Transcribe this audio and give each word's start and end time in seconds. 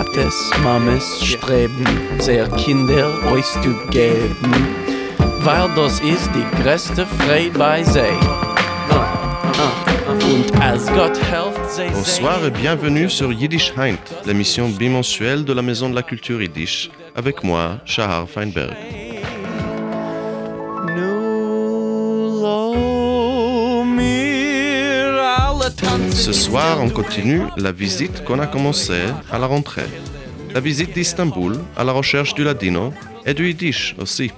Tates, 0.00 0.50
Mames 0.62 1.20
streben, 1.22 1.84
sehr 2.20 2.48
Kinder 2.48 3.06
euch 3.30 3.44
zu 3.44 3.74
geben, 3.90 4.52
weil 5.40 5.68
das 5.76 6.00
ist 6.00 6.30
die 6.34 6.62
größte 6.62 7.06
Freude 7.06 7.58
bei 7.58 7.82
sie. 7.84 8.00
Und 10.08 10.62
als 10.62 10.86
Gott 10.86 11.18
helft 11.30 11.70
sie 11.70 11.90
Bonsoir 11.92 12.42
et 12.44 12.54
bienvenue 12.54 13.10
sur 13.10 13.30
Yiddish 13.30 13.74
Heint, 13.76 14.00
l'émission 14.24 14.70
bimensuelle 14.70 15.44
de 15.44 15.52
la 15.52 15.60
Maison 15.60 15.90
de 15.90 15.94
la 15.94 16.02
Culture 16.02 16.40
Yiddish, 16.40 16.90
avec 17.14 17.44
moi, 17.44 17.78
Shahar 17.84 18.26
Feinberg. 18.26 18.74
Ce 26.20 26.34
soir, 26.34 26.82
on 26.82 26.90
continue 26.90 27.44
la 27.56 27.72
visite 27.72 28.24
qu'on 28.24 28.40
a 28.40 28.46
commencée 28.46 29.06
à 29.32 29.38
la 29.38 29.46
rentrée. 29.46 29.88
La 30.52 30.60
visite 30.60 30.92
d'Istanbul 30.92 31.58
à 31.78 31.82
la 31.82 31.92
recherche 31.92 32.34
du 32.34 32.44
ladino 32.44 32.92
et 33.24 33.32
du 33.32 33.48
yiddish 33.48 33.94
aussi. 33.98 34.30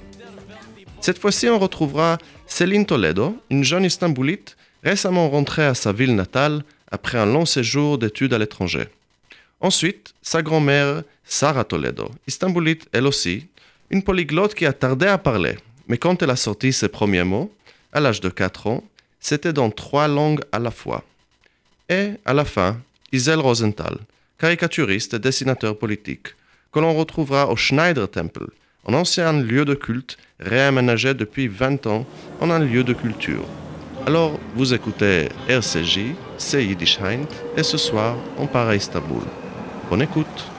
Cette 1.01 1.19
fois-ci, 1.19 1.49
on 1.49 1.59
retrouvera 1.59 2.19
Céline 2.47 2.85
Toledo, 2.85 3.37
une 3.49 3.65
jeune 3.65 3.83
Istanbulite 3.83 4.55
récemment 4.81 5.29
rentrée 5.29 5.65
à 5.65 5.73
sa 5.73 5.91
ville 5.91 6.15
natale 6.15 6.63
après 6.89 7.17
un 7.17 7.25
long 7.25 7.45
séjour 7.45 7.97
d'études 7.97 8.33
à 8.33 8.37
l'étranger. 8.37 8.85
Ensuite, 9.59 10.13
sa 10.21 10.41
grand-mère, 10.41 11.03
Sarah 11.25 11.65
Toledo, 11.65 12.09
Istanbulite 12.27 12.87
elle 12.93 13.07
aussi, 13.07 13.47
une 13.89 14.03
polyglotte 14.03 14.55
qui 14.55 14.65
a 14.65 14.71
tardé 14.71 15.07
à 15.07 15.17
parler, 15.17 15.57
mais 15.89 15.97
quand 15.97 16.23
elle 16.23 16.29
a 16.29 16.37
sorti 16.37 16.71
ses 16.71 16.87
premiers 16.87 17.25
mots, 17.25 17.53
à 17.91 17.99
l'âge 17.99 18.21
de 18.21 18.29
4 18.29 18.67
ans, 18.67 18.83
c'était 19.19 19.51
dans 19.51 19.69
trois 19.69 20.07
langues 20.07 20.41
à 20.53 20.59
la 20.59 20.71
fois. 20.71 21.03
Et, 21.89 22.11
à 22.25 22.33
la 22.33 22.45
fin, 22.45 22.77
Isel 23.11 23.39
Rosenthal, 23.39 23.97
caricaturiste 24.37 25.13
et 25.13 25.19
dessinateur 25.19 25.77
politique, 25.77 26.35
que 26.71 26.79
l'on 26.79 26.93
retrouvera 26.93 27.49
au 27.49 27.55
Schneider 27.55 28.09
Temple, 28.09 28.49
un 28.87 28.93
ancien 28.93 29.33
lieu 29.33 29.65
de 29.65 29.75
culte 29.75 30.17
réaménagé 30.39 31.13
depuis 31.13 31.47
20 31.47 31.87
ans 31.87 32.05
en 32.41 32.49
un 32.49 32.59
lieu 32.59 32.83
de 32.83 32.93
culture. 32.93 33.45
Alors, 34.05 34.39
vous 34.55 34.73
écoutez 34.73 35.29
RCJ, 35.47 36.15
c'est 36.37 36.65
Yiddish 36.65 36.99
Heint, 36.99 37.27
et 37.55 37.63
ce 37.63 37.77
soir, 37.77 38.17
on 38.37 38.47
part 38.47 38.67
à 38.67 38.75
Istanbul. 38.75 39.23
Bonne 39.89 40.01
écoute! 40.01 40.52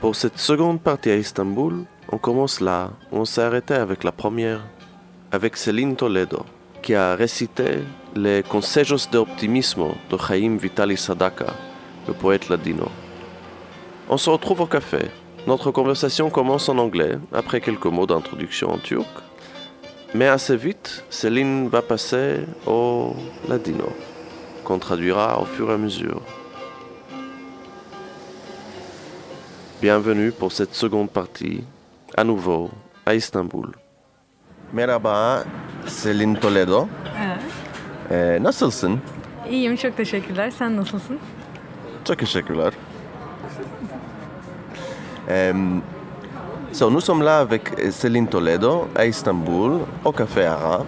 Pour 0.00 0.16
cette 0.16 0.38
seconde 0.38 0.80
partie 0.80 1.10
à 1.10 1.16
Istanbul, 1.16 1.84
on 2.10 2.16
commence 2.16 2.62
là 2.62 2.90
où 3.12 3.18
on 3.18 3.26
s'est 3.26 3.42
arrêté 3.42 3.74
avec 3.74 4.02
la 4.02 4.12
première, 4.12 4.62
avec 5.30 5.58
Céline 5.58 5.94
Toledo, 5.94 6.46
qui 6.80 6.94
a 6.94 7.14
récité 7.14 7.80
les 8.16 8.42
Consejos 8.42 9.10
de 9.12 9.18
Optimismo 9.18 9.94
de 10.08 10.16
Chaim 10.16 10.56
Vitali 10.56 10.96
Sadaka, 10.96 11.52
le 12.08 12.14
poète 12.14 12.48
ladino. 12.48 12.88
On 14.08 14.16
se 14.16 14.30
retrouve 14.30 14.62
au 14.62 14.66
café. 14.66 15.10
Notre 15.46 15.70
conversation 15.70 16.30
commence 16.30 16.70
en 16.70 16.78
anglais, 16.78 17.18
après 17.30 17.60
quelques 17.60 17.84
mots 17.84 18.06
d'introduction 18.06 18.70
en 18.70 18.78
turc. 18.78 19.06
Mais 20.14 20.28
assez 20.28 20.56
vite, 20.56 21.04
Céline 21.10 21.68
va 21.68 21.82
passer 21.82 22.38
au 22.66 23.14
ladino, 23.50 23.92
qu'on 24.64 24.78
traduira 24.78 25.42
au 25.42 25.44
fur 25.44 25.70
et 25.70 25.74
à 25.74 25.76
mesure. 25.76 26.22
Bienvenue 29.82 30.30
pour 30.30 30.52
cette 30.52 30.74
seconde 30.74 31.08
partie, 31.08 31.64
à 32.14 32.22
nouveau 32.22 32.70
à 33.06 33.14
Istanbul. 33.14 33.70
Merhaba, 34.74 35.44
Selin 35.86 36.34
Toledo. 36.34 36.86
Evet. 37.24 37.40
Ee, 38.10 38.42
nasılsın? 38.42 39.00
İyiyim, 39.50 39.76
çok 39.76 39.96
teşekkürler. 39.96 40.50
Sen 40.50 40.76
nasılsın? 40.76 41.18
Çok 42.04 42.18
teşekkürler. 42.18 42.72
Euh, 45.28 45.54
so, 46.72 46.90
nous 46.90 47.04
sommes 47.04 47.24
là 47.26 47.38
avec 47.38 47.62
Céline 48.02 48.26
Toledo 48.30 48.88
à 48.96 49.04
Istanbul, 49.04 49.70
au 50.04 50.12
Café 50.12 50.48
Ara, 50.48 50.84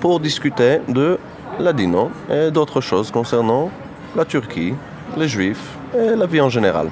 pour 0.00 0.22
discuter 0.24 0.80
de 0.94 1.18
Ladino 1.60 2.10
et 2.30 2.50
d'autres 2.54 2.80
choses 2.80 3.10
concernant 3.12 3.70
la 4.16 4.24
Turquie, 4.24 4.74
les 5.18 5.28
Juifs 5.28 5.76
et 5.94 6.16
la 6.16 6.26
vie 6.26 6.40
en 6.40 6.50
général. 6.50 6.88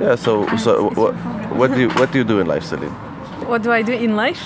Yeah, 0.00 0.14
so, 0.16 0.46
so 0.56 0.90
what, 0.90 1.14
what, 1.54 1.72
do 1.72 1.80
you, 1.80 1.88
what 1.90 2.12
do 2.12 2.18
you 2.18 2.24
do 2.24 2.40
in 2.40 2.46
life, 2.46 2.64
Céline? 2.64 2.92
What 3.46 3.62
do 3.62 3.72
I 3.72 3.82
do 3.82 3.92
in 3.92 4.16
life? 4.16 4.42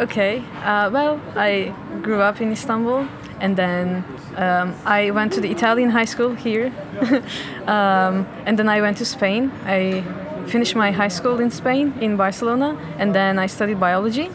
Okay, 0.00 0.42
uh, 0.64 0.90
well, 0.90 1.20
I 1.36 1.74
grew 2.02 2.20
up 2.20 2.40
in 2.40 2.50
Istanbul 2.52 3.06
and 3.40 3.56
then 3.56 4.04
um, 4.36 4.74
I 4.84 5.10
went 5.10 5.32
to 5.34 5.40
the 5.40 5.50
Italian 5.50 5.90
high 5.90 6.04
school 6.06 6.34
here. 6.34 6.72
um, 7.66 8.26
and 8.46 8.58
then 8.58 8.68
I 8.68 8.80
went 8.80 8.98
to 8.98 9.04
Spain. 9.04 9.50
I 9.64 10.02
finished 10.46 10.74
my 10.74 10.90
high 10.90 11.08
school 11.08 11.40
in 11.40 11.50
Spain, 11.50 11.92
in 12.00 12.16
Barcelona, 12.16 12.78
and 12.98 13.14
then 13.14 13.38
I 13.38 13.46
studied 13.46 13.78
biology. 13.78 14.30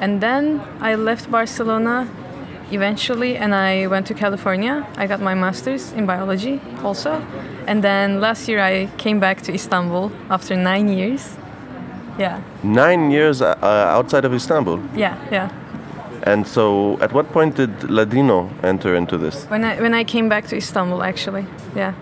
And 0.00 0.20
then 0.20 0.60
I 0.80 0.96
left 0.96 1.30
Barcelona 1.30 2.08
eventually 2.70 3.36
and 3.36 3.54
I 3.54 3.86
went 3.86 4.06
to 4.08 4.14
California. 4.14 4.86
I 4.96 5.06
got 5.06 5.20
my 5.20 5.34
master's 5.34 5.92
in 5.92 6.06
biology 6.06 6.60
also. 6.82 7.24
And 7.66 7.82
then 7.82 8.20
last 8.20 8.48
year 8.48 8.60
I 8.60 8.88
came 8.98 9.18
back 9.20 9.40
to 9.42 9.52
Istanbul 9.52 10.10
after 10.30 10.56
nine 10.56 10.88
years. 10.88 11.36
Yeah, 12.18 12.40
Nine 12.62 13.10
years 13.10 13.42
uh, 13.42 13.56
outside 13.98 14.24
of 14.24 14.32
Istanbul. 14.34 14.78
yeah, 14.96 15.16
yeah. 15.32 15.48
And 16.26 16.46
so, 16.46 16.96
at 17.00 17.12
what 17.12 17.32
point 17.32 17.56
did 17.56 17.90
Ladino 17.90 18.48
enter 18.62 18.94
into 18.94 19.18
this? 19.18 19.44
When 19.50 19.64
I 19.64 19.80
when 19.80 19.94
I 19.94 20.04
came 20.04 20.28
back 20.28 20.46
to 20.48 20.56
Istanbul, 20.56 21.02
actually, 21.02 21.44
yeah, 21.76 21.92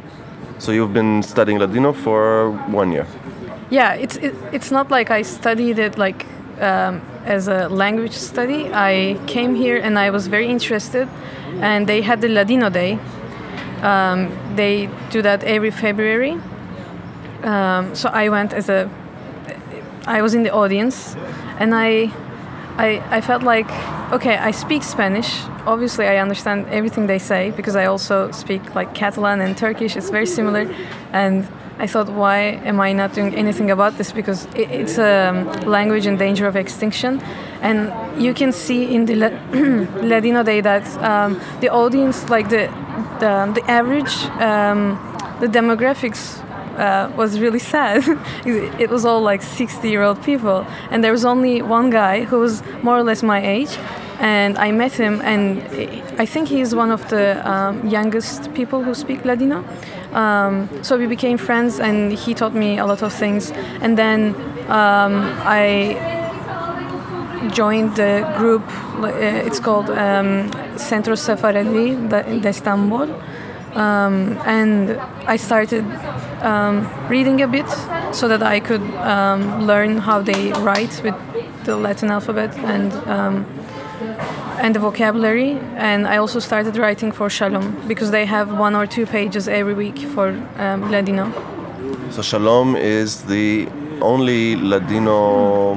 So, 0.59 0.71
you've 0.73 0.93
been 0.93 1.23
studying 1.23 1.59
Ladino 1.59 1.93
for 1.93 2.51
one 2.71 2.93
year. 2.93 3.07
yeah. 3.71 3.95
It's 3.95 4.17
it, 4.17 4.35
it's 4.53 4.71
not 4.71 4.91
like 4.91 5.11
I 5.11 5.23
studied 5.25 5.79
it 5.79 5.97
like 5.99 6.27
um, 6.61 7.01
as 7.25 7.49
a 7.49 7.69
language 7.69 8.13
study. 8.13 8.69
I 8.75 9.17
came 9.27 9.55
here 9.55 9.79
and 9.87 9.99
I 9.99 10.11
was 10.11 10.29
very 10.29 10.47
interested, 10.47 11.09
and 11.63 11.87
they 11.87 12.03
had 12.03 12.21
the 12.21 12.29
Ladino 12.29 12.69
Day. 12.71 12.99
Um, 13.83 14.57
they 14.57 14.89
do 15.11 15.23
that 15.23 15.45
every 15.45 15.71
February. 15.71 16.41
Um, 17.43 17.95
so 17.95 18.09
I 18.09 18.29
went 18.29 18.53
as 18.53 18.69
a 18.69 18.89
I 20.07 20.21
was 20.21 20.35
in 20.35 20.43
the 20.43 20.53
audience, 20.53 21.15
and 21.61 21.75
I, 21.75 22.11
I, 22.77 23.03
I 23.11 23.21
felt 23.21 23.45
like, 23.45 23.71
okay, 24.13 24.37
I 24.37 24.51
speak 24.51 24.83
Spanish. 24.83 25.43
Obviously, 25.65 26.07
I 26.07 26.17
understand 26.17 26.67
everything 26.71 27.07
they 27.07 27.21
say 27.21 27.53
because 27.53 27.77
I 27.77 27.87
also 27.87 28.33
speak 28.33 28.75
like 28.75 28.95
Catalan 28.95 29.41
and 29.41 29.57
Turkish. 29.57 29.97
It's 29.97 30.11
very 30.11 30.27
similar, 30.27 30.67
and 31.13 31.47
I 31.79 31.87
thought, 31.87 32.09
why 32.09 32.61
am 32.65 32.81
I 32.81 32.93
not 32.93 33.15
doing 33.15 33.35
anything 33.35 33.71
about 33.71 33.99
this? 33.99 34.13
Because 34.13 34.47
it's 34.55 34.99
a 34.99 35.33
language 35.67 36.07
in 36.07 36.17
danger 36.17 36.47
of 36.47 36.57
extinction, 36.57 37.21
and 37.61 37.93
you 38.23 38.35
can 38.35 38.53
see 38.53 38.95
in 38.95 39.07
the 39.07 39.15
La- 39.15 39.39
Ladino 40.03 40.43
Day 40.43 40.61
that 40.61 40.87
um, 41.03 41.41
the 41.61 41.69
audience, 41.71 42.29
like 42.31 42.49
the, 42.51 42.69
the, 43.21 43.53
the 43.55 43.71
average, 43.71 44.15
um, 44.41 44.99
the 45.41 45.49
demographics 45.49 46.41
uh, 46.77 47.11
was 47.17 47.39
really 47.41 47.59
sad. 47.59 48.03
it 48.81 48.91
was 48.91 49.05
all 49.05 49.21
like 49.21 49.43
60 49.43 49.89
year 49.89 50.03
old 50.03 50.23
people, 50.23 50.67
and 50.91 51.03
there 51.03 51.13
was 51.13 51.25
only 51.25 51.63
one 51.63 51.91
guy 51.91 52.25
who 52.25 52.39
was 52.41 52.63
more 52.83 52.97
or 52.97 53.03
less 53.03 53.23
my 53.23 53.41
age. 53.45 53.79
And 54.21 54.57
I 54.59 54.71
met 54.71 54.93
him, 54.93 55.21
and 55.23 55.61
I 56.21 56.27
think 56.27 56.49
he 56.49 56.61
is 56.61 56.75
one 56.75 56.93
of 56.93 57.09
the 57.09 57.41
um, 57.51 57.89
youngest 57.89 58.55
people 58.55 58.83
who 58.85 58.95
speak 58.95 59.25
Ladino. 59.25 59.65
Um, 60.13 60.69
so 60.83 60.97
we 60.97 61.07
became 61.07 61.39
friends, 61.39 61.81
and 61.81 62.13
he 62.13 62.33
taught 62.35 62.55
me 62.55 62.79
a 62.79 62.87
lot 62.87 63.03
of 63.03 63.13
things. 63.13 63.51
And 63.81 63.99
then 63.99 64.35
um, 64.71 65.25
I 65.45 65.97
joined 67.53 67.97
the 67.97 68.25
group. 68.39 68.63
uh, 69.03 69.09
It's 69.47 69.59
called 69.61 69.91
um, 69.91 70.51
Centro 70.77 71.15
Sefaradi 71.17 71.97
de 72.09 72.41
de 72.41 72.49
Istanbul, 72.49 73.09
um, 73.75 74.39
and 74.45 74.91
I 75.27 75.37
started 75.37 75.85
um, 76.43 76.89
reading 77.09 77.41
a 77.43 77.49
bit 77.49 77.69
so 78.13 78.29
that 78.29 78.43
I 78.43 78.61
could 78.61 78.83
um, 78.97 79.67
learn 79.67 79.99
how 79.99 80.23
they 80.23 80.53
write 80.53 81.01
with 81.03 81.15
the 81.65 81.77
Latin 81.77 82.11
alphabet 82.11 82.57
and 82.59 82.93
um, 83.09 83.47
and 84.59 84.75
the 84.75 84.81
vocabulary. 84.81 85.59
And 85.77 86.07
I 86.07 86.17
also 86.19 86.39
started 86.39 86.77
writing 86.77 87.13
for 87.13 87.31
Shalom 87.31 87.89
because 87.89 88.11
they 88.11 88.27
have 88.27 88.59
one 88.59 88.75
or 88.75 88.87
two 88.87 89.07
pages 89.07 89.49
every 89.49 89.75
week 89.75 89.99
for 89.99 90.29
um, 90.59 90.91
Ladino. 90.91 91.33
So, 92.11 92.23
Shalom 92.23 92.77
is 92.77 93.23
the 93.23 93.69
only 94.01 94.57
Ladino, 94.57 95.75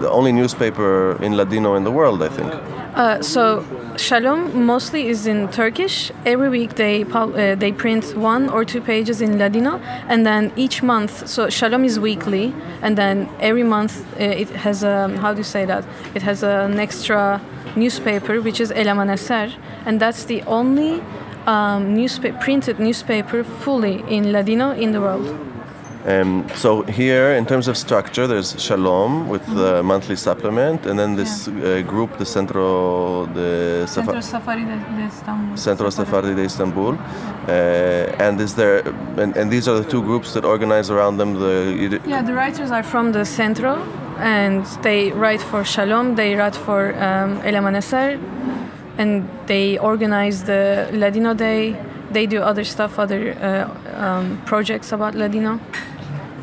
the 0.00 0.10
only 0.10 0.32
newspaper 0.32 1.22
in 1.22 1.36
Ladino 1.36 1.74
in 1.74 1.84
the 1.84 1.90
world, 1.90 2.22
I 2.22 2.28
think. 2.28 2.52
Uh, 2.94 3.22
so 3.22 3.64
Shalom 3.96 4.66
mostly 4.66 5.06
is 5.06 5.26
in 5.26 5.48
Turkish. 5.48 6.10
Every 6.26 6.48
week 6.48 6.74
they 6.74 7.04
uh, 7.04 7.54
they 7.54 7.70
print 7.70 8.16
one 8.16 8.48
or 8.48 8.64
two 8.64 8.80
pages 8.80 9.20
in 9.20 9.38
Ladino, 9.38 9.78
and 10.08 10.26
then 10.26 10.52
each 10.56 10.82
month. 10.82 11.28
So 11.28 11.48
Shalom 11.48 11.84
is 11.84 12.00
weekly, 12.00 12.52
and 12.82 12.98
then 12.98 13.28
every 13.38 13.62
month 13.62 14.04
uh, 14.18 14.24
it 14.24 14.50
has 14.50 14.82
a 14.82 15.08
how 15.20 15.32
do 15.32 15.38
you 15.38 15.44
say 15.44 15.64
that? 15.64 15.84
It 16.14 16.22
has 16.22 16.42
an 16.42 16.80
extra 16.80 17.40
newspaper 17.76 18.40
which 18.40 18.60
is 18.60 18.72
El 18.72 18.86
Amanecer, 18.86 19.52
and 19.86 20.00
that's 20.00 20.24
the 20.24 20.42
only 20.42 21.00
um, 21.46 21.94
newspaper 21.94 22.38
printed 22.40 22.80
newspaper 22.80 23.44
fully 23.44 24.02
in 24.08 24.32
Ladino 24.32 24.72
in 24.72 24.90
the 24.90 25.00
world. 25.00 25.53
Um, 26.06 26.46
so 26.54 26.82
here, 26.82 27.32
in 27.32 27.46
terms 27.46 27.66
of 27.66 27.78
structure, 27.78 28.26
there's 28.26 28.60
Shalom 28.62 29.26
with 29.26 29.46
the 29.46 29.82
monthly 29.82 30.16
supplement, 30.16 30.84
and 30.84 30.98
then 30.98 31.16
this 31.16 31.48
uh, 31.48 31.82
group, 31.86 32.18
the 32.18 32.26
Centro 32.26 33.24
de 33.26 33.86
Safa- 33.86 34.20
Safari 34.20 34.64
de, 34.66 35.06
Istanbul. 35.06 35.56
Centro 35.56 35.88
Safari 35.88 36.34
de 36.34 36.42
Istanbul, 36.42 36.92
uh, 36.92 38.22
and 38.24 38.38
is 38.38 38.54
there, 38.54 38.86
and, 39.16 39.34
and 39.34 39.50
these 39.50 39.66
are 39.66 39.78
the 39.80 39.88
two 39.88 40.02
groups 40.02 40.34
that 40.34 40.44
organize 40.44 40.90
around 40.90 41.16
them 41.16 41.34
the. 41.34 41.98
Yeah, 42.06 42.20
the 42.20 42.34
writers 42.34 42.70
are 42.70 42.82
from 42.82 43.12
the 43.12 43.24
Centro, 43.24 43.76
and 44.18 44.66
they 44.82 45.10
write 45.12 45.40
for 45.40 45.64
Shalom. 45.64 46.16
They 46.16 46.34
write 46.34 46.54
for 46.54 46.92
um, 47.02 47.40
El 47.44 47.54
Amanecer, 47.54 48.20
and 48.98 49.26
they 49.46 49.78
organize 49.78 50.44
the 50.44 50.90
Ladino 50.92 51.32
Day. 51.32 51.76
They 52.10 52.26
do 52.26 52.42
other 52.42 52.64
stuff, 52.64 52.98
other 52.98 53.32
uh, 53.32 54.04
um, 54.04 54.42
projects 54.44 54.92
about 54.92 55.14
Ladino. 55.14 55.58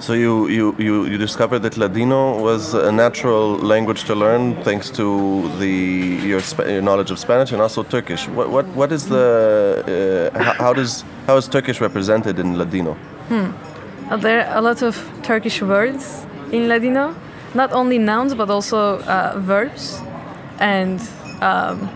So 0.01 0.13
you, 0.13 0.48
you, 0.48 0.75
you, 0.80 1.06
you 1.06 1.18
discovered 1.19 1.59
that 1.59 1.77
Ladino 1.77 2.42
was 2.42 2.74
a 2.74 2.92
natural 2.92 3.56
language 3.57 4.06
to 4.06 4.15
learn 4.15 4.56
thanks 4.63 4.89
to 4.92 5.48
the 5.59 5.68
your, 5.68 6.42
your 6.68 6.81
knowledge 6.81 7.12
of 7.12 7.19
Spanish 7.19 7.51
and 7.51 7.62
also 7.62 7.83
Turkish. 7.83 8.27
What, 8.27 8.50
what, 8.50 8.65
what 8.69 8.92
is 8.92 9.07
the 9.07 10.31
uh, 10.33 10.44
how, 10.44 10.53
how 10.53 10.74
does 10.74 11.03
how 11.27 11.38
is 11.38 11.48
Turkish 11.48 11.80
represented 11.81 12.39
in 12.39 12.57
Ladino? 12.57 12.98
Uh, 13.30 14.18
There 14.18 14.44
are 14.48 14.57
a 14.57 14.62
lot 14.62 14.81
of 14.81 14.98
Turkish 15.21 15.62
words 15.62 16.25
in 16.51 16.68
Ladino, 16.68 17.15
not 17.53 17.71
only 17.71 18.00
nouns 18.00 18.33
but 18.33 18.50
also 18.50 18.98
uh, 19.01 19.36
verbs, 19.38 20.01
and 20.59 21.00
um, 21.42 21.88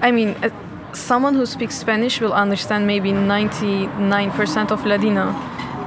I 0.00 0.12
mean, 0.12 0.36
uh, 0.44 0.50
someone 0.92 1.34
who 1.34 1.44
speaks 1.44 1.74
Spanish 1.76 2.20
will 2.20 2.32
understand 2.32 2.86
maybe 2.86 3.10
99% 3.10 4.70
of 4.70 4.86
Ladino, 4.86 5.34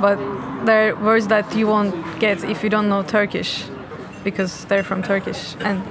but 0.02 0.18
there 0.66 0.90
are 0.90 0.96
words 1.04 1.28
that 1.28 1.56
you 1.56 1.68
won't 1.68 1.94
get 2.20 2.44
if 2.44 2.64
you 2.64 2.70
don't 2.70 2.90
know 2.90 3.04
Turkish, 3.04 3.64
because 4.24 4.66
they're 4.66 4.84
from 4.84 5.02
Turkish 5.04 5.56
and 5.62 5.82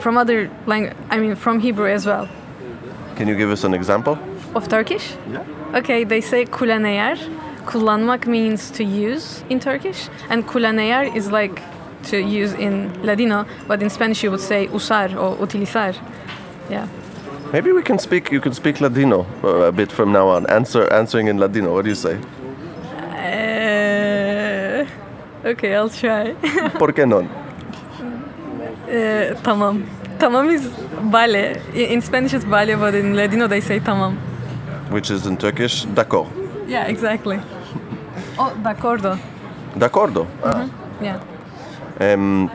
from 0.00 0.18
other 0.18 0.50
language. 0.66 0.96
I 1.10 1.18
mean, 1.18 1.36
from 1.36 1.60
Hebrew 1.60 1.86
as 1.86 2.06
well. 2.06 2.28
Can 3.16 3.28
you 3.28 3.36
give 3.36 3.50
us 3.50 3.64
an 3.64 3.74
example? 3.74 4.18
Of 4.54 4.68
Turkish? 4.68 5.14
Yeah. 5.30 5.44
Okay, 5.74 6.04
they 6.04 6.20
say 6.20 6.44
kullaneyer. 6.44 7.16
Kullanmak 7.66 8.26
means 8.26 8.70
to 8.70 8.82
use 8.82 9.44
in 9.50 9.60
Turkish, 9.60 10.08
and 10.30 10.46
kullaneyer 10.46 11.14
is 11.14 11.30
like 11.30 11.62
to 12.04 12.16
use 12.16 12.52
in 12.54 12.90
Ladino, 13.02 13.46
but 13.68 13.82
in 13.82 13.90
Spanish 13.90 14.24
you 14.24 14.30
would 14.30 14.40
say 14.40 14.66
usar 14.68 15.14
or 15.14 15.36
utilizar. 15.36 15.94
Yeah. 16.70 16.88
Maybe 17.52 17.72
we 17.72 17.82
can 17.82 17.98
speak. 17.98 18.32
You 18.32 18.40
can 18.40 18.54
speak 18.54 18.80
Ladino 18.80 19.26
uh, 19.44 19.68
a 19.68 19.72
bit 19.72 19.92
from 19.92 20.12
now 20.12 20.28
on. 20.28 20.46
Answer 20.46 20.90
answering 20.92 21.28
in 21.28 21.38
Ladino. 21.38 21.74
What 21.74 21.82
do 21.84 21.90
you 21.90 21.96
say? 21.96 22.18
Uh, 23.12 24.86
okay, 25.44 25.74
I'll 25.74 25.88
try. 25.90 26.34
¿Por 26.78 26.92
qué 26.92 27.06
no? 27.06 27.20
Uh, 28.88 29.34
tamam. 29.42 29.84
Tamam 30.18 30.50
is 30.52 30.66
vale. 31.10 31.60
In 31.74 32.00
Spanish 32.02 32.34
it's 32.34 32.44
vale, 32.44 32.76
but 32.76 32.94
in 32.94 33.14
Ladino 33.14 33.46
they 33.46 33.60
say 33.60 33.80
tamam. 33.80 34.16
Which 34.90 35.10
is 35.10 35.26
in 35.26 35.36
Turkish, 35.36 35.84
d'accord. 35.94 36.26
Yeah, 36.68 36.86
exactly. 36.86 37.40
Oh, 38.38 38.54
d'accordo. 38.62 39.18
D'accordo. 39.78 40.26
Ah. 40.42 40.68
Yeah. 41.02 41.20
Um, 42.00 42.50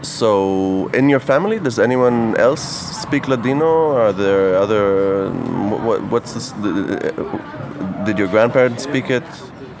so, 0.00 0.88
in 0.94 1.08
your 1.08 1.20
family, 1.20 1.58
does 1.58 1.78
anyone 1.78 2.34
else 2.36 2.62
speak 3.02 3.28
Ladino? 3.28 3.92
Are 3.94 4.12
there 4.12 4.56
other? 4.56 5.30
What, 5.30 6.02
what's 6.04 6.32
this? 6.32 6.52
Did 8.06 8.18
your 8.18 8.28
grandparents 8.28 8.82
speak 8.84 9.10
it? 9.10 9.22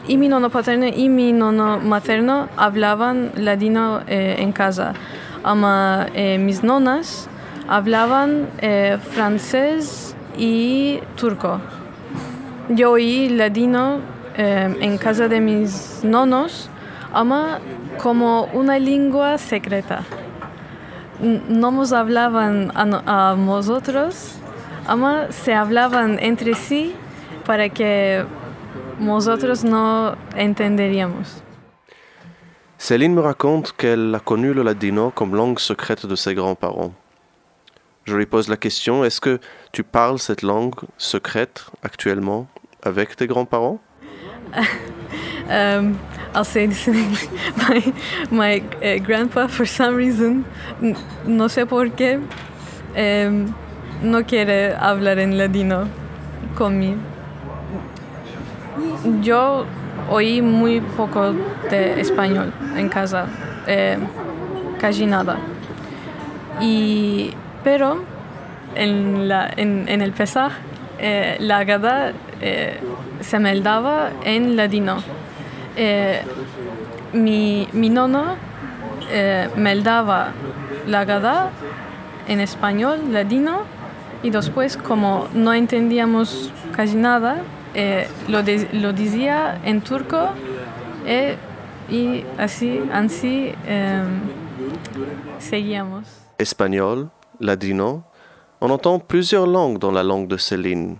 Y 0.08 0.16
mi 0.16 0.28
nono 0.28 0.50
paterno 0.50 0.86
y 0.86 1.08
mi 1.08 1.32
nono 1.32 1.78
materno 1.78 2.48
hablaban 2.56 3.30
ladino 3.36 4.00
eh, 4.08 4.34
en 4.38 4.52
casa. 4.52 4.94
Ama 5.44 6.08
eh, 6.14 6.38
mis 6.38 6.64
nonas 6.64 7.28
hablaban 7.68 8.48
eh, 8.58 8.98
francés 9.12 10.16
y 10.36 10.98
turco. 11.16 11.60
Yo 12.68 12.92
oí 12.92 13.28
ladino 13.28 14.00
en 14.34 14.96
casa 14.96 15.28
de 15.28 15.40
mis 15.40 16.00
nonos, 16.02 16.70
ama 17.12 17.58
como 18.02 18.44
una 18.54 18.78
lengua 18.78 19.36
secreta. 19.36 20.04
No 21.20 21.70
nos 21.70 21.92
hablaban 21.92 22.72
a, 22.74 23.30
a 23.32 23.36
nosotros, 23.36 24.36
ama 24.86 25.26
se 25.30 25.52
hablaban 25.52 26.18
entre 26.18 26.54
sí 26.54 26.94
para 27.44 27.68
que 27.68 28.24
nosotros 28.98 29.64
no 29.64 30.16
entenderíamos. 30.36 31.42
Céline 32.78 33.14
me 33.14 33.20
raconte 33.20 33.72
qu'elle 33.76 34.14
a 34.14 34.20
connu 34.20 34.52
le 34.52 34.62
ladino 34.62 35.10
comme 35.10 35.36
langue 35.36 35.58
secrète 35.58 36.04
de 36.06 36.16
ses 36.16 36.34
grands-parents. 36.34 36.92
Je 38.04 38.16
lui 38.16 38.26
pose 38.26 38.48
la 38.48 38.56
question, 38.56 39.04
est-ce 39.04 39.20
que 39.20 39.38
tu 39.70 39.84
parles 39.84 40.18
cette 40.18 40.42
langue 40.42 40.74
secrète 40.98 41.66
actuellement 41.84 42.48
avec 42.82 43.14
tes 43.14 43.26
grands-parents? 43.26 43.78
Um, 45.48 45.98
I'll 46.34 46.44
say 46.44 46.66
this 46.66 46.86
in 46.86 46.94
English. 46.94 47.28
My, 47.56 47.92
my 48.30 48.62
uh, 48.80 48.98
grandpa, 48.98 49.48
for 49.48 49.66
some 49.66 49.96
reason, 49.96 50.44
no 51.26 51.48
sé 51.48 51.66
por 51.66 51.88
qué, 51.90 52.20
um, 52.96 53.54
no 54.02 54.22
quiere 54.24 54.74
hablar 54.78 55.18
en 55.18 55.36
ladino 55.36 55.88
conmigo. 56.54 57.11
Yo 59.20 59.64
oí 60.10 60.42
muy 60.42 60.80
poco 60.80 61.34
de 61.70 62.00
español 62.00 62.52
en 62.76 62.88
casa, 62.88 63.26
eh, 63.66 63.98
casi 64.80 65.06
nada. 65.06 65.36
Y, 66.60 67.32
pero 67.64 68.02
en, 68.74 69.28
la, 69.28 69.50
en, 69.56 69.88
en 69.88 70.02
el 70.02 70.12
Pesaj, 70.12 70.52
eh, 70.98 71.36
la 71.40 71.58
Agada 71.58 72.12
eh, 72.40 72.80
se 73.20 73.38
me 73.38 73.58
daba 73.60 74.10
en 74.24 74.56
ladino. 74.56 74.98
Mi, 77.12 77.68
mi 77.72 77.88
nono 77.88 78.36
me 79.56 79.76
daba 79.80 80.28
la 80.86 81.00
Agada 81.00 81.50
en 82.28 82.40
español, 82.40 83.00
ladino, 83.10 83.62
y 84.22 84.30
después, 84.30 84.76
como 84.76 85.26
no 85.34 85.52
entendíamos 85.52 86.52
casi 86.76 86.96
nada, 86.96 87.38
eh, 87.74 88.06
lo, 88.28 88.42
de- 88.42 88.68
lo 88.72 88.92
decía 88.92 89.60
en 89.64 89.80
turco 89.80 90.28
eh, 91.06 91.36
y 91.90 92.24
así, 92.38 92.80
así 92.92 93.52
eh, 93.66 94.02
seguíamos. 95.38 96.04
Espagnol, 96.38 97.08
ladino. 97.40 98.04
On 98.60 98.70
entend 98.70 99.00
plusieurs 99.00 99.46
langues 99.46 99.78
dans 99.78 99.90
la 99.92 100.02
langue 100.02 100.28
de 100.28 100.36
Céline. 100.36 100.98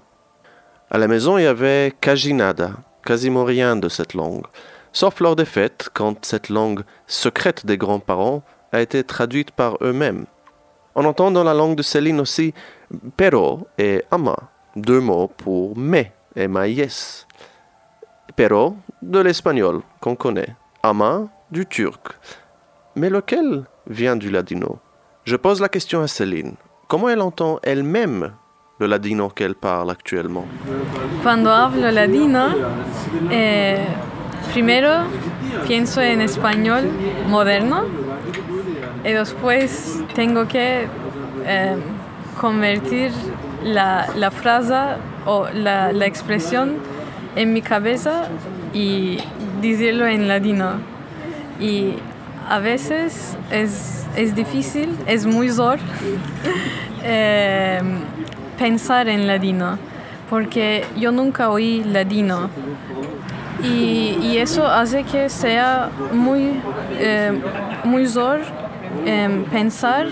À 0.91 0.99
la 0.99 1.07
maison, 1.09 1.38
il 1.38 1.45
y 1.45 1.47
avait 1.47 1.93
quasi 2.00 2.35
nada, 2.35 2.73
quasiment 3.05 3.45
rien 3.45 3.76
de 3.76 3.88
cette 3.88 4.14
langue, 4.14 4.45
sauf 4.93 5.21
lors 5.21 5.37
des 5.37 5.45
fêtes, 5.47 5.88
quand 5.95 6.25
cette 6.25 6.49
langue 6.49 6.83
secrète 7.07 7.64
des 7.64 7.79
grands-parents 7.79 8.43
a 8.73 8.81
été 8.81 9.05
traduite 9.05 9.52
par 9.52 9.76
eux-mêmes. 9.81 10.26
On 10.95 11.05
entend 11.05 11.31
dans 11.31 11.45
la 11.45 11.55
langue 11.55 11.76
de 11.76 11.83
Céline 11.83 12.21
aussi 12.21 12.52
pero 13.17 13.67
et 13.79 14.02
ama, 14.11 14.37
deux 14.76 15.00
mots 15.00 15.29
pour 15.38 15.75
mais 15.76 16.12
et 16.37 16.49
maïs. 16.49 17.27
Pero 18.37 18.77
de 19.03 19.21
l'espagnol 19.21 19.83
qu'on 20.01 20.17
connaît, 20.17 20.55
ama 20.83 21.29
du 21.51 21.67
turc. 21.67 22.17
Mais 22.97 23.11
lequel 23.11 23.65
vient 23.87 24.17
du 24.17 24.31
ladino? 24.31 24.79
Je 25.25 25.37
pose 25.37 25.61
la 25.61 25.69
question 25.69 26.01
à 26.03 26.09
Céline. 26.09 26.55
Comment 26.89 27.09
elle 27.09 27.21
entend 27.21 27.59
elle-même 27.62 28.33
le 28.79 28.87
ladino 28.87 29.29
qu'elle 29.29 29.55
parle 29.55 29.91
actuellement? 29.91 30.47
Cuando 31.23 31.51
hablo 31.51 31.91
ladino, 31.91 32.49
eh, 33.31 33.85
primero 34.51 35.05
pienso 35.67 36.01
en 36.01 36.21
español 36.21 36.85
moderno 37.29 37.85
y 39.05 39.12
después 39.12 40.03
tengo 40.15 40.47
que 40.47 40.87
eh, 41.47 41.77
convertir 42.41 43.12
la, 43.62 44.07
la 44.17 44.31
frase 44.31 44.97
o 45.26 45.49
la, 45.52 45.93
la 45.93 46.07
expresión 46.07 46.76
en 47.37 47.52
mi 47.52 47.62
cabeza 47.62 48.29
y 48.75 49.19
decirlo 49.61 50.07
en 50.07 50.29
ladino. 50.29 50.73
Y 51.61 51.95
a 52.49 52.59
veces 52.59 53.37
es, 53.50 54.07
es 54.17 54.35
difícil, 54.35 54.97
es 55.07 55.26
muy 55.26 55.49
zor. 55.50 55.79
eh, 57.05 57.81
pensar 58.59 59.09
en 59.09 59.26
ladino, 59.26 59.79
porque 60.31 60.85
yo 60.97 61.11
nunca 61.12 61.50
oí 61.50 61.83
ladino. 61.85 62.49
Y, 63.62 64.19
y 64.23 64.38
eso 64.38 64.67
hace 64.67 65.05
que 65.05 65.29
sea 65.29 65.88
muy, 66.12 66.61
eh, 66.99 67.33
muy 67.85 68.07
zor 68.07 68.41
eh, 69.07 69.45
pensar 69.52 70.09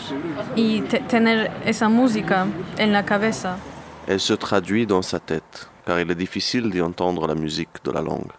y 0.55 0.83
te- 0.83 1.01
tener 1.01 1.51
esa 1.65 1.89
música 1.89 2.47
en 2.79 2.93
la 2.93 3.05
cabeza. 3.05 3.57
Elle 4.11 4.19
se 4.19 4.33
traduit 4.35 4.89
dans 4.89 5.03
sa 5.03 5.21
tête, 5.21 5.71
car 5.87 6.01
il 6.01 6.11
est 6.11 6.17
difficile 6.17 6.69
d'y 6.69 6.83
entendre 6.83 7.29
la 7.29 7.37
musique 7.37 7.77
de 7.85 7.93
la 7.93 8.01
langue. 8.01 8.33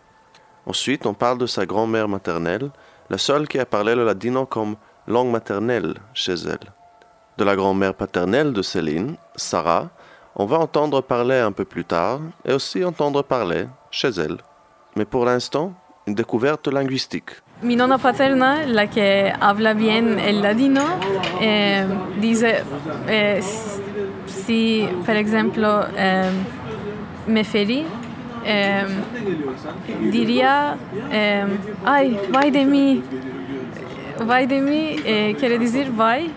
Ensuite, 0.66 1.06
on 1.06 1.14
parle 1.14 1.38
de 1.38 1.46
sa 1.46 1.66
grand-mère 1.66 2.10
maternelle, 2.10 2.72
la 3.10 3.18
seule 3.18 3.48
qui 3.48 3.58
a 3.58 3.66
parlé 3.66 3.96
le 3.96 4.04
ladino 4.04 4.46
comme 4.46 4.76
langue 5.08 5.32
maternelle 5.32 5.94
chez 6.14 6.34
elle. 6.34 6.74
De 7.38 7.46
la 7.46 7.56
grand-mère 7.56 7.94
paternelle 7.94 8.52
de 8.52 8.62
Céline, 8.62 9.16
Sarah, 9.38 9.88
on 10.36 10.46
va 10.46 10.60
entendre 10.60 11.00
parler 11.00 11.38
un 11.38 11.54
peu 11.54 11.64
plus 11.64 11.86
tard 11.86 12.20
et 12.44 12.52
aussi 12.52 12.84
entendre 12.84 13.24
parler 13.24 13.68
chez 13.92 14.10
elle. 14.10 14.40
Mais 14.98 15.06
pour 15.06 15.24
l'instant, 15.24 15.74
une 16.06 16.16
découverte 16.16 16.68
linguistique. 16.68 17.32
Mi 17.64 17.78
nonna 17.78 17.98
paterna, 17.98 18.66
la 18.66 18.88
que 18.88 19.32
habla 19.40 19.74
bien 19.74 20.18
el 20.20 20.42
ladino, 20.42 20.82
eh, 21.40 21.86
eh, 23.08 23.40
si, 24.46 24.88
por 25.06 25.16
ejemplo, 25.16 25.86
eh, 25.96 26.30
me 27.28 27.44
ferí, 27.44 27.86
eh, 28.46 28.86
diría, 30.12 30.78
eh, 31.12 31.46
ay, 31.86 32.20
vai 32.30 32.52
de 32.52 32.66
mí. 32.66 33.04
Vai 34.26 34.46
de 34.46 34.60
mí 34.62 34.98
eh, 35.06 35.36
quiere 35.40 35.58
decir 35.58 35.90
vai 35.90 36.30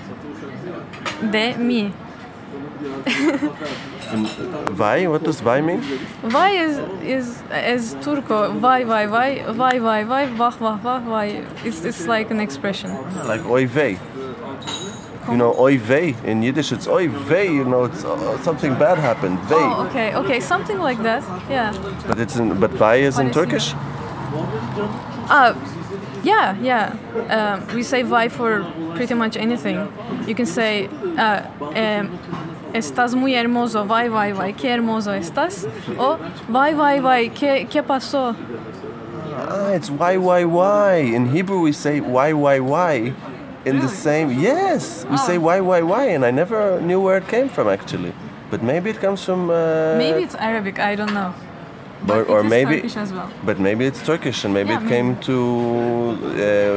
de 1.20 1.54
mí. 1.58 1.92
Vai, 4.70 5.06
what 5.08 5.24
does 5.24 5.40
vai 5.40 5.60
mean? 5.60 5.80
Vai 6.22 6.56
is, 6.56 6.78
is, 7.02 7.42
is 7.50 7.96
turco. 8.00 8.52
Vai, 8.60 8.84
vai, 8.84 9.06
vai, 9.06 9.42
vai, 9.52 9.80
vai, 9.80 10.04
vai, 10.04 10.26
vach, 10.26 10.58
vach, 10.58 10.80
vach, 10.82 11.02
vai. 11.02 11.44
It's, 11.64 11.84
it's 11.84 12.06
like 12.06 12.30
an 12.30 12.40
expression. 12.40 12.90
Like 13.26 13.44
oi 13.48 13.66
vey. 13.66 13.98
You 15.30 15.36
know, 15.38 15.54
oi 15.58 15.78
vey 15.78 16.14
in 16.24 16.42
Yiddish, 16.42 16.70
it's 16.72 16.86
oi 16.86 17.08
vey. 17.08 17.46
You 17.46 17.64
know, 17.64 17.84
it's 17.84 18.04
uh, 18.04 18.36
something 18.42 18.74
bad 18.74 18.98
happened. 18.98 19.38
Vey, 19.48 19.56
Oh, 19.56 19.86
okay, 19.86 20.14
okay, 20.14 20.40
something 20.40 20.78
like 20.78 21.02
that. 21.02 21.22
Yeah. 21.48 21.72
but 22.06 22.18
it's 22.18 22.36
in, 22.36 22.60
but 22.60 22.70
vai 22.72 22.96
is 22.96 23.18
in 23.18 23.30
Turkish. 23.30 23.74
Uh, 25.30 25.54
yeah, 26.22 26.56
yeah. 26.60 26.94
Um, 27.30 27.66
we 27.74 27.82
say 27.82 28.02
vai 28.02 28.28
for 28.28 28.64
pretty 28.94 29.14
much 29.14 29.36
anything. 29.36 29.88
You 30.26 30.34
can 30.34 30.46
say, 30.46 30.88
uh, 31.16 31.42
estás 32.74 33.14
muy 33.14 33.32
hermoso, 33.32 33.86
vai, 33.86 34.08
vai, 34.08 34.32
vai, 34.32 34.52
qué 34.52 34.68
hermoso 34.76 35.10
estás. 35.12 35.64
O 35.98 36.18
vai, 36.48 36.74
vai, 36.74 37.00
vai, 37.00 37.30
qué, 37.30 37.66
qué 37.68 37.82
pasó. 37.82 38.36
Ah, 39.36 39.72
it's 39.72 39.90
why, 39.90 40.16
why, 40.16 40.44
why. 40.44 40.96
In 40.96 41.26
Hebrew, 41.26 41.60
we 41.60 41.72
say 41.72 42.00
why, 42.00 42.32
why, 42.32 42.60
why. 42.60 43.14
In 43.64 43.80
the 43.80 43.88
same, 43.88 44.30
yes, 44.30 45.06
we 45.10 45.16
say 45.16 45.38
why, 45.38 45.60
why, 45.60 45.80
why, 45.82 46.04
and 46.14 46.24
I 46.24 46.30
never 46.30 46.80
knew 46.82 47.00
where 47.00 47.16
it 47.16 47.26
came 47.28 47.48
from 47.48 47.66
actually. 47.68 48.12
But 48.50 48.62
maybe 48.62 48.90
it 48.90 49.00
comes 49.00 49.24
from. 49.24 49.48
Uh, 49.50 49.96
Maybe 49.96 50.22
it's 50.22 50.34
Arabic, 50.36 50.78
I 50.78 50.94
don't 50.94 51.14
know. 51.14 51.32
or, 51.32 52.06
But 52.06 52.28
or 52.28 52.40
it 52.40 52.44
is 52.46 52.50
maybe, 52.50 52.74
Turkish 52.76 52.96
as 52.98 53.12
well. 53.12 53.28
but 53.42 53.58
maybe 53.58 53.86
it's 53.86 54.02
Turkish, 54.04 54.44
and 54.44 54.52
maybe 54.52 54.70
Yeah, 54.70 54.82
it 54.84 54.88
came 54.88 55.16
to 55.20 55.36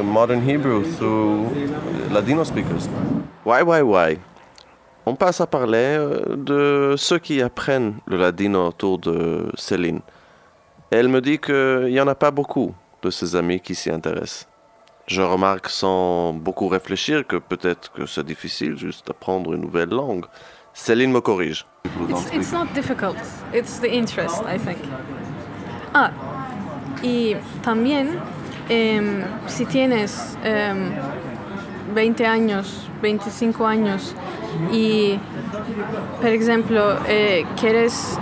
uh, 0.00 0.02
modern 0.02 0.40
Hebrew 0.40 0.82
through 0.96 1.50
Ladino 2.10 2.42
speakers. 2.44 2.88
Why, 3.44 3.62
why, 3.62 3.82
why? 3.82 4.18
On 5.04 5.14
passe 5.14 5.40
à 5.42 5.46
parler 5.46 5.96
euh, 5.98 6.36
de 6.36 6.94
ceux 6.96 7.18
qui 7.18 7.42
apprennent 7.42 7.96
le 8.06 8.16
ladino 8.16 8.66
autour 8.68 8.98
de 8.98 9.50
Céline. 9.56 10.00
Elle 10.90 11.08
me 11.08 11.20
dit 11.20 11.38
qu'il 11.38 11.90
n'y 11.92 12.00
en 12.00 12.08
a 12.08 12.14
pas 12.14 12.30
beaucoup 12.30 12.74
de 13.02 13.10
ses 13.10 13.36
amis 13.36 13.60
qui 13.60 13.74
s'y 13.74 13.90
intéressent. 13.90 14.47
Je 15.08 15.22
remarque 15.22 15.70
sans 15.70 16.34
beaucoup 16.34 16.68
réfléchir 16.68 17.26
que 17.26 17.36
peut-être 17.36 17.90
que 17.92 18.04
c'est 18.04 18.24
difficile 18.24 18.76
juste 18.76 19.06
d'apprendre 19.06 19.54
une 19.54 19.62
nouvelle 19.62 19.88
langue. 19.88 20.26
Céline 20.74 21.10
me 21.10 21.20
corrige. 21.20 21.64
It's, 22.10 22.26
it's 22.32 22.52
not 22.52 22.66
difficult. 22.74 23.16
It's 23.54 23.80
the 23.80 23.90
interest, 23.90 24.42
I. 24.46 24.58
Ah, 25.94 26.10
y 27.02 27.36
también 27.62 28.18
si 29.46 29.64
tienes 29.64 30.36
em, 30.44 30.92
20 31.94 32.26
años, 32.26 32.86
25 33.00 33.64
años 33.64 34.14
y, 34.70 35.18
por 36.20 36.28
ejemplo, 36.30 36.98
eh, 37.08 37.46
quieres 37.58 38.18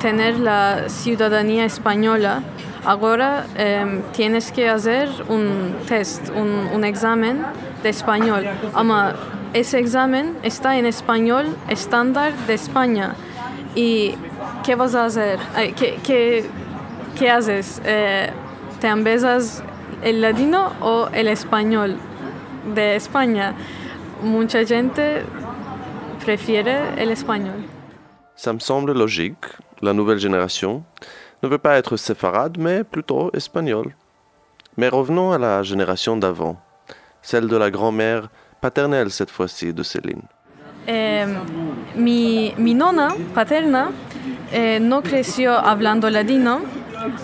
tener 0.00 0.38
la 0.38 0.90
ciudadanía 0.90 1.64
española, 1.64 2.42
ahora 2.84 3.46
em, 3.56 4.02
tienes 4.12 4.50
que 4.50 4.68
hacer 4.68 5.08
un 5.28 5.74
test, 5.86 6.30
un, 6.30 6.68
un 6.74 6.84
examen 6.84 7.44
de 7.82 7.88
español. 7.90 8.44
Ama 8.74 9.14
ese 9.54 9.78
examen 9.78 10.36
está 10.42 10.76
en 10.76 10.84
español 10.84 11.56
estándar 11.68 12.32
de 12.46 12.54
España. 12.54 13.14
¿Y 13.76 14.14
qué 14.64 14.74
vas 14.74 14.94
a 14.94 15.04
hacer? 15.04 15.38
¿Qué, 15.76 15.98
qué, 16.02 16.44
qué 17.16 17.30
haces? 17.30 17.80
Eh, 17.84 18.30
¿Te 18.80 18.88
ambesas 18.88 19.62
el 20.02 20.20
ladino 20.20 20.72
o 20.80 21.08
el 21.12 21.28
español 21.28 21.96
de 22.74 22.96
España? 22.96 23.54
Mucha 24.22 24.64
gente 24.64 25.22
prefiere 26.24 27.00
el 27.00 27.10
español. 27.10 27.64
Ça 28.36 28.52
me 28.52 28.58
semble 28.60 28.92
logique. 28.92 29.46
La 29.80 29.92
nouvelle 29.92 30.18
génération 30.18 30.84
ne 31.42 31.48
veut 31.48 31.58
pas 31.58 31.76
être 31.76 31.96
séfarade, 31.96 32.56
mais 32.58 32.84
plutôt 32.84 33.30
espagnole. 33.34 33.94
Mais 34.76 34.88
revenons 34.88 35.32
à 35.32 35.38
la 35.38 35.62
génération 35.62 36.16
d'avant, 36.16 36.56
celle 37.22 37.46
de 37.48 37.56
la 37.56 37.70
grand-mère 37.70 38.28
paternelle 38.60 39.10
cette 39.10 39.30
fois-ci 39.30 39.72
de 39.72 39.82
Céline. 39.82 40.22
Eh, 40.86 41.26
mi, 41.96 42.52
mi 42.58 42.74
nona 42.74 43.14
paterna 43.34 43.90
eh, 44.52 44.78
no 44.80 45.00
creció 45.00 45.52
hablando 45.52 46.10
ladino, 46.10 46.60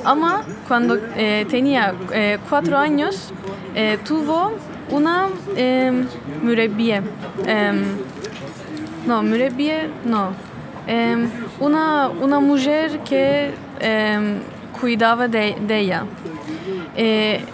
ama 0.04 0.42
cuando 0.66 0.96
eh, 1.16 1.44
tenía 1.46 1.94
eh, 2.12 2.38
cuatro 2.48 2.78
años 2.78 3.32
eh, 3.74 3.98
tuvo 4.04 4.52
una 4.90 5.28
eh, 5.56 5.92
mürebbiye. 6.42 7.02
Em, 7.46 7.98
no, 9.06 9.22
mürebbiye, 9.22 9.90
no. 10.04 10.32
Una, 11.60 12.08
una 12.08 12.40
mujer 12.40 13.00
que 13.04 13.52
em, 13.80 14.40
cuidaba 14.80 15.28
de, 15.28 15.56
ella. 15.68 16.04
Eh, 16.96 17.44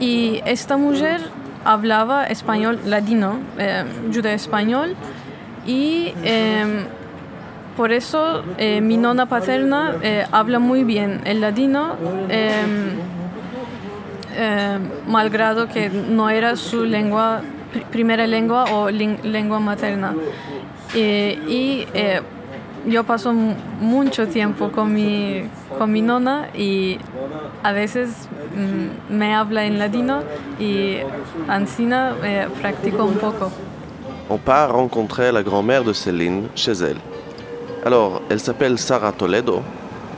y 0.00 0.40
esta 0.44 0.76
mujer 0.76 1.20
hablaba 1.64 2.26
español 2.26 2.80
ladino, 2.86 3.38
eh, 3.58 3.84
judeo-español, 4.12 4.96
y 5.66 6.12
eh, 6.24 6.84
por 7.76 7.92
eso 7.92 8.42
eh, 8.58 8.80
mi 8.80 8.96
nona 8.96 9.26
paterna 9.26 9.96
eh, 10.02 10.26
habla 10.30 10.58
muy 10.58 10.84
bien 10.84 11.20
el 11.24 11.40
ladino, 11.40 11.96
eh, 12.28 12.52
eh, 14.34 14.78
malgrado 15.06 15.68
que 15.68 15.88
no 15.88 16.28
era 16.28 16.56
su 16.56 16.86
primera 17.90 18.26
lengua 18.26 18.64
o 18.64 18.90
lengua 18.90 19.60
materna. 19.60 20.14
Eh, 20.94 21.38
y 21.48 21.86
eh, 21.94 22.20
yo 22.86 23.04
paso 23.04 23.32
mucho 23.32 24.26
tiempo 24.28 24.70
con 24.70 24.92
mi, 24.92 25.42
con 25.78 25.90
mi 25.92 26.02
nona 26.02 26.48
y 26.54 26.98
a 27.62 27.72
veces 27.72 28.28
mm, 28.56 29.14
me 29.14 29.34
habla 29.34 29.64
en 29.64 29.78
ladino 29.78 30.22
y 30.58 30.96
Ancina 31.48 32.14
eh, 32.22 32.48
practico 32.60 33.04
un 33.04 33.14
poco. 33.14 33.50
On 34.28 34.38
part 34.38 34.72
rencontrer 34.72 35.32
la 35.32 35.42
grand-mère 35.42 35.84
de 35.84 35.92
Céline 35.92 36.48
chez 36.54 36.72
elle. 36.72 36.98
Alors, 37.84 38.22
elle 38.30 38.40
s'appelle 38.40 38.78
Sarah 38.78 39.12
Toledo, 39.12 39.62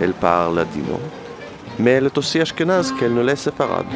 elle 0.00 0.12
parle 0.12 0.56
ladino, 0.56 1.00
mais 1.78 1.92
elle 1.92 2.06
est 2.06 2.18
aussi 2.18 2.40
ashkénaze 2.40 2.92
qu'elle 2.92 3.14
ne 3.14 3.22
l'est 3.22 3.36
séfarade. 3.36 3.86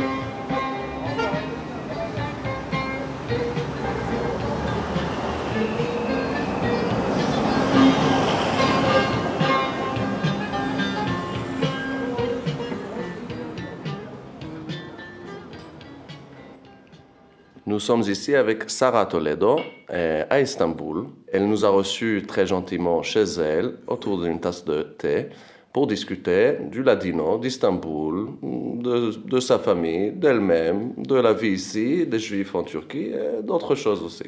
Nous 17.78 17.84
sommes 17.84 18.02
ici 18.08 18.34
avec 18.34 18.68
Sarah 18.68 19.06
Toledo 19.06 19.60
euh, 19.92 20.24
à 20.28 20.40
Istanbul. 20.40 21.04
Elle 21.32 21.46
nous 21.46 21.64
a 21.64 21.68
reçus 21.68 22.24
très 22.26 22.44
gentiment 22.44 23.04
chez 23.04 23.22
elle 23.22 23.74
autour 23.86 24.20
d'une 24.20 24.40
tasse 24.40 24.64
de 24.64 24.82
thé 24.82 25.28
pour 25.72 25.86
discuter 25.86 26.56
du 26.72 26.82
ladino 26.82 27.38
d'Istanbul, 27.38 28.30
de, 28.42 29.12
de 29.24 29.38
sa 29.38 29.60
famille, 29.60 30.10
d'elle-même, 30.10 30.94
de 30.96 31.14
la 31.14 31.32
vie 31.32 31.50
ici, 31.52 32.04
des 32.04 32.18
juifs 32.18 32.52
en 32.56 32.64
Turquie 32.64 33.12
et 33.12 33.44
d'autres 33.44 33.76
choses 33.76 34.02
aussi. 34.02 34.24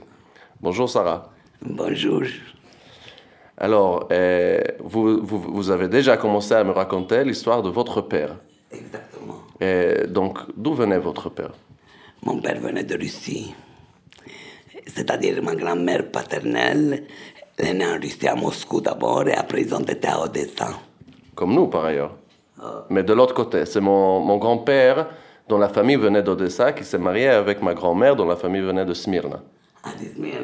Bonjour 0.61 0.89
Sarah. 0.89 1.33
Bonjour. 1.61 2.23
Alors, 3.59 4.07
euh, 4.13 4.61
vous, 4.79 5.27
vous, 5.27 5.41
vous 5.41 5.71
avez 5.73 5.89
déjà 5.89 6.17
commencé 6.17 6.55
à 6.55 6.63
me 6.63 6.71
raconter 6.71 7.25
l'histoire 7.25 7.65
de 7.65 7.69
votre 7.69 8.01
père. 8.01 8.37
Exactement. 8.71 9.39
Et 9.61 10.07
donc, 10.07 10.39
d'où 10.57 10.73
venait 10.73 11.01
votre 11.01 11.31
père? 11.31 11.51
Mon 12.25 12.41
père 12.41 12.61
venait 12.61 12.85
de 12.85 12.97
Russie. 12.97 13.55
C'est-à-dire 14.87 15.43
ma 15.43 15.55
grand-mère 15.55 16.11
paternelle, 16.11 17.05
elle 17.57 17.67
est 17.67 17.75
née 17.75 17.87
en 17.87 17.99
Russie 18.01 18.29
à 18.29 18.35
Moscou 18.35 18.81
d'abord 18.81 19.27
et 19.29 19.35
après 19.35 19.63
ils 19.63 19.75
ont 19.75 19.81
été 19.81 20.09
à 20.09 20.21
Odessa. 20.21 20.71
Comme 21.35 21.55
nous, 21.55 21.69
par 21.69 21.85
ailleurs. 21.85 22.17
Mais 22.91 23.03
de 23.03 23.13
l'autre 23.13 23.35
côté, 23.35 23.65
c'est 23.65 23.81
mon, 23.81 24.21
mon 24.21 24.37
grand-père, 24.37 25.09
dont 25.49 25.59
la 25.59 25.69
famille 25.69 25.97
venait 25.97 26.23
d'Odessa, 26.23 26.73
qui 26.73 26.85
s'est 26.85 26.99
marié 26.99 27.29
avec 27.29 27.63
ma 27.63 27.75
grand-mère, 27.75 28.17
dont 28.17 28.27
la 28.27 28.37
famille 28.37 28.61
venait 28.61 28.85
de 28.85 28.95
Smyrna. 28.95 29.43
À 29.83 29.91
Izmir. 30.01 30.41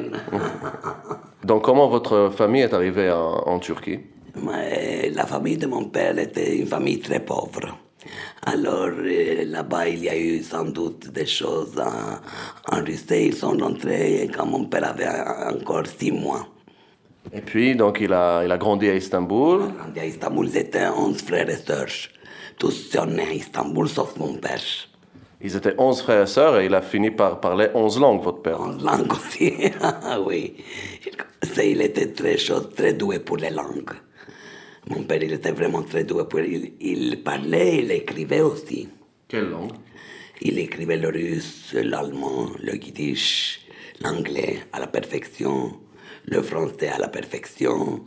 Donc, 1.43 1.63
comment 1.63 1.87
votre 1.87 2.29
famille 2.29 2.61
est 2.61 2.73
arrivée 2.73 3.11
en, 3.11 3.35
en 3.45 3.59
Turquie? 3.59 3.99
Mais 4.41 5.11
la 5.13 5.25
famille 5.25 5.57
de 5.57 5.67
mon 5.67 5.85
père 5.85 6.17
était 6.17 6.57
une 6.57 6.67
famille 6.67 6.99
très 6.99 7.19
pauvre. 7.19 7.77
Alors 8.45 8.89
euh, 8.97 9.45
là-bas, 9.45 9.87
il 9.87 10.03
y 10.03 10.09
a 10.09 10.17
eu 10.17 10.43
sans 10.43 10.65
doute 10.65 11.09
des 11.11 11.25
choses 11.25 11.79
en, 11.79 12.75
en 12.75 12.83
Russie. 12.83 13.27
Ils 13.27 13.35
sont 13.35 13.57
rentrés 13.57 14.29
quand 14.35 14.45
mon 14.45 14.65
père 14.65 14.89
avait 14.89 15.07
encore 15.53 15.85
six 15.87 16.11
mois. 16.11 16.47
Et 17.33 17.41
puis, 17.41 17.75
donc, 17.75 17.99
il 17.99 18.13
a, 18.13 18.43
il 18.45 18.51
a 18.51 18.57
grandi 18.57 18.89
à 18.89 18.95
Istanbul. 18.95 19.71
Grandi 19.77 19.99
à 19.99 20.05
Istanbul, 20.05 20.47
ils 20.47 20.57
étaient 20.57 20.87
11 20.87 21.21
frères 21.21 21.49
et 21.49 21.57
sœurs. 21.57 21.87
Tous 22.57 22.71
sont 22.71 23.05
nés 23.05 23.27
à 23.27 23.33
Istanbul, 23.33 23.87
sauf 23.89 24.15
mon 24.17 24.35
père. 24.35 24.61
Ils 25.41 25.55
étaient 25.55 25.75
11 25.77 26.01
frères 26.01 26.23
et 26.23 26.27
sœurs 26.27 26.59
et 26.59 26.65
il 26.65 26.73
a 26.73 26.81
fini 26.81 27.11
par 27.11 27.39
parler 27.39 27.67
11 27.73 27.99
langues, 27.99 28.23
votre 28.23 28.41
père. 28.41 28.61
En 28.61 28.71
langue 28.71 29.11
aussi, 29.11 29.53
Ah 29.81 30.19
oui. 30.19 30.55
Il 31.57 31.81
était 31.81 32.11
très 32.11 32.37
chaud, 32.37 32.61
très 32.61 32.93
doué 32.93 33.19
pour 33.19 33.37
les 33.37 33.51
langues. 33.51 33.93
Mon 34.89 35.03
père, 35.03 35.21
il 35.21 35.33
était 35.33 35.51
vraiment 35.51 35.83
très 35.83 36.03
doué 36.03 36.23
pour... 36.29 36.39
Il, 36.39 36.73
il 36.79 37.23
parlait, 37.23 37.79
il 37.83 37.91
écrivait 37.91 38.41
aussi. 38.41 38.87
Quelle 39.27 39.49
langue? 39.49 39.73
Il 40.41 40.59
écrivait 40.59 40.97
le 40.97 41.09
russe, 41.09 41.73
l'allemand, 41.73 42.51
le 42.61 42.75
yiddish, 42.75 43.65
l'anglais 44.01 44.59
à 44.71 44.79
la 44.79 44.87
perfection, 44.87 45.79
le 46.25 46.41
français 46.41 46.89
à 46.89 46.99
la 46.99 47.07
perfection, 47.07 48.03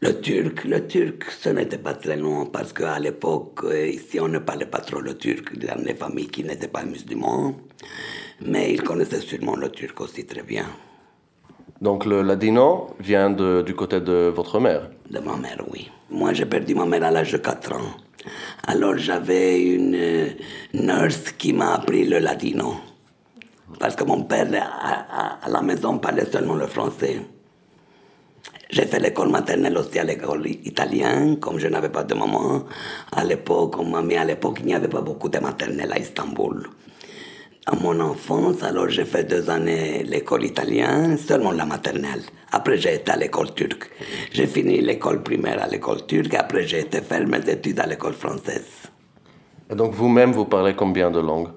le 0.00 0.20
turc. 0.20 0.64
Le 0.64 0.86
turc, 0.86 1.24
ce 1.30 1.48
n'était 1.50 1.78
pas 1.78 1.94
très 1.94 2.16
long 2.16 2.46
parce 2.46 2.72
qu'à 2.72 2.98
l'époque, 2.98 3.60
euh, 3.64 3.88
ici, 3.88 4.20
on 4.20 4.28
ne 4.28 4.38
parlait 4.38 4.66
pas 4.66 4.80
trop 4.80 5.00
le 5.00 5.16
turc 5.18 5.56
dans 5.58 5.82
les 5.84 5.94
familles 5.94 6.28
qui 6.28 6.44
n'étaient 6.44 6.68
pas 6.68 6.84
musulmans. 6.84 7.56
Mais 8.40 8.72
il 8.72 8.82
connaissait 8.82 9.20
sûrement 9.20 9.56
le 9.56 9.70
turc 9.70 10.00
aussi 10.00 10.24
très 10.24 10.42
bien, 10.42 10.66
Donc, 11.82 12.06
le 12.06 12.22
ladino 12.22 12.94
vient 13.00 13.28
du 13.30 13.74
côté 13.74 14.00
de 14.00 14.30
votre 14.32 14.60
mère. 14.60 14.88
de 15.10 15.18
ma 15.18 15.36
mère, 15.36 15.58
oui. 15.68 15.90
Moi, 16.10 16.32
j'ai 16.32 16.46
perdu 16.46 16.76
ma 16.76 16.86
mère 16.86 17.02
à 17.02 17.10
l'âge 17.10 17.32
de 17.32 17.38
4 17.38 17.72
ans. 17.72 17.90
Alors, 18.68 18.96
j'avais 18.96 19.60
une 19.60 19.96
euh, 19.96 20.28
nurse 20.74 21.32
qui 21.32 21.52
m'a 21.52 21.74
appris 21.74 22.04
le 22.04 22.20
ladino. 22.20 22.76
Parce 23.80 23.96
que 23.96 24.04
mon 24.04 24.22
père, 24.22 24.46
à, 24.62 25.48
la 25.48 25.60
maison, 25.60 25.98
parlait 25.98 26.30
seulement 26.30 26.54
le 26.54 26.68
français. 26.68 27.20
J'ai 28.70 28.86
fait 28.86 29.00
l'école 29.00 29.30
maternelle 29.30 29.76
aussi 29.76 29.98
à 29.98 30.04
l'école 30.04 30.46
italienne, 30.46 31.40
comme 31.40 31.58
je 31.58 31.66
n'avais 31.66 31.88
pas 31.88 32.04
de 32.04 32.14
maman 32.14 32.62
à 33.10 33.24
l'époque, 33.24 33.74
comme 33.74 33.90
mamie 33.90 34.16
à 34.16 34.24
l'époque, 34.24 34.58
il 34.60 34.66
n'y 34.66 34.74
avait 34.74 34.86
pas 34.86 35.00
beaucoup 35.00 35.28
de 35.28 35.40
maternelle 35.40 35.92
à 35.92 35.98
Istanbul. 35.98 36.62
À 37.64 37.76
mon 37.76 38.00
enfance, 38.00 38.60
alors 38.64 38.88
j'ai 38.88 39.04
fait 39.04 39.22
deux 39.22 39.48
années 39.48 40.02
l'école 40.02 40.44
italienne, 40.44 41.16
seulement 41.16 41.52
la 41.52 41.64
maternelle. 41.64 42.22
Après, 42.50 42.76
j'ai 42.76 42.94
été 42.96 43.12
à 43.12 43.16
l'école 43.16 43.54
turque. 43.54 43.88
J'ai 44.32 44.48
fini 44.48 44.80
l'école 44.80 45.22
primaire 45.22 45.62
à 45.62 45.68
l'école 45.68 46.04
turque, 46.06 46.34
après 46.34 46.66
j'ai 46.66 46.80
été 46.80 47.00
faire 47.00 47.24
mes 47.24 47.48
études 47.48 47.78
à 47.78 47.86
l'école 47.86 48.14
française. 48.14 48.66
Et 49.70 49.76
donc, 49.76 49.94
vous-même, 49.94 50.32
vous 50.32 50.44
parlez 50.44 50.74
combien 50.74 51.12
de 51.12 51.20
langues? 51.20 51.50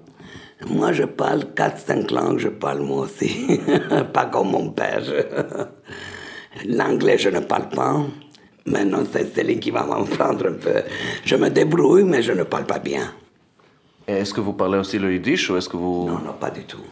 Moi, 0.70 0.94
je 0.94 1.04
parle 1.04 1.46
4-5 1.56 2.14
langues, 2.14 2.38
je 2.38 2.50
parle 2.50 2.82
moi 2.82 3.06
aussi. 3.06 3.60
pas 4.14 4.26
comme 4.26 4.52
mon 4.52 4.70
père. 4.70 5.02
L'anglais, 6.68 7.18
je 7.18 7.30
ne 7.30 7.40
parle 7.40 7.70
pas. 7.70 8.06
Maintenant, 8.68 9.04
c'est 9.12 9.36
celui 9.36 9.60
qui 9.60 9.72
va 9.72 9.84
m'apprendre 9.84 10.48
un 10.50 10.54
peu. 10.54 10.84
Je 11.26 11.36
me 11.36 11.50
débrouille, 11.50 12.04
mais 12.04 12.22
je 12.22 12.32
ne 12.32 12.44
parle 12.44 12.66
pas 12.66 12.80
bien. 12.80 13.12
Est-ce 14.08 14.34
que 14.34 14.42
vous 14.42 14.54
parlez 14.54 14.78
aussi 14.78 15.00
le 15.00 15.12
yiddish 15.14 15.50
ou 15.50 15.58
est-ce 15.58 15.68
que 15.70 15.78
vous... 15.78 16.08
Non, 16.08 16.20
non, 16.20 16.34
pas 16.40 16.52
du 16.52 16.64
tout. 16.64 16.84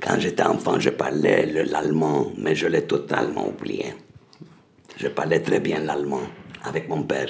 Quand 0.00 0.18
j'étais 0.18 0.44
enfant, 0.44 0.78
je 0.78 0.90
parlais 0.90 1.46
le- 1.46 1.62
l'allemand, 1.64 2.30
mais 2.38 2.54
je 2.54 2.66
l'ai 2.68 2.82
totalement 2.82 3.48
oublié. 3.48 3.94
Je 4.96 5.08
parlais 5.08 5.40
très 5.40 5.60
bien 5.60 5.80
l'allemand 5.80 6.22
avec 6.64 6.88
mon 6.88 7.02
père. 7.02 7.28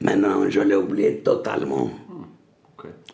Maintenant, 0.00 0.48
je 0.48 0.60
l'ai 0.60 0.74
oublié 0.76 1.18
totalement. 1.18 1.90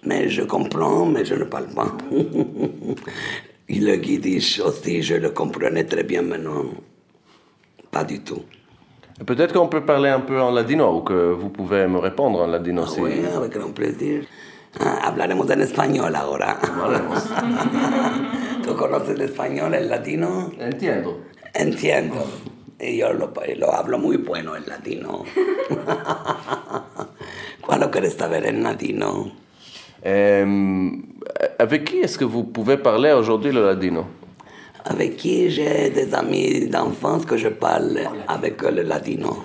Mais 0.04 0.28
je 0.28 0.42
comprends, 0.42 1.06
mais 1.06 1.24
je 1.24 1.34
ne 1.36 1.44
parle 1.44 1.68
pas. 1.68 1.96
le 3.68 3.96
yiddish 3.96 4.60
aussi, 4.60 5.02
je 5.02 5.14
le 5.14 5.30
comprenais 5.30 5.84
très 5.84 6.02
bien 6.02 6.22
maintenant. 6.22 6.64
Pas 7.90 8.04
du 8.04 8.20
tout. 8.20 8.42
Peut-être 9.24 9.52
qu'on 9.54 9.68
peut 9.68 9.84
parler 9.84 10.08
un 10.08 10.20
peu 10.20 10.40
en 10.40 10.50
ladino 10.50 10.98
ou 10.98 11.00
que 11.02 11.32
vous 11.32 11.50
pouvez 11.50 11.86
me 11.86 11.98
répondre 11.98 12.40
en 12.40 12.46
ladino 12.46 12.86
si... 12.86 13.00
Oui, 13.00 13.24
avec 13.36 13.52
grand 13.52 13.70
plaisir. 13.70 14.24
Ah, 14.80 15.00
hablaremos 15.02 15.50
en 15.50 15.60
español 15.60 16.14
ahora. 16.16 16.58
¿Tú 18.64 18.74
conoces 18.76 19.10
el 19.10 19.22
español, 19.22 19.74
el 19.74 19.88
latino? 19.88 20.50
Entiendo. 20.58 21.20
Entiendo. 21.54 22.24
Y 22.80 22.98
yo 22.98 23.12
lo, 23.12 23.32
lo 23.56 23.74
hablo 23.74 23.98
muy 23.98 24.16
bueno 24.16 24.56
el 24.56 24.66
latino. 24.66 25.24
¿Cuál 27.60 27.90
quieres 27.90 28.14
saber 28.14 28.46
en 28.46 28.62
latino? 28.62 29.32
Euh, 30.04 30.90
avec 31.60 31.84
qui 31.84 31.98
est-ce 31.98 32.18
que 32.18 32.24
vous 32.24 32.42
pouvez 32.42 32.76
parler 32.76 33.12
aujourd'hui 33.12 33.52
le 33.52 33.64
ladino 33.64 34.06
Avec 34.84 35.16
qui 35.16 35.48
j'ai 35.48 35.90
des 35.90 36.12
amis 36.12 36.68
d'enfance 36.68 37.24
que 37.24 37.36
je 37.36 37.48
parle 37.48 38.00
avec 38.26 38.64
eux 38.64 38.72
le 38.72 38.82
latino. 38.82 39.44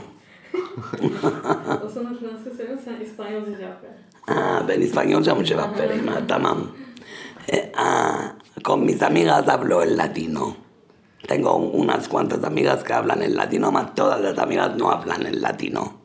O 0.78 1.90
sen 1.90 3.02
İspanyolca 3.02 3.52
cevap 3.52 3.84
ver. 3.84 3.97
Ah, 4.28 4.62
ben 4.68 4.82
español 4.84 5.24
ya 5.24 5.34
mucho 5.34 5.56
tamam. 6.28 6.72
Eh, 7.48 7.72
ah, 7.76 8.36
con 8.62 8.86
mis 8.86 9.02
amigas 9.02 9.48
hablo 9.48 9.82
el 9.82 9.96
latino. 9.96 10.58
Tengo 11.26 11.56
unas 11.56 12.08
cuantas 12.08 12.44
amigas 12.44 12.84
que 12.84 12.94
hablan 12.94 13.22
el 13.22 13.36
latino, 13.36 13.72
mas 13.72 13.96
todas 13.96 14.22
las 14.22 14.38
amigas 14.38 14.76
no 14.76 14.92
hablan 14.92 15.26
el 15.26 15.42
latino. 15.42 16.02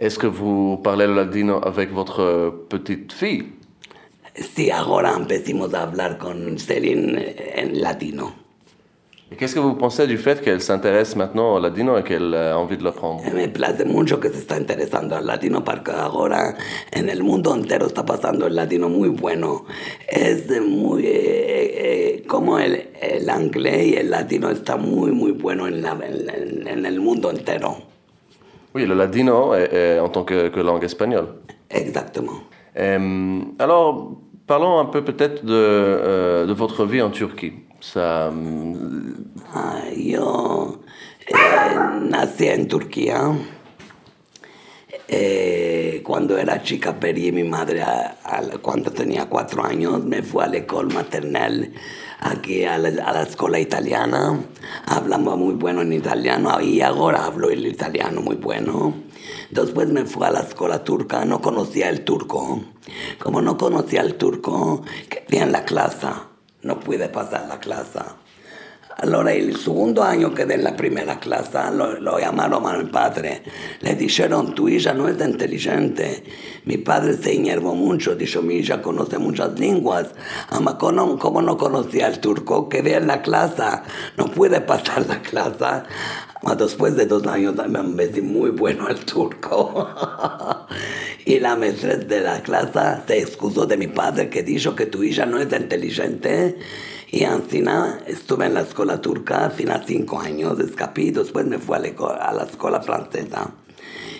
Est-ce 0.00 0.18
que 0.18 0.26
vous 0.26 0.80
parlez 0.82 1.06
le 1.06 1.14
ladino 1.14 1.60
avec 1.62 1.92
votre 1.92 2.66
petite 2.68 3.12
fille 3.12 3.52
Sí, 4.34 4.70
ahora 4.70 5.14
empecemos 5.14 5.72
a 5.74 5.82
hablar 5.82 6.18
con 6.18 6.58
Celine 6.58 7.36
en 7.54 7.80
latino. 7.80 8.43
Et 9.32 9.36
qu'est-ce 9.36 9.54
que 9.54 9.60
vous 9.60 9.74
pensez 9.74 10.06
du 10.06 10.18
fait 10.18 10.40
qu'elle 10.42 10.60
s'intéresse 10.60 11.16
maintenant 11.16 11.54
au 11.56 11.58
ladino 11.60 11.96
et 11.98 12.02
qu'elle 12.04 12.34
a 12.34 12.56
envie 12.58 12.76
de 12.76 12.84
l'apprendre? 12.84 13.22
Eh, 13.26 13.32
Me 13.34 13.48
place 13.48 13.84
mucho 13.86 14.20
que 14.20 14.28
se 14.28 14.38
está 14.38 14.56
interesando 14.58 15.16
al 15.16 15.26
latino 15.26 15.64
porque 15.64 15.90
ahora 15.92 16.54
en 16.92 17.08
el 17.08 17.22
mundo 17.22 17.54
entero 17.54 17.86
está 17.86 18.04
pasando 18.04 18.46
el 18.46 18.54
latino 18.54 18.88
muy 18.88 19.08
bueno. 19.08 19.64
Es 20.08 20.48
muy 20.60 21.04
eh, 21.06 22.18
eh, 22.18 22.24
como 22.28 22.58
el, 22.58 22.74
el 23.00 23.28
inglés 23.42 23.86
y 23.86 23.94
el 23.96 24.10
latino 24.10 24.50
está 24.50 24.76
muy 24.76 25.10
muy 25.10 25.32
bueno 25.32 25.66
en, 25.66 25.82
la- 25.82 25.98
en- 26.02 26.68
en 26.68 26.86
el 26.86 27.00
mundo 27.00 27.30
entero. 27.30 27.78
Oui, 28.74 28.86
le 28.86 28.94
ladino 28.94 29.54
est- 29.54 29.72
est 29.72 30.00
en 30.00 30.10
tant 30.10 30.24
que, 30.24 30.48
que 30.50 30.60
langue 30.60 30.84
espagnole. 30.84 31.28
Exactement. 31.70 32.40
Euh, 32.76 33.40
alors, 33.58 34.12
parlons 34.46 34.78
un 34.80 34.84
peu 34.86 35.02
peut-être 35.02 35.44
de, 35.44 35.52
euh, 35.54 36.46
de 36.46 36.52
votre 36.52 36.84
vie 36.84 37.00
en 37.00 37.10
Turquie. 37.10 37.52
Hum, 37.92 39.14
Ah, 39.52 39.84
yo 39.96 40.80
eh, 41.28 41.34
nací 42.00 42.46
en 42.48 42.66
Turquía. 42.66 43.20
Eh, 45.06 46.00
cuando 46.04 46.38
era 46.38 46.62
chica 46.62 46.98
perdí 46.98 47.28
a 47.28 47.32
mi 47.32 47.44
madre 47.44 47.82
a- 47.82 48.16
a- 48.24 48.58
cuando 48.62 48.90
tenía 48.90 49.26
cuatro 49.28 49.64
años. 49.64 50.02
Me 50.04 50.22
fui 50.22 50.42
a 50.42 50.46
la 50.48 50.56
escuela 50.58 50.92
maternal 50.94 51.72
aquí 52.20 52.64
a 52.64 52.78
la, 52.78 52.88
a 53.04 53.12
la 53.12 53.22
escuela 53.22 53.60
italiana. 53.60 54.40
Hablaba 54.86 55.36
muy 55.36 55.54
bueno 55.54 55.82
en 55.82 55.92
italiano 55.92 56.60
y 56.60 56.80
ahora 56.80 57.26
hablo 57.26 57.50
el 57.50 57.66
italiano 57.66 58.20
muy 58.22 58.36
bueno. 58.36 58.94
Después 59.50 59.88
me 59.88 60.04
fui 60.04 60.24
a 60.26 60.30
la 60.30 60.40
escuela 60.40 60.82
turca, 60.82 61.24
no 61.24 61.40
conocía 61.40 61.90
el 61.90 62.02
turco. 62.04 62.60
Como 63.18 63.40
no 63.42 63.56
conocía 63.56 64.00
el 64.00 64.14
turco, 64.16 64.82
quedé 65.08 65.42
en 65.42 65.52
la 65.52 65.64
clase. 65.64 66.08
No 66.64 66.80
pude 66.80 67.08
pasar 67.08 67.46
la 67.46 67.58
clase. 67.58 68.00
Allora 68.96 69.32
il 69.32 69.56
secondo 69.56 70.02
anno 70.02 70.32
che 70.32 70.46
della 70.46 70.72
prima 70.72 71.18
classe 71.18 71.70
lo, 71.72 71.98
lo 71.98 72.14
chiamarono 72.14 72.68
al 72.68 72.88
padre, 72.88 73.42
le 73.80 73.96
dijeron 73.96 74.54
tu 74.54 74.68
hija 74.68 74.92
no 74.92 75.08
es 75.08 75.20
inteligente, 75.20 76.22
mi 76.64 76.78
padre 76.78 77.18
se 77.20 77.32
innervó 77.32 77.74
mucho, 77.74 78.14
dijo 78.14 78.40
mi 78.40 78.58
hija 78.58 78.80
conoce 78.80 79.18
muchas 79.18 79.58
lenguas, 79.58 80.10
ama 80.50 80.78
como, 80.78 81.42
no 81.42 81.56
conocía 81.56 82.06
el 82.06 82.20
turco, 82.20 82.68
quedé 82.68 82.94
en 82.94 83.08
la 83.08 83.20
clase, 83.20 83.82
no 84.16 84.26
pude 84.26 84.60
pasar 84.60 85.04
la 85.06 85.20
clase, 85.20 85.82
después 86.56 86.94
de 86.94 87.06
dos 87.06 87.26
años 87.26 87.56
me 87.68 87.82
metí 87.82 88.20
muy 88.20 88.50
bueno 88.50 88.88
el 88.88 89.04
turco. 89.04 89.88
y 91.26 91.38
la 91.40 91.56
maestra 91.56 91.96
de 91.96 92.20
la 92.20 92.42
clase 92.42 93.02
se 93.06 93.18
excusó 93.20 93.66
de 93.66 93.76
mi 93.76 93.86
padre 93.86 94.28
que 94.28 94.42
dijo 94.42 94.74
que 94.74 94.86
tu 94.86 95.02
hija 95.02 95.24
no 95.24 95.38
es 95.38 95.52
inteligente. 95.52 96.56
Y 97.10 97.24
Ancina 97.24 98.00
estuve 98.06 98.46
en 98.46 98.54
la 98.54 98.62
escuela 98.62 99.00
turca 99.00 99.46
a 99.46 99.82
cinco 99.86 100.20
años, 100.20 100.58
escapé, 100.58 101.12
después 101.12 101.46
me 101.46 101.58
fui 101.58 101.76
a 101.76 101.78
la, 101.78 101.88
a 102.20 102.32
la 102.32 102.42
escuela 102.44 102.80
francesa. 102.82 103.52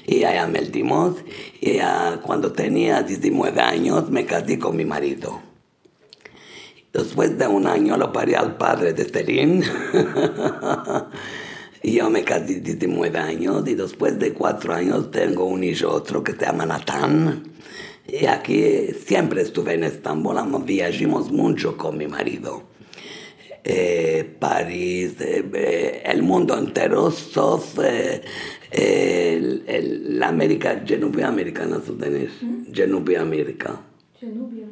Y 0.07 0.25
allá 0.25 0.47
me 0.47 0.61
dimos, 0.61 1.17
y 1.61 1.79
cuando 2.23 2.53
tenía 2.53 3.03
19 3.03 3.61
años 3.61 4.11
me 4.11 4.25
casé 4.27 4.59
con 4.59 4.77
mi 4.77 4.85
marido. 4.85 5.41
Después 6.93 7.37
de 7.37 7.49
un 7.49 7.67
año 7.67 7.97
lo 7.97 8.13
paré 8.13 8.37
al 8.37 8.57
padre 8.57 8.93
de 8.93 9.05
Serín. 9.05 9.65
y 11.85 11.97
yo 11.97 12.09
me 12.09 12.25
casé 12.25 12.61
19 12.61 13.19
años 13.19 13.69
y 13.69 13.75
después 13.75 14.19
de 14.19 14.33
cuatro 14.33 14.73
años 14.73 15.11
tengo 15.11 15.45
un 15.45 15.63
hijo 15.63 15.91
otro 15.91 16.25
que 16.25 16.33
se 16.33 16.47
llama 16.47 16.65
Natán. 16.65 17.43
Y 18.09 18.25
aquí 18.25 18.87
siempre 19.07 19.43
estuve 19.43 19.75
en 19.75 19.85
Estambul, 19.85 20.37
viajamos 20.65 21.31
mucho 21.31 21.77
con 21.77 21.99
mi 21.99 22.07
marido. 22.07 22.63
Eh, 23.63 24.25
París, 24.39 25.21
eh, 25.21 25.45
eh, 25.53 26.03
el 26.07 26.23
mundo 26.23 26.57
entero, 26.57 27.11
sauf 27.11 27.79
l'América, 30.09 30.83
Genubia 30.87 31.29
americana 31.29 31.83
su 31.85 31.99
tenés, 31.99 32.33
Genubia 32.73 33.21
América. 33.21 33.79
Genubia, 34.19 34.67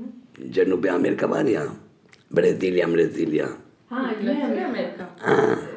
Genubia 0.50 0.94
América 0.94 1.26
varia. 1.26 1.66
Brasilia, 2.30 2.86
Brasilia. 2.86 3.48
Ah, 3.90 4.14
Genubia 4.18 4.66
América. 4.66 5.10
Ah. 5.20 5.71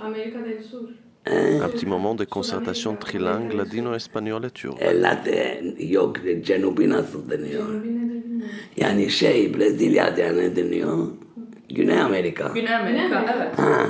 América 0.00 0.38
del 0.42 0.62
Sur. 0.62 0.88
Un 1.24 1.68
petit 1.68 1.86
moment 1.86 2.16
de 2.16 2.24
concertation 2.24 2.96
trilingue 2.96 3.52
ladino-espagnol 3.54 4.44
et 4.44 4.50
turc. 4.50 4.76
io 5.78 6.12
Genubina 6.42 7.04
su 7.04 7.22
tenés. 7.28 7.60
Yani 8.76 9.10
şey 9.10 9.54
Brezilya 9.54 10.14
yani 10.18 10.56
deniyor. 10.56 11.08
Güney 11.68 12.00
Amerika. 12.00 12.50
Güney 12.54 12.74
Amerika, 12.74 13.24
evet. 13.36 13.54
Ah, 13.58 13.86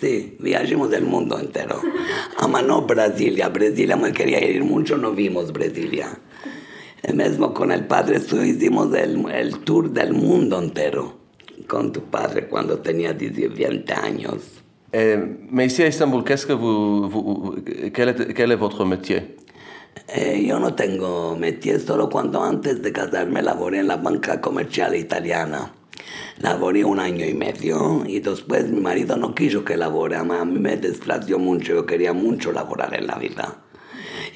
sí, 0.00 0.36
viajamos 0.40 0.90
del 0.90 1.02
mundo 1.02 1.38
entero. 1.38 1.80
Ama 2.38 2.62
no 2.62 2.88
Brasilia, 2.88 3.48
Brasilia 3.48 3.96
me 3.96 4.12
quería 4.12 4.40
ir 4.40 4.62
mucho, 4.62 4.98
no 4.98 5.16
vimos 5.16 5.52
Brasilia. 5.52 6.08
El 7.04 7.14
mismo 7.14 7.54
con 7.54 7.70
el 7.70 7.86
padre 7.86 8.18
suyo 8.20 8.44
hicimos 8.44 8.92
el, 8.94 9.30
el 9.30 9.58
tour 9.60 9.90
del 9.90 10.12
mundo 10.12 10.58
entero 10.58 11.21
con 11.66 11.92
tu 11.92 12.02
padre 12.02 12.48
cuando 12.48 12.78
tenía 12.78 13.12
20 13.12 13.92
años. 13.94 14.62
Eh, 14.92 15.16
mais 15.50 15.72
ici 15.72 15.82
à 15.82 15.86
Istanbul, 15.86 16.22
qu'est-ce 16.22 16.46
que 16.46 16.52
vous, 16.52 17.08
vous 17.08 17.56
quel, 17.94 18.10
est, 18.10 18.34
quel, 18.34 18.52
est, 18.52 18.56
votre 18.56 18.84
métier 18.84 19.36
eh, 20.14 20.44
Yo 20.46 20.58
no 20.58 20.74
tengo 20.74 21.34
métier, 21.34 21.78
solo 21.78 22.10
cuando 22.10 22.42
antes 22.42 22.82
de 22.82 22.92
casarme 22.92 23.40
laboré 23.40 23.78
en 23.78 23.88
la 23.88 23.96
banca 23.96 24.40
comercial 24.42 24.94
italiana. 24.94 25.72
Laboré 26.40 26.84
un 26.84 26.98
año 26.98 27.24
y 27.24 27.32
medio 27.32 28.04
y 28.06 28.20
después 28.20 28.68
mi 28.68 28.80
marido 28.80 29.16
no 29.16 29.34
quiso 29.34 29.64
que 29.64 29.78
labore, 29.78 30.16
a 30.16 30.24
mí 30.24 30.58
me 30.58 30.76
desplació 30.76 31.38
mucho, 31.38 31.74
yo 31.74 31.86
quería 31.86 32.12
mucho 32.12 32.52
laborar 32.52 32.94
en 32.94 33.06
la 33.06 33.16
vida. 33.16 33.62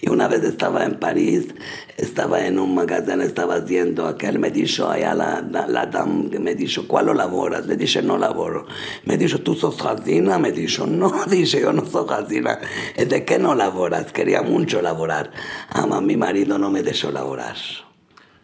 Y 0.00 0.08
una 0.10 0.28
vez 0.28 0.44
estaba 0.44 0.84
en 0.84 0.98
París, 0.98 1.48
estaba 1.96 2.46
en 2.46 2.58
un 2.58 2.74
magazine, 2.74 3.24
estaba 3.24 3.56
haciendo 3.56 4.06
aquel, 4.06 4.38
me 4.38 4.50
dijo 4.50 4.88
allá 4.88 5.14
la, 5.14 5.42
la, 5.42 5.66
la 5.66 5.86
dame, 5.86 6.38
me 6.38 6.54
dijo, 6.54 6.86
¿cuál 6.86 7.06
lo 7.06 7.14
laboras? 7.14 7.66
Le 7.66 7.76
dije, 7.76 8.02
no 8.02 8.18
laboro. 8.18 8.66
Me 9.04 9.16
dijo, 9.16 9.38
¿tú 9.38 9.54
sos 9.54 9.80
jazina? 9.80 10.38
Me 10.38 10.52
dijo, 10.52 10.86
no, 10.86 11.12
dije, 11.30 11.60
yo 11.60 11.72
no 11.72 11.84
soy 11.86 12.06
jazina. 12.08 12.58
¿De 12.96 13.24
qué 13.24 13.38
no 13.38 13.54
laboras? 13.54 14.12
Quería 14.12 14.42
mucho 14.42 14.82
laborar. 14.82 15.30
Ama, 15.70 16.00
mi 16.00 16.16
marido 16.16 16.58
no 16.58 16.70
me 16.70 16.82
dejó 16.82 17.10
laborar. 17.10 17.56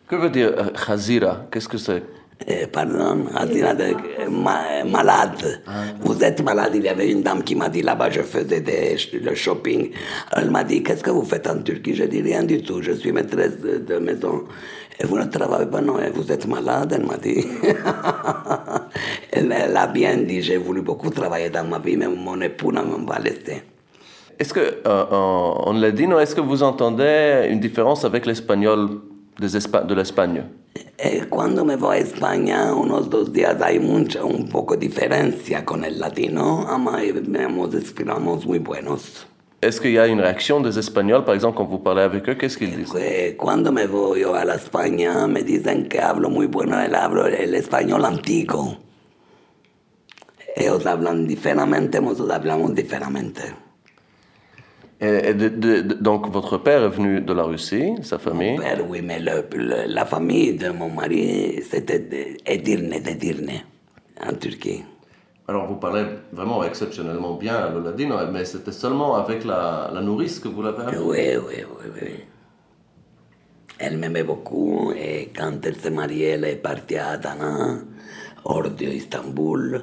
¿Qué 0.08 0.18
veut 0.18 0.30
dire 0.30 0.52
jazira? 0.74 1.48
Qu'est-ce 1.50 1.68
que 1.68 1.78
c'est 1.78 2.02
Eh, 2.46 2.66
pardon, 2.66 3.16
de 3.24 4.28
ma, 4.30 4.84
malade. 4.84 5.62
Ah, 5.66 5.84
Vous 6.00 6.22
êtes 6.22 6.42
malade. 6.42 6.72
Il 6.74 6.82
y 6.82 6.88
avait 6.88 7.10
une 7.10 7.22
dame 7.22 7.42
qui 7.42 7.54
m'a 7.54 7.68
dit 7.68 7.82
là-bas, 7.82 8.10
je 8.10 8.22
faisais 8.22 8.60
des, 8.60 8.96
le 9.20 9.34
shopping. 9.34 9.90
Elle 10.36 10.50
m'a 10.50 10.64
dit, 10.64 10.82
qu'est-ce 10.82 11.02
que 11.02 11.10
vous 11.10 11.24
faites 11.24 11.46
en 11.48 11.58
Turquie? 11.62 11.94
Je 11.94 12.04
dis 12.04 12.22
rien 12.22 12.42
du 12.42 12.62
tout, 12.62 12.82
je 12.82 12.92
suis 12.92 13.12
maîtresse 13.12 13.58
de, 13.60 13.78
de 13.78 13.98
maison. 13.98 14.44
Et 15.00 15.06
vous 15.06 15.18
ne 15.18 15.24
travaillez 15.24 15.66
pas, 15.70 15.80
non, 15.80 15.98
et 16.00 16.10
vous 16.10 16.30
êtes 16.30 16.46
malade, 16.46 16.92
elle 16.96 17.06
m'a 17.06 17.16
dit. 17.16 17.46
elle, 19.32 19.52
elle, 19.52 19.76
a 19.76 19.86
bien 19.86 20.16
dit, 20.18 20.42
j'ai 20.42 20.56
voulu 20.56 20.82
beaucoup 20.82 21.10
travailler 21.10 21.50
dans 21.50 21.64
ma 21.64 21.78
vie, 21.78 21.96
mais 21.96 22.08
mon 22.08 22.40
époux 22.40 22.72
ne 22.72 22.82
m'a 22.82 23.14
pas 23.14 23.18
laissé. 23.20 23.62
Est-ce 24.38 24.52
que, 24.52 24.60
euh, 24.86 25.04
en, 25.10 25.68
en 25.68 25.72
ladino, 25.72 26.18
est-ce 26.18 26.34
que 26.34 26.40
vous 26.40 26.62
entendez 26.62 27.46
une 27.50 27.60
différence 27.60 28.04
avec 28.04 28.26
l'espagnol? 28.26 29.00
De 29.38 29.94
l'Espagne? 29.94 30.44
Eh, 30.98 31.26
cuando 31.28 31.64
me 31.64 31.76
voy 31.76 31.96
a 31.96 32.00
España, 32.00 32.74
unos 32.74 33.10
dos 33.10 33.32
días 33.32 33.60
hay 33.60 33.78
mucha, 33.78 34.24
un 34.24 34.48
poco 34.48 34.76
diferencia 34.76 35.64
con 35.64 35.84
el 35.84 35.98
latino, 35.98 36.66
ama 36.68 37.02
hemos 37.02 37.74
esperamos 37.74 38.46
muy 38.46 38.58
buenos. 38.58 39.26
Est-ce 39.62 39.80
qu'il 39.80 39.92
y 39.92 39.98
a 39.98 40.08
une 40.08 40.20
réaction 40.20 40.60
des 40.60 40.76
Espagnols, 40.76 41.24
par 41.24 41.34
exemple, 41.36 41.56
quand 41.56 41.64
vous 41.64 41.78
parlez 41.78 42.02
avec 42.02 42.28
eux, 42.28 42.34
qu'est-ce 42.34 42.58
qu'ils 42.58 42.74
disent 42.74 42.92
eh, 42.98 43.36
Cuando 43.36 43.70
me 43.70 43.86
voy 43.86 44.24
a 44.24 44.44
la 44.44 44.56
España, 44.56 45.28
me 45.28 45.44
dicen 45.44 45.88
que 45.88 46.00
hablo 46.00 46.28
muy 46.30 46.46
bueno, 46.46 46.80
el, 46.80 46.92
hablo 46.96 47.26
el 47.28 47.54
español 47.54 48.04
antiguo. 48.04 48.76
Ellos 50.56 50.84
hablan 50.84 51.28
diferente, 51.28 52.00
nosotros 52.00 52.30
hablamos 52.30 52.74
diferente. 52.74 53.54
Et 55.02 55.34
de, 55.34 55.48
de, 55.48 55.80
de, 55.80 55.94
donc, 55.94 56.28
votre 56.28 56.58
père 56.58 56.84
est 56.84 56.88
venu 56.88 57.20
de 57.20 57.32
la 57.32 57.42
Russie, 57.42 57.94
sa 58.02 58.18
famille? 58.20 58.52
Mon 58.52 58.62
père, 58.62 58.88
oui, 58.88 59.02
mais 59.02 59.18
le, 59.18 59.44
le, 59.52 59.92
la 59.92 60.04
famille 60.06 60.54
de 60.54 60.68
mon 60.68 60.90
mari, 60.90 61.60
c'était 61.68 62.38
Edirne, 62.46 62.90
d'Edirne, 63.02 63.50
en 64.24 64.32
Turquie. 64.34 64.84
Alors, 65.48 65.66
vous 65.66 65.74
parlez 65.74 66.04
vraiment 66.32 66.62
exceptionnellement 66.62 67.34
bien 67.34 67.68
le 67.74 67.82
ladino, 67.82 68.16
mais 68.32 68.44
c'était 68.44 68.70
seulement 68.70 69.16
avec 69.16 69.44
la, 69.44 69.90
la, 69.92 70.00
nourrice 70.00 70.38
que 70.38 70.46
vous 70.46 70.62
l'avez 70.62 70.82
appris? 70.82 70.98
Oui, 70.98 71.36
oui, 71.48 71.64
oui, 71.68 71.90
oui. 72.00 72.10
Elle 73.80 73.98
m'aimait 73.98 74.22
beaucoup 74.22 74.92
et 74.92 75.32
quand 75.36 75.58
elle 75.64 75.74
s'est 75.74 75.90
mariée, 75.90 76.28
elle 76.36 76.44
est 76.44 76.62
partie 76.62 76.96
à 76.96 77.08
Adana, 77.08 77.78
hors 78.44 78.70
d'Istanbul. 78.70 79.82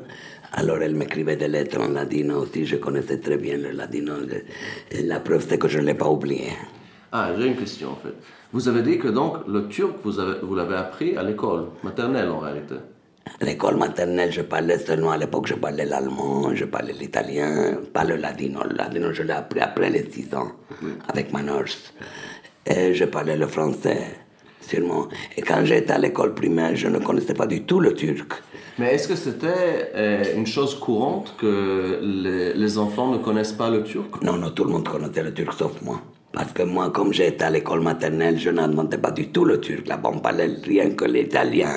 Alors 0.53 0.77
elle 0.81 0.95
m'écrivait 0.95 1.35
des 1.35 1.47
lettres 1.47 1.79
en 1.79 1.89
ladino 1.89 2.41
aussi, 2.41 2.65
je 2.65 2.77
connaissais 2.77 3.19
très 3.19 3.37
bien 3.37 3.57
le 3.57 3.71
ladino. 3.71 4.13
La 5.03 5.19
preuve, 5.19 5.45
c'est 5.47 5.57
que 5.57 5.67
je 5.67 5.79
ne 5.79 5.85
l'ai 5.85 5.93
pas 5.93 6.09
oublié. 6.09 6.51
Ah, 7.11 7.31
j'ai 7.37 7.47
une 7.47 7.55
question 7.55 7.89
en 7.91 7.95
fait. 7.95 8.13
Vous 8.51 8.67
avez 8.67 8.81
dit 8.81 8.97
que 8.97 9.07
donc 9.07 9.47
le 9.47 9.67
turc, 9.67 9.95
vous, 10.03 10.19
avez, 10.19 10.39
vous 10.41 10.55
l'avez 10.55 10.75
appris 10.75 11.15
à 11.17 11.23
l'école 11.23 11.67
maternelle 11.83 12.29
en 12.29 12.39
réalité 12.39 12.75
À 13.39 13.45
l'école 13.45 13.77
maternelle, 13.77 14.31
je 14.31 14.41
parlais 14.41 14.79
seulement 14.79 15.11
à 15.11 15.17
l'époque, 15.17 15.47
je 15.47 15.55
parlais 15.55 15.85
l'allemand, 15.85 16.53
je 16.55 16.65
parlais 16.65 16.93
l'italien, 16.93 17.77
pas 17.93 18.03
le 18.03 18.15
ladino. 18.15 18.61
Le 18.63 18.75
ladino, 18.75 19.11
je 19.13 19.23
l'ai 19.23 19.33
appris 19.33 19.59
après 19.59 19.89
les 19.89 20.09
6 20.11 20.33
ans, 20.35 20.51
oui. 20.81 20.91
avec 21.07 21.31
ma 21.31 21.43
nurse. 21.43 21.93
Et 22.65 22.93
je 22.93 23.05
parlais 23.05 23.37
le 23.37 23.47
français, 23.47 24.01
Et 25.37 25.41
quand 25.41 25.63
j'étais 25.65 25.91
à 25.91 25.97
l'école 25.97 26.33
primaire, 26.33 26.75
je 26.75 26.87
ne 26.87 26.99
connaissais 26.99 27.33
pas 27.33 27.47
du 27.47 27.63
tout 27.63 27.79
le 27.79 27.93
turc. 27.93 28.33
Mais 28.77 28.93
est-ce 28.93 29.07
que 29.07 29.15
c'était 29.15 29.91
euh, 29.95 30.23
une 30.37 30.47
chose 30.47 30.75
courante 30.75 31.35
que 31.37 31.99
les, 32.01 32.53
les, 32.53 32.77
enfants 32.77 33.11
ne 33.11 33.17
connaissent 33.17 33.51
pas 33.51 33.69
le 33.69 33.83
turc? 33.83 34.21
Non, 34.21 34.37
non, 34.37 34.51
tout 34.51 34.63
le 34.63 34.71
monde 34.71 34.87
connaissait 34.87 35.23
le 35.23 35.33
turc 35.33 35.53
sauf 35.53 35.81
moi. 35.81 36.01
Parce 36.31 36.51
que 36.53 36.63
moi, 36.63 36.91
comme 36.91 37.11
j'étais 37.11 37.43
à 37.43 37.49
l'école 37.49 37.81
maternelle, 37.81 38.37
je 38.37 38.51
n'entendais 38.51 38.97
pas 38.97 39.11
du 39.11 39.29
tout 39.29 39.45
le 39.45 39.59
turc. 39.59 39.87
Là-bas, 39.87 40.11
on 40.13 40.19
parlait 40.19 40.49
rien 40.63 40.91
que 40.91 41.05
l'italien. 41.05 41.73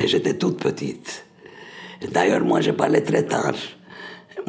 Et 0.00 0.06
j'étais 0.06 0.36
toute 0.36 0.62
petite. 0.62 1.24
D'ailleurs, 2.12 2.44
moi, 2.44 2.60
je 2.60 2.70
parlais 2.70 3.00
très 3.00 3.24
tard. 3.24 3.54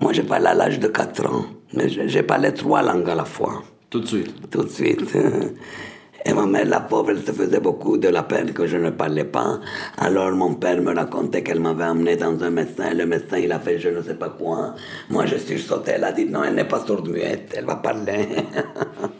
Moi, 0.02 0.14
je 0.14 0.22
parlais 0.22 0.50
à 0.50 0.54
l'âge 0.54 0.80
de 0.80 0.88
4 0.88 1.26
ans. 1.26 1.46
Mais 1.74 1.88
j'ai 1.90 2.24
parlé 2.24 2.54
trois 2.54 2.82
langues 2.82 3.10
à 3.10 3.16
la 3.16 3.26
fois. 3.26 3.64
Tout 3.90 4.02
de 4.02 4.06
suite 4.06 4.50
Tout 4.52 4.64
de 4.64 4.70
suite. 4.70 5.02
Et 6.26 6.34
ma 6.34 6.46
mère, 6.46 6.66
la 6.66 6.82
pauvre, 6.82 7.12
elle 7.12 7.24
se 7.26 7.32
faisait 7.32 7.60
beaucoup 7.60 7.98
de 7.98 8.10
la 8.10 8.24
peine 8.24 8.54
que 8.54 8.68
je 8.68 8.78
ne 8.78 8.90
parlais 8.90 9.24
pas. 9.24 9.60
Alors 9.98 10.32
mon 10.32 10.56
père 10.56 10.82
me 10.82 10.94
racontait 10.94 11.44
qu'elle 11.44 11.60
m'avait 11.60 11.86
amené 11.86 12.16
dans 12.16 12.44
un 12.44 12.50
médecin. 12.50 12.94
Le 12.94 13.06
médecin, 13.06 13.38
il 13.38 13.52
a 13.52 13.60
fait 13.60 13.80
je 13.80 13.90
ne 13.90 14.02
sais 14.02 14.16
pas 14.16 14.30
quoi. 14.30 14.76
Moi, 15.10 15.26
je 15.26 15.38
suis 15.38 15.60
sauté. 15.60 15.92
Elle 15.96 16.04
a 16.04 16.12
dit 16.12 16.26
non, 16.26 16.44
elle 16.44 16.56
n'est 16.56 16.68
pas 16.68 16.86
sourde 16.86 17.08
muette, 17.08 17.54
elle 17.56 17.66
va 17.66 17.76
parler. 17.78 18.28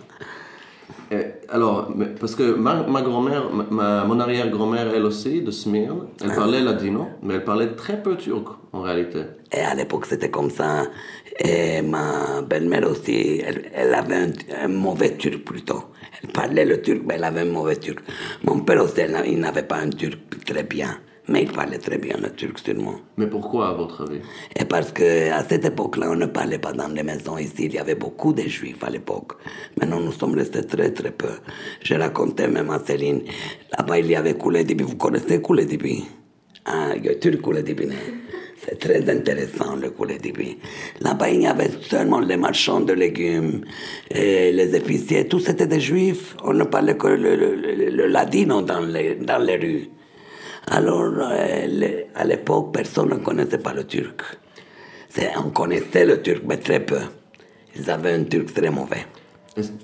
alors, 1.50 1.92
parce 2.20 2.36
que 2.36 2.54
ma, 2.54 2.84
ma 2.84 3.02
grand-mère, 3.02 3.50
ma- 3.72 4.04
mon 4.06 4.20
arrière-grand-mère, 4.20 4.94
elle 4.94 5.06
aussi, 5.06 5.42
de 5.42 5.52
Smyrne, 5.52 6.08
elle 6.24 6.36
parlait 6.36 6.62
ladino, 6.62 7.08
mais 7.24 7.36
elle 7.36 7.44
parlait 7.44 7.72
très 7.76 8.02
peu 8.02 8.16
turc, 8.16 8.48
en 8.74 8.82
réalité. 8.82 9.22
Et 9.52 9.62
à 9.62 9.74
l'époque, 9.74 10.06
c'était 10.06 10.30
comme 10.30 10.52
ça. 10.52 10.84
Et 11.40 11.82
ma 11.82 12.42
belle-mère 12.42 12.88
aussi, 12.90 13.42
elle, 13.46 13.72
elle 13.74 13.94
avait 13.94 14.16
un, 14.16 14.32
un 14.64 14.68
mauvais 14.68 15.16
turc 15.18 15.44
plutôt. 15.44 15.84
Elle 16.22 16.30
parlait 16.32 16.66
le 16.66 16.82
turc, 16.82 17.02
mais 17.06 17.16
elle 17.16 17.24
avait 17.24 17.42
un 17.42 17.46
mauvais 17.46 17.78
turc. 17.78 18.00
Mon 18.44 18.60
père 18.60 18.84
aussi, 18.84 19.02
il 19.26 19.40
n'avait 19.40 19.64
pas 19.64 19.78
un 19.78 19.90
turc 19.90 20.20
très 20.46 20.64
bien. 20.64 20.98
Mais 21.32 21.44
il 21.44 21.52
parlait 21.52 21.78
très 21.78 22.00
bien 22.00 22.16
le 22.22 22.32
turc, 22.32 22.58
sûrement. 22.58 22.96
Mais 23.18 23.28
pourquoi, 23.28 23.70
à 23.70 23.74
votre 23.74 24.02
avis? 24.10 24.20
Et 24.60 24.66
parce 24.66 24.92
qu'à 24.92 25.44
cette 25.48 25.64
époque-là, 25.64 26.10
on 26.10 26.16
ne 26.16 26.26
parlait 26.26 26.58
pas 26.58 26.74
dans 26.74 26.88
les 26.88 27.04
maisons 27.04 27.38
ici. 27.38 27.66
Il 27.66 27.74
y 27.74 27.78
avait 27.78 27.94
beaucoup 27.96 28.34
de 28.34 28.42
juifs 28.42 28.84
à 28.84 28.90
l'époque. 28.90 29.34
Maintenant, 29.80 30.00
nous 30.00 30.12
sommes 30.12 30.34
restés 30.34 30.66
très, 30.66 30.92
très 30.92 31.12
peu. 31.12 31.34
J'ai 31.84 31.98
raconté 31.98 32.48
même 32.48 32.72
à 32.72 32.80
Céline, 32.80 33.22
là-bas, 33.78 34.00
il 34.00 34.08
y 34.08 34.16
avait 34.16 34.34
Koulédibi. 34.34 34.84
Vous 34.84 34.96
connaissez 34.96 35.40
Koulédibi? 35.40 36.04
Ah, 36.66 36.94
il 36.98 37.06
y 37.06 37.10
a 37.10 37.16
turc 37.16 37.40
Koulédibi. 37.42 37.86
né? 37.86 37.96
C'est 38.58 38.78
très 38.80 39.10
intéressant, 39.10 39.76
le 39.76 39.92
Koulédibi. 39.92 40.58
Là-bas, 41.02 41.30
il 41.30 41.44
y 41.44 41.48
avait 41.48 41.70
seulement 41.82 42.20
les 42.20 42.38
marchands 42.38 42.82
de 42.82 42.94
légumes, 42.94 43.62
et 44.10 44.52
les 44.52 44.76
épiciers. 44.76 45.28
Tous 45.28 45.48
étaient 45.48 45.68
des 45.68 45.80
juifs. 45.80 46.36
On 46.44 46.54
ne 46.54 46.64
parlait 46.66 46.98
que 46.98 47.08
le, 47.08 47.36
le- 47.36 47.56
le- 47.56 47.90
le 47.90 48.08
ladino 48.08 48.62
dans 48.62 48.82
les, 48.82 49.16
dans 49.16 49.38
les 49.38 49.58
rues. 49.58 49.90
Alors, 50.72 51.10
les- 51.68 52.08
à 52.16 52.24
l'époque, 52.26 52.74
personne 52.74 53.10
ne 53.10 53.16
connaissait 53.16 53.58
pas 53.58 53.74
le 53.74 53.86
turc. 53.86 54.22
On 55.44 55.50
connaissait 55.50 56.06
le 56.06 56.22
turc, 56.22 56.44
mais 56.48 56.58
très 56.58 56.80
peu. 56.80 57.00
Ils 57.76 57.90
avaient 57.90 58.14
un 58.14 58.24
turc 58.24 58.54
très 58.54 58.70
mauvais. 58.70 59.06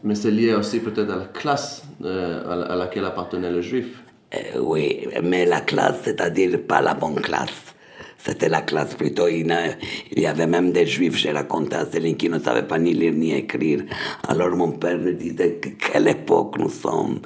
Mais 0.04 0.16
c'est 0.16 0.32
lié 0.32 0.54
aussi 0.54 0.80
peut-être 0.80 1.12
à 1.12 1.16
la 1.18 1.26
classe 1.26 1.84
euh, 2.04 2.52
à, 2.52 2.56
la- 2.56 2.66
à 2.68 2.76
laquelle 2.76 3.06
appartenait 3.06 3.52
le 3.52 3.62
juif. 3.62 3.88
Euh, 4.36 4.60
oui, 4.62 5.08
mais 5.24 5.46
la 5.46 5.62
classe, 5.62 5.98
c'est-à-dire 6.04 6.60
pas 6.68 6.82
la 6.82 6.94
bonne 6.94 7.20
classe. 7.20 7.74
C'était 8.18 8.50
la 8.50 8.62
classe 8.62 8.94
plutôt. 8.96 9.28
Il, 9.28 9.48
n'a- 9.48 9.74
il 10.12 10.20
y 10.20 10.28
avait 10.28 10.48
même 10.48 10.72
des 10.72 10.86
juifs, 10.86 11.16
j'ai 11.18 11.32
raconté 11.32 11.76
à 11.76 11.86
Céline, 11.86 12.16
qui 12.16 12.30
ne 12.30 12.40
savaient 12.40 12.64
pas 12.68 12.78
ni 12.80 12.94
lire 12.94 13.14
ni 13.14 13.34
écrire. 13.34 13.84
Alors 14.28 14.56
mon 14.56 14.72
père 14.72 14.98
me 14.98 15.14
disait 15.14 15.56
que 15.56 15.70
quelle 15.70 16.08
époque 16.08 16.58
nous 16.60 16.70
sommes. 16.70 17.20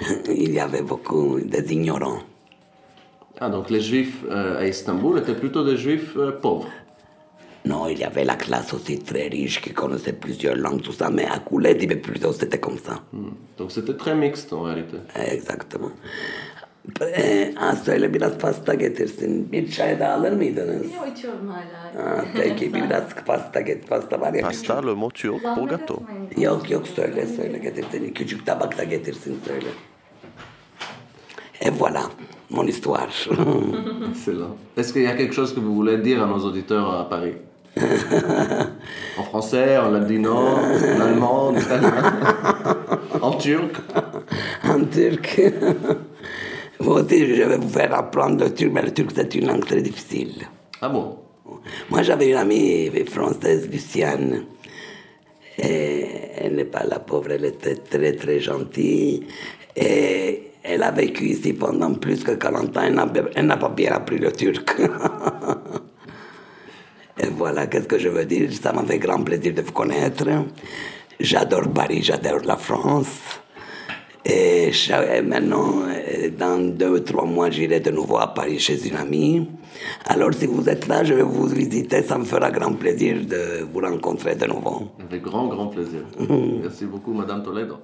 Il 0.28 0.52
y 0.52 0.60
avait 0.60 0.82
beaucoup 0.82 1.38
des 1.40 1.72
ignorants. 1.72 2.20
Ah, 3.40 3.48
donc 3.48 3.70
les 3.70 3.80
juifs 3.80 4.24
euh, 4.30 4.60
à 4.60 4.66
Istanbul 4.66 5.18
étaient 5.18 5.34
plutôt 5.34 5.64
des 5.64 5.76
juifs 5.76 6.16
euh, 6.16 6.32
pauvres. 6.32 6.68
Non, 7.64 7.88
il 7.88 7.98
y 7.98 8.04
avait 8.04 8.24
la 8.24 8.34
classe 8.34 8.74
aussi 8.74 8.98
très 8.98 9.28
riche 9.28 9.60
qui 9.60 9.72
connaissait 9.72 10.12
plusieurs 10.12 10.56
langues, 10.56 10.82
tout 10.82 10.92
ça, 10.92 11.10
mais 11.10 11.26
à 11.26 11.38
Coulette, 11.38 11.86
mais 11.88 11.96
plutôt 11.96 12.32
c'était 12.32 12.58
comme 12.58 12.78
ça. 12.78 13.00
Hmm. 13.12 13.30
Donc 13.56 13.70
c'était 13.72 13.96
très 13.96 14.14
mixte 14.14 14.52
en 14.52 14.62
réalité. 14.62 14.96
Exactement. 15.14 15.92
Ha, 17.56 17.76
söyle 17.76 18.14
biraz 18.14 18.38
pasta 18.38 18.74
getirsin. 18.74 19.52
Bir 19.52 19.70
çay 19.70 20.00
da 20.00 20.08
alır 20.12 20.32
mıydınız? 20.32 20.92
Yok 20.94 21.08
içiyorum 21.16 21.48
hala. 21.48 22.06
Ha, 22.06 22.24
peki 22.34 22.74
biraz 22.74 23.14
pasta 23.26 23.60
get. 23.60 23.88
Pasta 23.88 24.20
var 24.20 24.34
ya. 24.34 24.42
Pasta, 24.42 24.86
le 24.86 24.94
mot 24.94 25.14
turc 25.14 25.42
pour 25.54 25.68
gâteau. 25.68 26.02
Yok 26.36 26.70
yok 26.70 26.88
söyle 26.88 27.26
söyle 27.26 27.58
getirsin. 27.58 28.14
Küçük 28.14 28.46
tabak 28.46 28.78
da 28.78 28.84
getirsin 28.84 29.40
söyle. 29.46 29.68
Et 31.60 31.70
voilà 31.70 32.10
mon 32.52 32.66
histoire. 32.66 33.08
Excellent. 34.10 34.56
Est-ce 34.76 34.92
qu'il 34.92 35.02
y 35.02 35.06
a 35.06 35.14
quelque 35.14 35.34
chose 35.34 35.54
que 35.54 35.60
vous 35.60 35.74
voulez 35.74 35.98
dire 35.98 36.22
à 36.22 36.26
nos 36.26 36.38
auditeurs 36.38 36.88
à 37.00 37.08
Paris? 37.08 37.34
En 39.18 39.22
français, 39.24 39.78
en 39.78 39.90
ladino, 39.90 40.34
en 40.34 41.00
allemand, 41.00 41.48
en 41.48 41.56
italien, 41.56 41.92
en 43.22 43.32
turc? 43.32 43.76
En 44.64 44.84
turc. 44.84 45.40
Moi 46.80 47.02
aussi, 47.02 47.26
je 47.26 47.42
vais 47.42 47.56
vous 47.56 47.68
faire 47.68 47.94
apprendre 47.94 48.44
le 48.44 48.52
turc, 48.52 48.70
mais 48.72 48.82
le 48.82 48.92
turc, 48.92 49.10
c'est 49.14 49.34
une 49.34 49.46
langue 49.46 49.64
très 49.64 49.80
difficile. 49.80 50.46
Ah 50.80 50.88
bon? 50.88 51.16
Moi, 51.90 52.02
j'avais 52.02 52.28
une 52.30 52.36
amie 52.36 52.90
française, 53.06 53.68
Luciane. 53.70 54.44
Et 55.58 56.06
elle 56.38 56.56
n'est 56.56 56.64
pas 56.64 56.84
la 56.84 56.98
pauvre, 56.98 57.30
elle 57.30 57.44
était 57.44 57.76
très 57.76 58.14
très 58.14 58.40
gentille. 58.40 59.26
Et 59.76 60.51
elle 60.64 60.82
a 60.82 60.90
vécu 60.90 61.24
ici 61.26 61.52
pendant 61.52 61.92
plus 61.94 62.22
que 62.24 62.32
40 62.32 62.76
ans. 62.76 62.82
Elle 63.34 63.46
n'a- 63.46 63.56
pas 63.56 63.68
bien 63.68 63.92
appris 63.92 64.18
le 64.18 64.32
turc. 64.32 64.76
Et 67.22 67.26
voilà, 67.36 67.66
qu'est-ce 67.66 67.86
que 67.88 67.98
je 67.98 68.08
veux 68.08 68.24
dire? 68.24 68.48
Ça 68.52 68.72
m'a 68.72 68.82
fait 68.84 68.98
grand 68.98 69.22
plaisir 69.22 69.52
de 69.54 69.62
vous 69.62 69.72
connaître. 69.72 70.24
J'adore 71.20 71.68
Paris, 71.72 72.02
j'adore 72.02 72.40
la 72.44 72.56
France. 72.56 73.40
Et 74.24 74.70
maintenant, 75.24 75.82
euh, 75.88 76.30
dans 76.38 76.58
deux 76.58 76.88
ou 76.90 77.00
trois 77.00 77.24
mois, 77.26 77.50
j'irai 77.50 77.80
de 77.80 77.90
nouveau 77.90 78.18
à 78.18 78.28
Paris 78.32 78.58
chez 78.60 78.86
une 78.88 78.94
amie. 78.96 79.46
Alors, 80.06 80.32
si 80.32 80.46
vous 80.46 80.68
êtes 80.68 80.86
là, 80.86 81.02
je 81.02 81.14
vais 81.14 81.22
vous 81.22 81.46
visiter. 81.48 82.02
Ça 82.02 82.18
me 82.18 82.24
fera 82.24 82.50
grand 82.52 82.72
plaisir 82.74 83.16
de 83.26 83.64
vous 83.72 83.80
rencontrer 83.80 84.36
de 84.36 84.46
nouveau. 84.46 84.92
Avec 85.00 85.22
grand, 85.22 85.48
grand 85.48 85.66
plaisir. 85.66 86.02
Merci 86.62 86.86
beaucoup, 86.86 87.12
Madame 87.12 87.42
Toledo. 87.42 87.78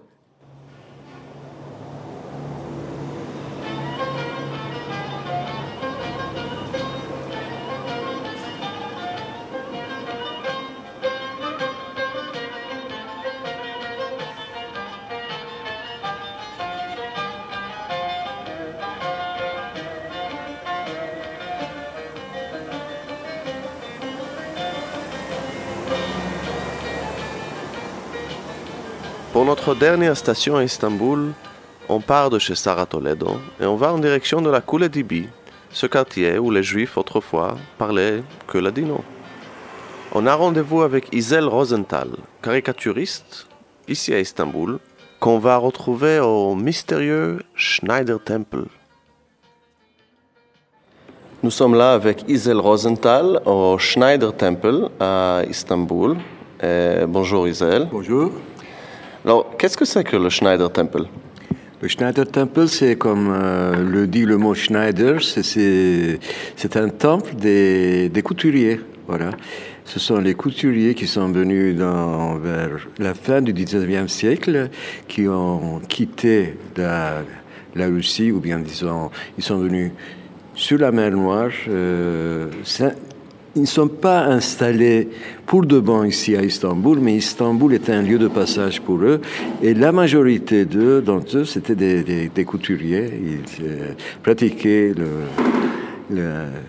Pour 29.32 29.44
notre 29.44 29.74
dernière 29.74 30.16
station 30.16 30.56
à 30.56 30.64
Istanbul, 30.64 31.32
on 31.88 32.00
part 32.00 32.30
de 32.30 32.38
chez 32.38 32.54
Sarah 32.54 32.86
Toledo 32.86 33.38
et 33.60 33.66
on 33.66 33.76
va 33.76 33.92
en 33.92 33.98
direction 33.98 34.40
de 34.40 34.48
la 34.48 34.62
Koulédibi, 34.62 35.28
ce 35.70 35.86
quartier 35.86 36.38
où 36.38 36.50
les 36.50 36.62
Juifs 36.62 36.96
autrefois 36.96 37.56
parlaient 37.76 38.22
que 38.46 38.56
ladino. 38.56 39.04
On 40.12 40.26
a 40.26 40.34
rendez-vous 40.34 40.80
avec 40.80 41.14
Isel 41.14 41.44
Rosenthal, 41.44 42.08
caricaturiste, 42.42 43.46
ici 43.86 44.14
à 44.14 44.18
Istanbul, 44.18 44.78
qu'on 45.20 45.38
va 45.38 45.58
retrouver 45.58 46.20
au 46.20 46.54
mystérieux 46.54 47.40
Schneider 47.54 48.18
Temple. 48.24 48.64
Nous 51.42 51.50
sommes 51.50 51.74
là 51.74 51.92
avec 51.92 52.24
Isel 52.28 52.58
Rosenthal 52.58 53.42
au 53.44 53.76
Schneider 53.78 54.34
Temple 54.34 54.88
à 54.98 55.42
Istanbul. 55.48 56.16
Bonjour 57.06 57.46
Isel. 57.46 57.88
Bonjour. 57.92 58.32
Alors, 59.28 59.58
qu'est-ce 59.58 59.76
que 59.76 59.84
c'est 59.84 60.04
que 60.04 60.16
le 60.16 60.30
Schneider 60.30 60.72
Temple? 60.72 61.02
Le 61.82 61.86
Schneider 61.88 62.26
Temple, 62.26 62.66
c'est 62.66 62.96
comme 62.96 63.28
euh, 63.30 63.76
le 63.76 64.06
dit 64.06 64.24
le 64.24 64.38
mot 64.38 64.54
Schneider, 64.54 65.22
c'est- 65.22 66.18
un 66.76 66.88
temple 66.88 67.34
des, 67.34 68.08
des 68.08 68.22
couturiers. 68.22 68.80
Voilà. 69.06 69.32
Ce 69.84 70.00
sont 70.00 70.16
les 70.16 70.32
couturiers 70.32 70.94
qui 70.94 71.06
sont 71.06 71.28
venus 71.28 71.76
dans, 71.76 72.36
vers 72.36 72.70
la 72.98 73.12
fin 73.12 73.42
du 73.42 73.52
19e 73.52 74.08
siècle, 74.08 74.70
qui 75.08 75.28
ont 75.28 75.80
quitté 75.86 76.56
la, 76.78 77.22
la 77.74 77.86
Russie, 77.86 78.32
ou 78.32 78.40
bien 78.40 78.58
disons, 78.60 79.10
ils 79.36 79.44
sont 79.44 79.58
venus 79.58 79.92
sur 80.54 80.78
la 80.78 80.90
mer 80.90 81.10
Noire. 81.10 81.50
euh, 81.68 82.48
ils 83.56 83.62
ne 83.62 83.66
sont 83.66 83.88
pas 83.88 84.24
installés 84.24 85.08
pour 85.46 85.64
de 85.64 85.80
bon 85.80 86.04
ici 86.04 86.36
à 86.36 86.42
Istanbul, 86.42 86.98
mais 87.00 87.16
Istanbul 87.16 87.74
était 87.74 87.92
un 87.92 88.02
lieu 88.02 88.18
de 88.18 88.28
passage 88.28 88.80
pour 88.80 88.98
eux. 88.98 89.20
Et 89.62 89.74
la 89.74 89.92
majorité 89.92 90.64
d'eux, 90.64 91.00
d'entre 91.00 91.38
eux, 91.38 91.44
c'était 91.44 91.74
des, 91.74 92.44
couturiers. 92.44 93.06
Ils 93.06 93.64
euh, 93.64 93.92
pratiquaient 94.22 94.92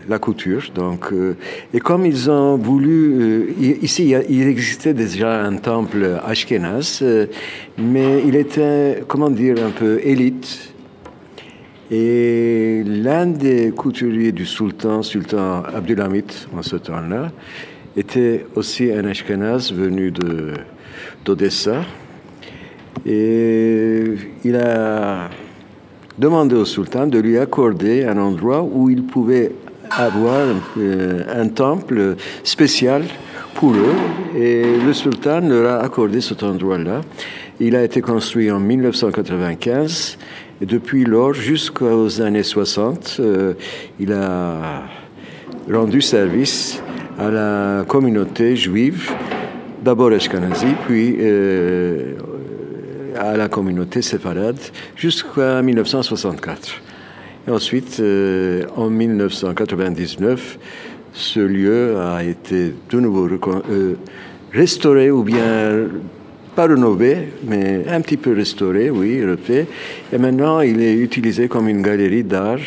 la 0.09 0.19
couture. 0.19 0.63
Donc, 0.73 1.11
euh, 1.11 1.35
et 1.73 1.79
comme 1.79 2.05
ils 2.05 2.29
ont 2.29 2.57
voulu, 2.57 3.15
euh, 3.19 3.77
ici 3.81 4.15
il, 4.29 4.47
existait 4.47 4.93
déjà 4.93 5.43
un 5.43 5.57
temple 5.57 6.19
ashkénaze, 6.25 7.03
mais 7.77 8.23
il 8.25 8.35
était, 8.35 9.03
comment 9.07 9.29
dire, 9.29 9.55
un 9.65 9.71
peu 9.71 9.99
élite. 10.03 10.73
Et 11.91 12.83
l'un 12.85 13.25
des 13.25 13.71
couturiers 13.71 14.31
du 14.31 14.45
sultan, 14.45 15.01
sultan 15.01 15.63
Abdulhamid, 15.63 16.31
en 16.55 16.61
ce 16.61 16.75
temps-là, 16.75 17.31
était 17.97 18.45
aussi 18.55 18.91
un 18.91 19.05
Ashkenaz 19.05 19.73
venu 19.73 20.11
de, 20.11 20.53
d'Odessa. 21.25 21.81
Et 23.07 24.03
il 24.43 24.55
a 24.55 25.29
demandé 26.19 26.55
au 26.55 26.65
sultan 26.65 27.07
de 27.07 27.17
lui 27.17 27.39
accorder 27.39 28.05
un 28.05 28.17
endroit 28.17 28.61
où 28.61 28.89
il 28.89 29.03
pouvait 29.03 29.51
avoir 29.89 30.45
euh, 30.77 31.23
un 31.33 31.47
temple 31.47 32.17
spécial 32.43 33.03
pour 33.55 33.73
eux 33.73 34.37
et 34.37 34.77
le 34.77 34.93
sultan 34.93 35.39
leur 35.41 35.71
a 35.71 35.83
accordé 35.83 36.21
cet 36.21 36.43
endroit-là. 36.43 37.01
Il 37.59 37.75
a 37.75 37.83
été 37.83 37.99
construit 38.01 38.51
en 38.51 38.59
1995 38.59 40.17
et 40.61 40.65
depuis 40.65 41.05
lors 41.05 41.33
jusqu'aux 41.33 42.21
années 42.21 42.43
60, 42.43 43.17
euh, 43.19 43.53
il 43.99 44.11
a 44.11 44.83
rendu 45.71 46.01
service 46.01 46.81
à 47.17 47.29
la 47.29 47.85
communauté 47.87 48.57
juive, 48.57 49.09
d'abord 49.83 50.11
Ashkenazi, 50.11 50.67
puis 50.85 51.15
euh, 51.19 52.15
à 53.17 53.37
la 53.37 53.47
communauté 53.47 54.01
séfarade 54.01 54.59
jusqu'en 54.97 55.63
1964. 55.63 56.81
Et 57.47 57.51
ensuite, 57.51 57.97
euh, 58.01 58.63
en 58.75 58.89
1999, 58.89 60.59
ce 61.13 61.39
lieu 61.39 61.97
a 61.99 62.21
été 62.23 62.73
de 62.89 62.99
nouveau 62.99 63.29
restauré 64.51 65.09
ou 65.09 65.23
bien 65.23 65.87
pas 66.59 66.67
rénové, 66.67 67.29
mais 67.45 67.85
un 67.87 68.01
petit 68.01 68.17
peu 68.17 68.33
restauré, 68.33 68.89
oui, 68.89 69.23
refait. 69.23 69.65
Et 70.11 70.17
maintenant, 70.17 70.59
il 70.59 70.81
est 70.81 70.93
utilisé 70.93 71.47
comme 71.47 71.69
une 71.69 71.81
galerie 71.81 72.25
d'art 72.25 72.59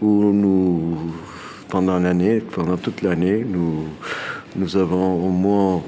où 0.00 0.32
nous, 0.32 0.98
pendant 1.68 2.00
l'année, 2.00 2.40
pendant 2.40 2.76
toute 2.76 3.00
l'année, 3.00 3.46
nous, 3.48 3.84
nous 4.56 4.76
avons 4.76 5.24
au 5.24 5.28
moins 5.28 5.82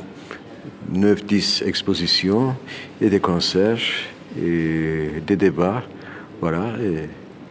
9-10 0.94 1.66
expositions 1.66 2.55
et 3.01 3.11
des 3.11 3.18
concerts 3.18 3.83
et 4.40 5.20
des 5.27 5.35
débats. 5.35 5.83
Voilà, 6.40 6.66
et 6.81 7.09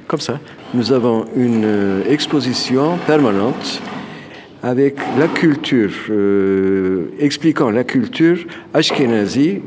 comme 0.07 0.21
ça. 0.21 0.39
Nous 0.73 0.93
avons 0.93 1.25
une 1.35 1.65
euh, 1.65 2.03
exposition 2.09 2.97
permanente 3.05 3.81
avec 4.63 4.95
la 5.19 5.27
culture, 5.27 5.91
euh, 6.09 7.07
expliquant 7.19 7.69
la 7.69 7.83
culture 7.83 8.37
ashkénazi 8.73 9.59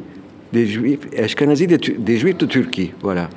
des 0.54 0.66
juifs, 0.66 1.00
ashkénazi 1.18 1.66
des, 1.66 2.16
juifs 2.16 2.38
de 2.38 2.46
Turquie. 2.46 2.92
Voilà. 3.02 3.28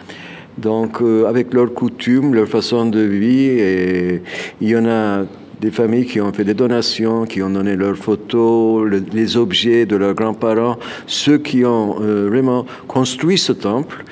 Donc, 0.58 1.02
euh, 1.02 1.26
avec 1.26 1.54
leurs 1.54 1.74
coutumes, 1.74 2.34
leur 2.34 2.48
façon 2.48 2.86
de 2.86 3.02
vie, 3.02 3.50
et 3.60 4.22
il 4.62 4.70
y 4.70 4.76
en 4.78 4.86
a 4.86 5.26
des 5.60 5.72
familles 5.72 6.06
qui 6.06 6.22
ont 6.22 6.32
fait 6.32 6.46
des 6.46 6.54
donations, 6.54 7.26
qui 7.26 7.44
ont 7.44 7.50
donné 7.50 7.76
leurs 7.76 7.98
photos, 7.98 8.90
les 9.12 9.36
objets 9.36 9.86
de 9.86 9.98
leurs 9.98 10.14
grands-parents, 10.14 10.78
ceux 11.08 11.38
qui 11.38 11.66
ont 11.66 11.98
euh, 12.02 12.30
vraiment 12.30 12.66
construit 12.88 13.38
ce 13.38 13.52
temple. 13.52 14.06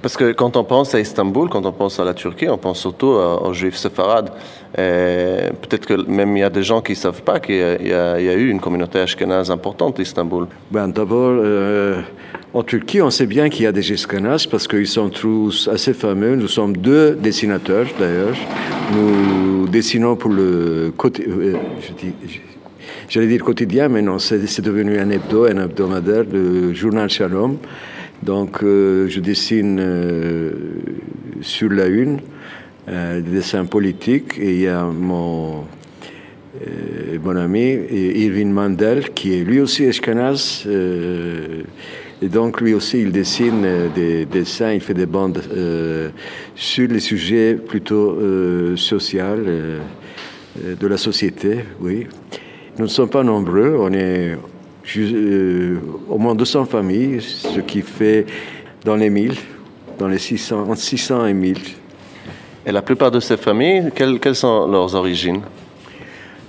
Parce 0.00 0.16
que 0.16 0.32
quand 0.32 0.56
on 0.56 0.64
pense 0.64 0.94
à 0.94 1.00
Istanbul, 1.00 1.48
quand 1.48 1.66
on 1.66 1.72
pense 1.72 1.98
à 1.98 2.04
la 2.04 2.14
Turquie, 2.14 2.48
on 2.48 2.58
pense 2.58 2.78
surtout 2.80 3.08
aux 3.08 3.52
juifs 3.52 3.76
séfarades. 3.76 4.30
Peut-être 4.74 5.86
que 5.86 6.08
même 6.08 6.36
il 6.36 6.40
y 6.40 6.44
a 6.44 6.50
des 6.50 6.62
gens 6.62 6.80
qui 6.80 6.92
ne 6.92 6.96
savent 6.96 7.22
pas 7.22 7.40
qu'il 7.40 7.56
y, 7.56 7.92
a 7.92 8.34
eu 8.34 8.48
une 8.48 8.60
communauté 8.60 9.00
ashkénaze 9.00 9.50
importante 9.50 9.98
à 9.98 10.02
Istanbul. 10.02 10.46
Ben, 10.70 10.88
D'abord, 10.88 11.38
euh, 11.40 12.00
en 12.54 12.62
Turquie, 12.62 13.00
on 13.00 13.10
sait 13.10 13.26
bien 13.26 13.48
qu'il 13.48 13.64
y 13.64 13.66
a 13.66 13.72
des 13.72 13.92
Ashkénazes 13.92 14.46
parce 14.46 14.66
qu'ils 14.66 14.86
sont 14.86 15.10
tous 15.10 15.68
assez 15.72 15.94
fameux. 15.94 16.34
Nous 16.34 16.48
sommes 16.48 16.76
deux 16.76 17.14
dessinateurs 17.14 17.86
d'ailleurs. 17.98 18.36
Nous 18.92 19.68
dessinons 19.68 20.16
pour 20.16 20.30
le. 20.30 20.92
Euh, 20.94 21.58
quotidien, 23.38 23.88
mais 23.88 24.02
non, 24.02 24.18
c'est 24.18 24.60
devenu 24.60 24.98
un 24.98 25.10
hebdo, 25.10 25.44
un 25.44 25.64
hebdomadaire, 25.64 26.24
le 26.32 26.74
journal 26.74 27.08
Shalom. 27.08 27.58
Donc, 28.22 28.62
euh, 28.62 29.08
je 29.08 29.20
dessine 29.20 29.80
sur 31.40 31.70
la 31.70 31.86
une 31.86 32.18
euh, 32.88 33.20
des 33.20 33.32
dessins 33.32 33.66
politiques. 33.66 34.38
Et 34.38 34.54
il 34.54 34.60
y 34.60 34.66
a 34.66 34.84
mon, 34.84 35.64
euh, 36.66 37.18
mon 37.22 37.36
ami 37.36 37.76
Irvin 37.90 38.46
Mandel, 38.46 39.10
qui 39.10 39.34
est 39.34 39.44
lui 39.44 39.60
aussi. 39.60 39.84
Euh, 40.66 41.62
et 42.22 42.28
donc, 42.28 42.62
lui 42.62 42.72
aussi, 42.72 43.02
il 43.02 43.12
dessine 43.12 43.90
des 43.94 44.24
dessins, 44.24 44.72
il 44.72 44.80
fait 44.80 44.94
des 44.94 45.06
bandes 45.06 45.42
sur 46.54 46.88
les 46.88 47.00
sujets 47.00 47.54
plutôt 47.54 48.18
sociaux 48.76 49.36
de 50.80 50.86
la 50.86 50.96
société, 50.96 51.60
oui. 51.80 52.06
Nous 52.78 52.84
ne 52.84 52.90
sommes 52.90 53.10
pas 53.10 53.22
nombreux, 53.22 53.76
on 53.78 53.92
est 53.92 54.36
au 56.08 56.18
moins 56.18 56.34
200 56.34 56.64
familles, 56.66 57.20
ce 57.20 57.60
qui 57.60 57.82
fait 57.82 58.26
dans 58.84 58.96
les 58.96 59.10
1000, 59.10 59.34
dans 59.98 60.08
les 60.08 60.18
600, 60.18 60.70
entre 60.70 60.80
600 60.80 61.26
et 61.26 61.34
1000. 61.34 61.58
Et 62.66 62.72
la 62.72 62.82
plupart 62.82 63.10
de 63.10 63.20
ces 63.20 63.36
familles, 63.36 63.90
quelles, 63.94 64.34
sont 64.34 64.68
leurs 64.68 64.94
origines? 64.94 65.42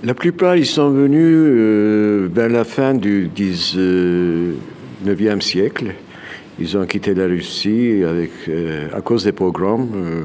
La 0.02 0.14
plupart, 0.14 0.56
ils 0.56 0.66
sont 0.66 0.90
venus 0.90 1.20
euh, 1.24 2.28
vers 2.32 2.48
la 2.48 2.64
fin 2.64 2.94
du 2.94 3.30
19e 3.34 5.40
siècle. 5.40 5.94
Ils 6.60 6.76
ont 6.76 6.84
quitté 6.84 7.14
la 7.14 7.24
Russie 7.26 8.02
euh, 8.02 8.88
à 8.92 9.00
cause 9.00 9.24
des 9.24 9.32
pogroms. 9.32 9.88
Euh, 9.94 10.24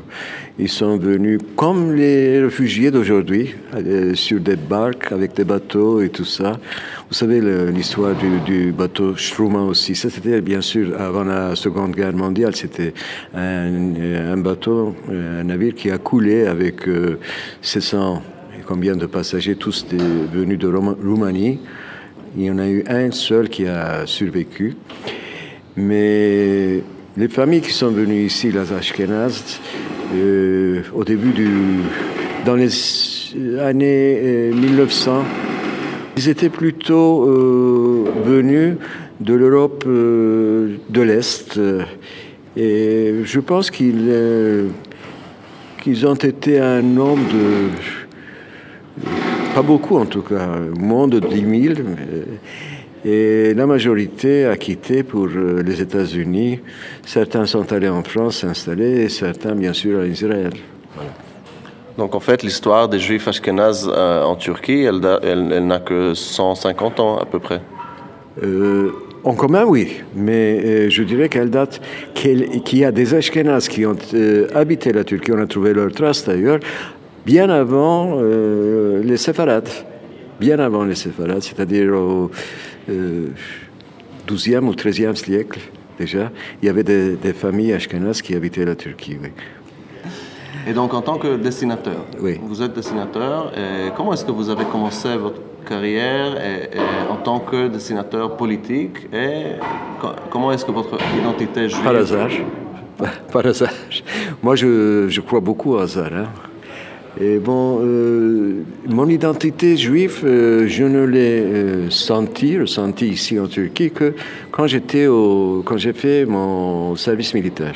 ils 0.59 0.67
sont 0.67 0.97
venus 0.97 1.39
comme 1.55 1.93
les 1.93 2.41
réfugiés 2.41 2.91
d'aujourd'hui, 2.91 3.55
sur 4.15 4.41
des 4.41 4.57
barques 4.57 5.13
avec 5.13 5.33
des 5.33 5.45
bateaux 5.45 6.01
et 6.01 6.09
tout 6.09 6.25
ça. 6.25 6.59
Vous 7.09 7.13
savez 7.13 7.41
l'histoire 7.71 8.15
du, 8.15 8.71
bateau 8.71 9.15
Struma 9.15 9.59
aussi. 9.59 9.95
Ça, 9.95 10.09
c'était 10.09 10.41
bien 10.41 10.61
sûr 10.61 10.99
avant 10.99 11.23
la 11.23 11.55
Seconde 11.55 11.95
Guerre 11.95 12.13
mondiale. 12.13 12.55
C'était 12.55 12.93
un, 13.33 14.37
bateau, 14.37 14.93
un 15.09 15.43
navire 15.43 15.73
qui 15.73 15.89
a 15.89 15.97
coulé 15.97 16.47
avec 16.47 16.81
700 17.61 18.15
euh, 18.15 18.57
combien 18.65 18.95
de 18.95 19.05
passagers, 19.05 19.55
tous 19.55 19.85
venus 20.33 20.59
de 20.59 20.67
Roumanie. 20.67 21.59
Il 22.37 22.43
y 22.43 22.51
en 22.51 22.57
a 22.57 22.67
eu 22.67 22.83
un 22.87 23.11
seul 23.11 23.47
qui 23.47 23.67
a 23.67 24.05
survécu. 24.05 24.75
Mais 25.77 26.81
les 27.17 27.27
familles 27.27 27.61
qui 27.61 27.73
sont 27.73 27.91
venues 27.91 28.25
ici, 28.25 28.51
les 28.51 28.71
Ashkenazes, 28.71 29.59
euh, 30.13 30.81
au 30.93 31.03
début 31.03 31.31
du. 31.31 31.49
dans 32.45 32.55
les 32.55 32.69
années 33.59 34.51
1900, 34.53 35.11
euh, 35.11 35.21
ils 36.15 36.29
étaient 36.29 36.49
plutôt 36.49 37.27
euh, 37.27 38.05
venus 38.25 38.75
de 39.19 39.33
l'Europe 39.33 39.85
de 39.85 41.01
l'Est. 41.01 41.59
Et 42.57 43.15
je 43.23 43.39
pense 43.39 43.69
qu'ils 43.69 44.13
qu'ils 45.81 46.07
ont 46.07 46.15
été 46.15 46.59
un 46.59 46.81
nombre 46.81 47.21
de... 47.31 47.69
Pas 49.53 49.61
beaucoup 49.61 49.97
en 49.97 50.05
tout 50.05 50.23
cas, 50.23 50.47
moins 50.79 51.07
de 51.07 51.19
10 51.19 51.75
000. 51.75 51.75
Et 53.05 53.53
la 53.53 53.67
majorité 53.67 54.45
a 54.45 54.57
quitté 54.57 55.03
pour 55.03 55.27
les 55.27 55.81
États-Unis. 55.81 56.59
Certains 57.05 57.45
sont 57.45 57.71
allés 57.71 57.89
en 57.89 58.01
France 58.01 58.37
s'installer 58.37 59.03
et 59.03 59.09
certains, 59.09 59.53
bien 59.53 59.73
sûr, 59.73 59.99
en 59.99 60.05
Israël. 60.05 60.53
Voilà. 60.95 61.11
Donc 61.97 62.13
en 62.13 62.19
fait, 62.19 62.43
l'histoire 62.43 62.89
des 62.89 62.99
Juifs 62.99 63.27
ashkénazes 63.27 63.89
euh, 63.93 64.23
en 64.23 64.35
Turquie, 64.35 64.83
elle, 64.83 64.99
elle, 65.23 65.65
n'a 65.65 65.79
que 65.79 66.13
150 66.13 66.99
ans 66.99 67.17
à 67.17 67.25
peu 67.25 67.39
près. 67.39 67.61
Euh, 68.43 68.91
en 69.23 69.33
commun, 69.33 69.63
oui, 69.65 70.01
mais 70.13 70.61
euh, 70.63 70.89
je 70.89 71.03
dirais 71.03 71.29
qu'elle 71.29 71.49
date 71.49 71.81
qu'il 72.13 72.77
y 72.77 72.83
a 72.83 72.91
des 72.91 73.13
Ashkénazes 73.13 73.69
qui 73.69 73.85
ont 73.85 73.95
habité 74.53 74.91
la 74.91 75.03
Turquie, 75.03 75.31
on 75.31 75.39
a 75.39 75.47
trouvé 75.47 75.73
leurs 75.73 75.91
traces 75.91 76.25
d'ailleurs, 76.25 76.59
bien 77.25 77.49
avant 77.49 78.19
les 78.21 79.17
séfarades, 79.17 79.69
bien 80.39 80.59
avant 80.59 80.83
les 80.83 80.95
séfarades, 80.95 81.41
c'est-à-dire 81.41 81.93
au 81.93 82.29
XIIe 82.87 84.57
ou 84.57 84.73
XIIIe 84.73 85.15
siècle 85.15 85.59
déjà, 85.97 86.31
il 86.61 86.65
y 86.65 86.69
avait 86.69 86.83
des, 86.83 87.15
des 87.15 87.33
familles 87.33 87.73
ashkénazes 87.73 88.21
qui 88.21 88.35
habitaient 88.35 88.65
la 88.65 88.75
Turquie. 88.75 89.17
Oui. 89.21 89.29
Et 90.67 90.73
donc, 90.73 90.93
en 90.93 91.01
tant 91.01 91.17
que 91.17 91.37
dessinateur, 91.37 92.05
vous 92.17 92.61
êtes 92.61 92.73
dessinateur, 92.73 93.51
et 93.55 93.91
comment 93.95 94.13
est-ce 94.13 94.25
que 94.25 94.31
vous 94.31 94.49
avez 94.49 94.65
commencé 94.65 95.15
votre 95.15 95.39
carrière 95.67 96.37
en 97.09 97.17
tant 97.17 97.39
que 97.39 97.67
dessinateur 97.67 98.35
politique 98.35 99.07
et 99.13 99.57
comment 100.29 100.51
est-ce 100.51 100.65
que 100.65 100.71
votre 100.71 100.97
identité 101.19 101.69
juive 101.69 101.83
Par 101.83 101.95
hasard. 101.95 102.29
Par 103.31 103.45
hasard. 103.45 103.73
Moi, 104.41 104.55
je, 104.55 105.07
je 105.09 105.21
crois 105.21 105.39
beaucoup 105.39 105.73
au 105.73 105.79
hasard. 105.79 106.11
Hein. 106.13 106.27
Et 107.19 107.39
bon, 107.39 107.79
euh, 107.81 108.63
mon 108.89 109.07
identité 109.07 109.77
juive, 109.77 110.21
euh, 110.25 110.67
je 110.67 110.83
ne 110.83 111.05
l'ai 111.05 111.39
euh, 111.39 111.89
senti, 111.89 112.59
ressenti 112.59 113.07
ici 113.07 113.39
en 113.39 113.47
Turquie 113.47 113.91
que 113.91 114.13
quand 114.51 114.67
j'étais 114.67 115.07
au, 115.07 115.63
quand 115.65 115.77
j'ai 115.77 115.93
fait 115.93 116.25
mon 116.25 116.97
service 116.97 117.33
militaire. 117.33 117.75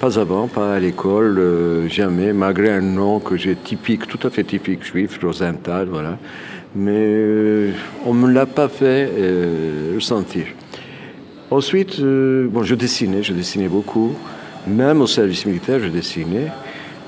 Pas 0.00 0.18
avant, 0.18 0.46
pas 0.46 0.76
à 0.76 0.78
l'école, 0.78 1.38
euh, 1.38 1.88
jamais, 1.88 2.32
malgré 2.32 2.70
un 2.70 2.80
nom 2.80 3.20
que 3.20 3.36
j'ai 3.36 3.56
typique, 3.56 4.06
tout 4.06 4.26
à 4.26 4.30
fait 4.30 4.44
typique 4.44 4.82
juif, 4.82 5.18
Rosenthal, 5.22 5.88
voilà. 5.90 6.16
Mais 6.74 7.66
on 8.06 8.14
ne 8.14 8.26
me 8.26 8.32
l'a 8.32 8.46
pas 8.46 8.68
fait 8.68 9.10
ressentir. 9.94 10.44
Ensuite, 11.50 11.98
bon, 12.00 12.62
je 12.62 12.74
dessinais, 12.74 13.22
je 13.22 13.32
dessinais 13.32 13.68
beaucoup. 13.68 14.12
Même 14.66 15.00
au 15.00 15.06
service 15.06 15.46
militaire, 15.46 15.80
je 15.80 15.88
dessinais. 15.88 16.48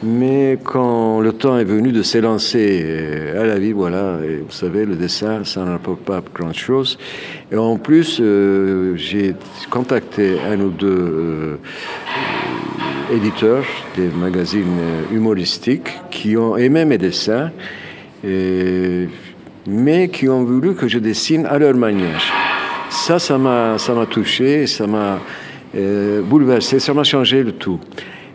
Mais 0.02 0.58
quand 0.64 1.20
le 1.20 1.34
temps 1.34 1.58
est 1.58 1.64
venu 1.64 1.92
de 1.92 2.02
s'élancer 2.02 2.80
euh, 2.82 3.42
à 3.42 3.46
la 3.46 3.58
vie, 3.58 3.72
voilà, 3.72 4.16
vous 4.16 4.52
savez, 4.52 4.86
le 4.86 4.96
dessin, 4.96 5.44
ça 5.44 5.62
n'apporte 5.62 6.00
pas 6.00 6.22
grand-chose. 6.34 6.98
Et 7.52 7.56
en 7.56 7.76
plus, 7.76 8.18
euh, 8.18 8.96
j'ai 8.96 9.34
contacté 9.68 10.38
un 10.40 10.58
ou 10.60 10.70
deux 10.70 10.86
euh, 10.88 11.56
éditeurs 13.14 13.64
des 13.94 14.08
magazines 14.08 14.78
humoristiques 15.12 15.90
qui 16.10 16.34
ont 16.34 16.56
aimé 16.56 16.86
mes 16.86 16.96
dessins, 16.96 17.50
mais 18.24 20.08
qui 20.08 20.30
ont 20.30 20.44
voulu 20.44 20.74
que 20.74 20.88
je 20.88 20.98
dessine 20.98 21.44
à 21.44 21.58
leur 21.58 21.74
manière. 21.74 22.22
Ça, 22.88 23.18
ça 23.18 23.36
m'a 23.36 23.76
touché, 24.08 24.66
ça 24.66 24.86
m'a 24.86 25.18
bouleversé, 26.24 26.78
ça 26.78 26.94
m'a 26.94 27.04
changé 27.04 27.42
le 27.42 27.52
tout. 27.52 27.80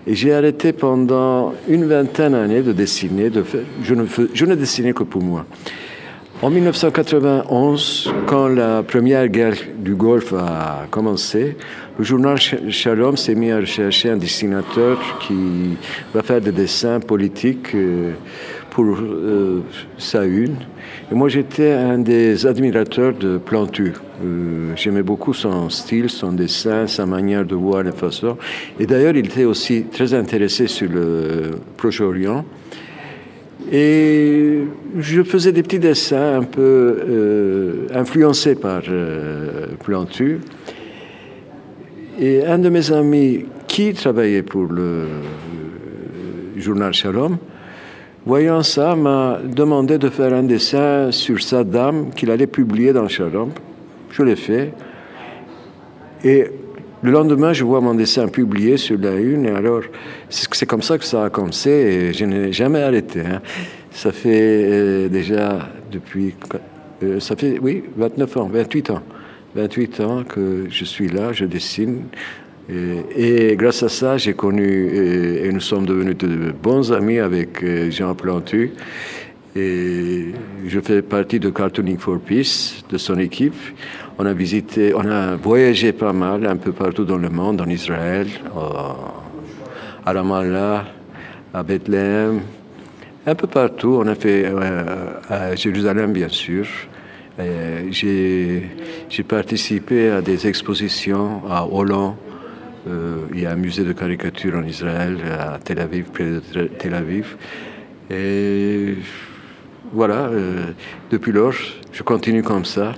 Et 0.07 0.13
j'ai 0.13 0.33
arrêté 0.33 0.71
pendant 0.71 1.53
une 1.67 1.85
vingtaine 1.85 2.33
d'années 2.33 2.61
de 2.61 2.71
dessiner. 2.71 3.29
De 3.29 3.43
je, 3.81 3.93
ne 3.95 4.05
je 4.33 4.45
ne 4.45 4.55
dessinais 4.55 4.93
que 4.93 5.03
pour 5.03 5.23
moi. 5.23 5.45
En 6.41 6.49
1991, 6.49 8.13
quand 8.27 8.49
la 8.49 8.83
première 8.83 9.27
guerre 9.29 9.55
du 9.77 9.95
Golfe 9.95 10.33
a 10.33 10.85
commencé, 10.91 11.55
le 11.97 12.03
journal 12.03 12.37
Shalom 12.37 13.15
s'est 13.15 13.35
mis 13.35 13.51
à 13.51 13.57
rechercher 13.57 14.09
un 14.09 14.17
dessinateur 14.17 14.99
qui 15.21 15.77
va 16.13 16.21
faire 16.21 16.41
des 16.41 16.51
dessins 16.51 16.99
politiques 16.99 17.73
euh, 17.73 18.11
pour 18.69 18.97
euh, 18.97 19.63
sa 19.97 20.25
une. 20.25 20.57
Et 21.11 21.13
moi, 21.13 21.29
j'étais 21.29 21.71
un 21.71 21.99
des 21.99 22.47
admirateurs 22.47 23.13
de 23.13 23.37
Plantu. 23.37 23.93
Euh, 24.23 24.73
j'aimais 24.75 25.03
beaucoup 25.03 25.35
son 25.35 25.69
style, 25.69 26.09
son 26.09 26.31
dessin, 26.31 26.87
sa 26.87 27.05
manière 27.05 27.45
de 27.45 27.53
voir 27.53 27.83
les 27.83 27.91
façons. 27.91 28.37
Et 28.79 28.87
d'ailleurs, 28.87 29.15
il 29.15 29.27
était 29.27 29.43
aussi 29.43 29.83
très 29.83 30.15
intéressé 30.15 30.65
sur 30.65 30.89
le 30.89 31.51
Proche-Orient. 31.77 32.43
Et 33.71 34.61
je 34.97 35.21
faisais 35.21 35.51
des 35.51 35.61
petits 35.61 35.77
dessins 35.77 36.39
un 36.39 36.43
peu 36.43 36.61
euh, 37.07 37.87
influencés 37.93 38.55
par 38.55 38.81
Plantu. 39.83 40.39
Et 42.19 42.43
un 42.47 42.57
de 42.57 42.69
mes 42.69 42.91
amis 42.91 43.45
qui 43.67 43.93
travaillait 43.93 44.41
pour 44.41 44.65
le 44.65 45.05
journal 46.57 46.93
Shalom 46.93 47.37
Voyant 48.25 48.63
ça, 48.63 48.95
m'a 48.95 49.37
demandé 49.43 49.99
de 49.99 50.09
faire 50.09 50.33
un 50.33 50.41
dessin 50.41 51.11
sur 51.11 51.39
sa 51.43 51.63
dame 51.63 52.09
qu'il 52.15 52.31
allait 52.31 52.47
publier 52.47 52.91
dans 52.91 53.07
Shalom. 53.07 53.51
Je 54.09 54.23
l'ai 54.23 54.35
fait. 54.35 54.73
Et 56.23 56.47
le 57.03 57.11
lendemain, 57.11 57.53
je 57.53 57.63
vois 57.63 57.81
mon 57.81 57.93
dessin 57.93 58.27
publié 58.27 58.77
sur 58.77 58.97
la 58.97 59.13
une. 59.13 59.45
Et 59.45 59.51
alors, 59.51 59.81
c'est 60.29 60.65
comme 60.65 60.81
ça 60.81 60.97
que 60.97 61.05
ça 61.05 61.25
a 61.25 61.29
commencé 61.29 61.69
et 61.69 62.13
je 62.13 62.25
n'ai 62.25 62.51
jamais 62.51 62.81
arrêté. 62.81 63.19
Hein. 63.19 63.41
Ça 63.91 64.11
fait 64.11 64.63
euh, 64.65 65.07
déjà 65.07 65.59
depuis. 65.91 66.33
Euh, 67.03 67.19
ça 67.19 67.35
fait, 67.35 67.59
oui, 67.61 67.83
29 67.95 68.37
ans, 68.37 68.49
28 68.51 68.89
ans. 68.89 69.01
28 69.53 69.99
ans 70.01 70.23
que 70.23 70.65
je 70.67 70.83
suis 70.83 71.09
là, 71.09 71.31
je 71.31 71.45
dessine. 71.45 72.05
Et, 72.67 73.55
grâce 73.55 73.83
à 73.83 73.89
ça, 73.89 74.17
j'ai 74.17 74.33
connu 74.33 74.89
et, 74.93 75.51
nous 75.51 75.59
sommes 75.59 75.85
devenus 75.85 76.17
de 76.17 76.51
bons 76.51 76.91
amis 76.91 77.19
avec 77.19 77.63
euh, 77.63 77.91
Jean 77.91 78.15
Plantu. 78.15 78.71
Et 79.55 80.33
je 80.67 80.79
fais 80.81 81.01
partie 81.01 81.39
de 81.39 81.49
Cartooning 81.49 81.97
for 81.97 82.19
Peace, 82.19 82.83
de 82.89 82.97
son 82.97 83.19
équipe. 83.19 83.55
On 84.17 84.25
a 84.25 84.33
visité, 84.33 84.93
on 84.93 85.07
a 85.09 85.35
voyagé 85.35 85.93
pas 85.93 86.11
mal, 86.11 86.45
un 86.45 86.57
peu 86.57 86.71
partout 86.73 87.05
dans 87.05 87.17
le 87.17 87.29
monde, 87.29 87.61
en 87.61 87.69
Israël, 87.69 88.27
à 90.05 90.11
Ramallah, 90.11 90.85
à 91.53 91.63
Bethléem, 91.63 92.41
un 93.25 93.35
peu 93.35 93.47
partout. 93.47 93.99
On 94.01 94.07
a 94.07 94.15
fait 94.15 94.45
euh, 94.45 94.83
à 95.29 95.55
Jérusalem, 95.55 96.11
bien 96.11 96.29
sûr. 96.29 96.65
J'ai 97.91 98.69
participé 99.27 100.09
à 100.09 100.21
des 100.21 100.47
expositions 100.47 101.41
à 101.49 101.67
Hollande, 101.67 102.15
euh, 102.87 103.25
il 103.33 103.41
y 103.41 103.45
a 103.45 103.51
un 103.51 103.55
musée 103.55 103.83
de 103.83 103.93
caricature 103.93 104.55
en 104.55 104.63
Israël, 104.63 105.17
à 105.39 105.57
Tel 105.57 105.79
Aviv, 105.79 106.05
près 106.11 106.25
de 106.25 106.65
Tel 106.77 106.93
Aviv. 106.93 107.35
Et 108.11 108.95
voilà, 109.91 110.27
euh, 110.27 110.71
depuis 111.09 111.31
lors, 111.31 111.53
je 111.91 112.03
continue 112.03 112.43
comme 112.43 112.65
ça. 112.65 112.93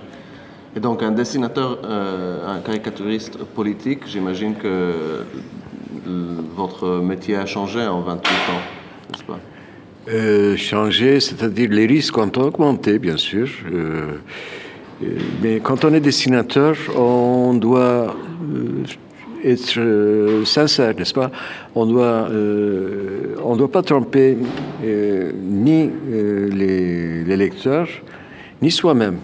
Et 0.75 0.79
donc, 0.81 1.03
un 1.03 1.11
dessinateur, 1.11 1.79
euh, 1.85 2.55
un 2.55 2.59
caricaturiste 2.59 3.37
politique, 3.37 4.01
j'imagine 4.07 4.55
que 4.55 5.23
votre 6.55 6.99
métier 6.99 7.35
a 7.35 7.45
changé 7.45 7.81
en 7.81 8.01
28 8.01 8.31
ans, 8.31 9.11
n'est-ce 9.11 9.23
pas? 9.23 10.57
Changé, 10.57 11.19
c'est-à-dire 11.19 11.69
les 11.69 11.85
risques 11.85 12.17
ont 12.17 12.31
augmenté, 12.37 12.97
bien 12.97 13.17
sûr. 13.17 13.49
mais 15.41 15.59
quand 15.59 15.83
on 15.83 15.93
est 15.93 15.99
dessinateur, 15.99 16.75
on 16.95 17.53
doit 17.55 18.15
être 19.43 19.77
euh, 19.77 20.45
sincère, 20.45 20.93
n'est-ce 20.95 21.13
pas 21.13 21.31
On 21.75 21.85
doit, 21.85 22.27
euh, 22.29 23.35
on 23.43 23.55
doit 23.55 23.71
pas 23.71 23.81
tromper 23.81 24.37
euh, 24.83 25.31
ni 25.35 25.89
les, 26.51 27.35
lecteurs, 27.35 27.87
ni 28.61 28.71
soi-même. 28.71 29.17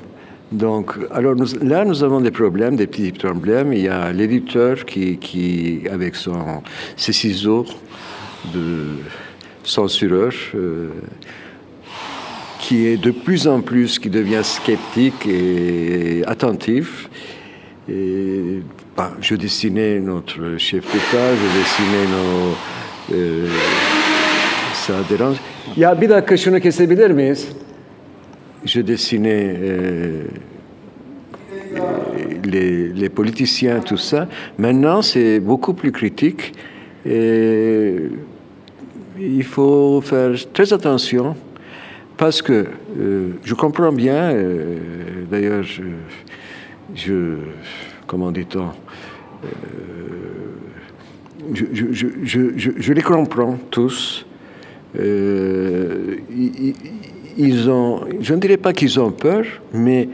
Donc, 0.52 0.92
alors 1.12 1.34
là, 1.62 1.84
nous 1.84 2.04
avons 2.04 2.22
des 2.22 2.32
problèmes, 2.32 2.76
des 2.76 2.86
petits 2.86 3.12
problèmes. 3.12 3.74
Il 3.74 3.82
y 3.82 3.88
a 3.88 4.12
l'éditeur 4.12 4.86
qui, 4.86 5.18
qui, 5.18 5.82
avec 5.92 6.16
son, 6.16 6.62
ses 6.96 7.14
ciseaux 7.14 7.66
de 8.54 8.86
censureur, 9.64 10.32
qui 12.60 12.86
est 12.86 12.98
de 12.98 13.12
plus 13.12 13.48
en 13.48 13.62
plus, 13.62 13.98
qui 13.98 14.10
devient 14.12 14.44
sceptique 14.44 15.26
et 15.26 16.24
attentif. 16.28 17.10
Et 17.90 18.62
bah, 18.98 19.12
je 19.22 19.36
dessinais 19.36 20.00
notre 20.00 20.58
chef 20.58 20.84
d'État, 20.92 21.36
je 21.36 21.48
dessinais 21.60 22.08
nos... 22.12 23.16
E, 23.16 23.48
ça 24.74 24.94
dérange. 25.10 25.38
Ya 25.78 26.02
bir 26.02 26.10
dakika 26.10 26.38
şunu 26.38 26.60
kesebilir? 26.60 27.38
Je 28.66 28.88
dessinais 28.88 29.56
euh, 29.62 30.24
les, 32.46 33.10
politiciens, 33.10 33.82
tout 33.82 33.98
ça. 33.98 34.28
Maintenant, 34.58 35.02
c'est 35.02 35.40
beaucoup 35.40 35.74
plus 35.74 35.92
critique. 35.92 36.54
Et 37.06 37.96
il 39.20 39.44
faut 39.44 40.02
faire 40.02 40.32
très 40.54 40.72
attention 40.72 41.36
parce 42.18 42.42
que 42.42 42.66
euh, 43.00 43.32
je 43.44 43.54
comprends 43.54 43.92
bien, 43.92 44.32
euh, 44.32 44.78
d'ailleurs, 45.30 45.64
je, 46.96 47.36
comment 48.08 48.32
dit-on, 48.32 48.70
euh, 49.44 50.04
je, 51.54 52.94
les 52.94 53.02
comprends 53.02 53.58
tous. 53.70 54.26
Euh, 55.00 56.16
ils, 57.38 57.70
ont, 57.70 58.02
je 58.22 58.34
ne 58.34 58.40
dirais 58.40 58.58
pas 58.58 58.74
qu'ils 58.74 59.00
ont 59.00 59.12
peur, 59.12 59.44
mais 59.74 60.08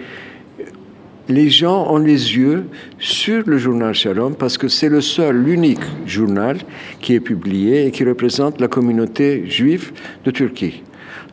les 1.27 1.49
gens 1.49 1.91
ont 1.91 1.97
les 1.97 2.35
yeux 2.37 2.65
sur 2.97 3.43
le 3.45 3.57
journal 3.57 3.93
Shalom 3.93 4.35
parce 4.35 4.57
que 4.57 4.67
c'est 4.67 4.89
le 4.89 5.01
seul, 5.01 5.43
l'unique 5.43 5.83
journal 6.07 6.57
qui 7.01 7.13
est 7.13 7.19
publié 7.19 7.85
et 7.85 7.91
qui 7.91 8.03
représente 8.03 8.59
la 8.59 8.67
communauté 8.67 9.45
juive 9.45 9.91
de 10.25 10.31
Turquie. 10.31 10.81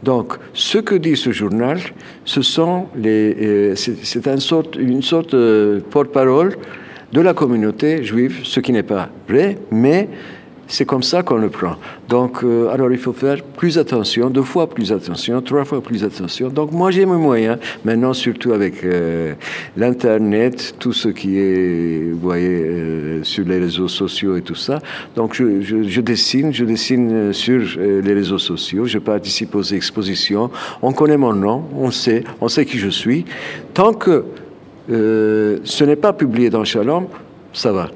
Donc, 0.02 0.34
ce 0.52 0.78
que 0.78 0.94
dit 0.94 1.16
ce 1.16 1.32
journal, 1.32 1.78
euh, 2.36 3.74
c'est 3.74 4.26
une 4.26 4.40
sorte, 4.40 4.76
une 4.76 5.00
porte-parole 5.90 6.56
de 7.12 7.20
la 7.20 7.34
communauté 7.34 8.02
juive, 8.02 8.40
ce 8.44 8.60
qui 8.60 8.72
n'est 8.72 8.82
pas 8.82 9.08
vrai, 9.28 9.58
mais 9.70 10.08
c'est 10.68 10.84
comme 10.84 11.02
ça 11.02 11.22
qu'on 11.22 11.36
le 11.36 11.48
prend. 11.48 11.76
Donc, 12.08 12.42
euh, 12.42 12.68
alors 12.70 12.90
il 12.90 12.98
faut 12.98 13.12
faire 13.12 13.42
plus 13.42 13.78
attention, 13.78 14.30
deux 14.30 14.42
fois 14.42 14.68
plus 14.68 14.92
attention, 14.92 15.40
trois 15.40 15.64
fois 15.64 15.80
plus 15.80 16.02
attention. 16.04 16.48
Donc, 16.48 16.72
moi, 16.72 16.90
j'ai 16.90 17.06
mes 17.06 17.16
moyens. 17.16 17.58
Maintenant, 17.84 18.12
surtout 18.12 18.52
avec 18.52 18.82
euh, 18.84 19.34
l'Internet, 19.76 20.74
tout 20.78 20.92
ce 20.92 21.08
qui 21.08 21.38
est, 21.38 22.10
vous 22.12 22.18
voyez, 22.18 22.48
euh, 22.48 23.22
sur 23.22 23.44
les 23.44 23.58
réseaux 23.58 23.88
sociaux 23.88 24.36
et 24.36 24.42
tout 24.42 24.54
ça. 24.54 24.80
Donc, 25.14 25.34
je, 25.34 25.60
je, 25.60 26.00
dessine, 26.00 26.52
je 26.52 26.64
dessine 26.64 27.32
sur 27.32 27.60
les 27.78 28.14
réseaux 28.14 28.38
sociaux, 28.38 28.86
je 28.86 28.98
participe 28.98 29.54
aux 29.54 29.62
expositions. 29.62 30.50
On 30.82 30.92
connaît 30.92 31.16
mon 31.16 31.32
nom, 31.32 31.64
on 31.76 31.90
sait, 31.90 32.24
on 32.40 32.48
sait 32.48 32.64
qui 32.64 32.78
je 32.78 32.88
suis. 32.88 33.24
Tant 33.74 33.92
que 33.92 34.24
ce 34.88 35.84
n'est 35.84 35.96
pas 35.96 36.12
publié 36.12 36.50
dans 36.50 36.64
Shalom, 36.64 37.06
ça 37.52 37.72
va. 37.72 37.90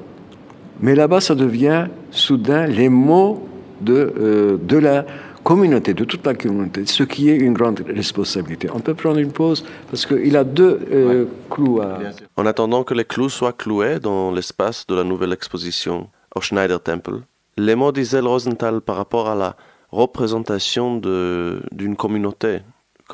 Mais 0.81 0.95
là-bas, 0.95 1.21
ça 1.21 1.35
devient 1.35 1.85
soudain 2.09 2.65
les 2.65 2.89
mots 2.89 3.47
de, 3.81 4.13
euh, 4.19 4.57
de 4.61 4.77
la 4.77 5.05
communauté, 5.43 5.93
de 5.93 6.03
toute 6.03 6.25
la 6.25 6.33
communauté, 6.33 6.85
ce 6.85 7.03
qui 7.03 7.29
est 7.29 7.35
une 7.35 7.53
grande 7.53 7.83
responsabilité. 7.87 8.67
On 8.73 8.79
peut 8.79 8.93
prendre 8.93 9.17
une 9.19 9.31
pause 9.31 9.63
parce 9.89 10.05
qu'il 10.05 10.35
a 10.37 10.43
deux 10.43 10.79
euh, 10.91 11.25
clous 11.49 11.81
à... 11.81 11.99
En 12.37 12.45
attendant 12.45 12.83
que 12.83 12.93
les 12.93 13.05
clous 13.05 13.29
soient 13.29 13.53
cloués 13.53 13.99
dans 13.99 14.31
l'espace 14.31 14.85
de 14.87 14.95
la 14.95 15.03
nouvelle 15.03 15.33
exposition 15.33 16.09
au 16.35 16.41
Schneider 16.41 16.81
Temple, 16.81 17.21
les 17.57 17.75
mots 17.75 17.91
d'Isel 17.91 18.25
Rosenthal 18.25 18.81
par 18.81 18.97
rapport 18.97 19.29
à 19.29 19.35
la 19.35 19.55
représentation 19.91 20.97
d'une 20.97 21.95
communauté 21.95 22.59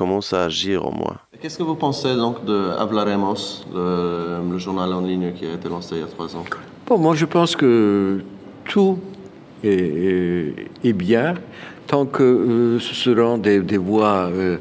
commence 0.00 0.28
à 0.38 0.40
agir 0.50 0.78
en 0.88 0.92
moi. 1.02 1.14
Qu'est-ce 1.40 1.58
que 1.60 1.66
vous 1.70 1.78
pensez 1.86 2.12
donc 2.24 2.36
de 2.50 2.58
Hablaremos, 2.82 3.42
le, 3.74 4.38
le 4.52 4.58
journal 4.64 4.90
en 4.98 5.02
ligne 5.10 5.28
qui 5.36 5.44
a 5.50 5.54
été 5.58 5.68
lancé 5.68 5.90
il 5.96 6.02
y 6.04 6.08
a 6.08 6.10
trois 6.16 6.30
ans? 6.36 6.44
Bon, 6.86 6.96
moi, 7.06 7.14
je 7.22 7.26
pense 7.36 7.52
que 7.60 8.20
tout 8.72 8.94
est, 9.64 10.92
bien 11.06 11.34
tant 11.90 12.06
que 12.16 12.22
euh, 12.22 12.78
ce 12.86 12.94
seront 13.04 13.38
des, 13.46 13.58
des 13.72 13.80
voix. 13.90 14.30
euh, 14.32 14.58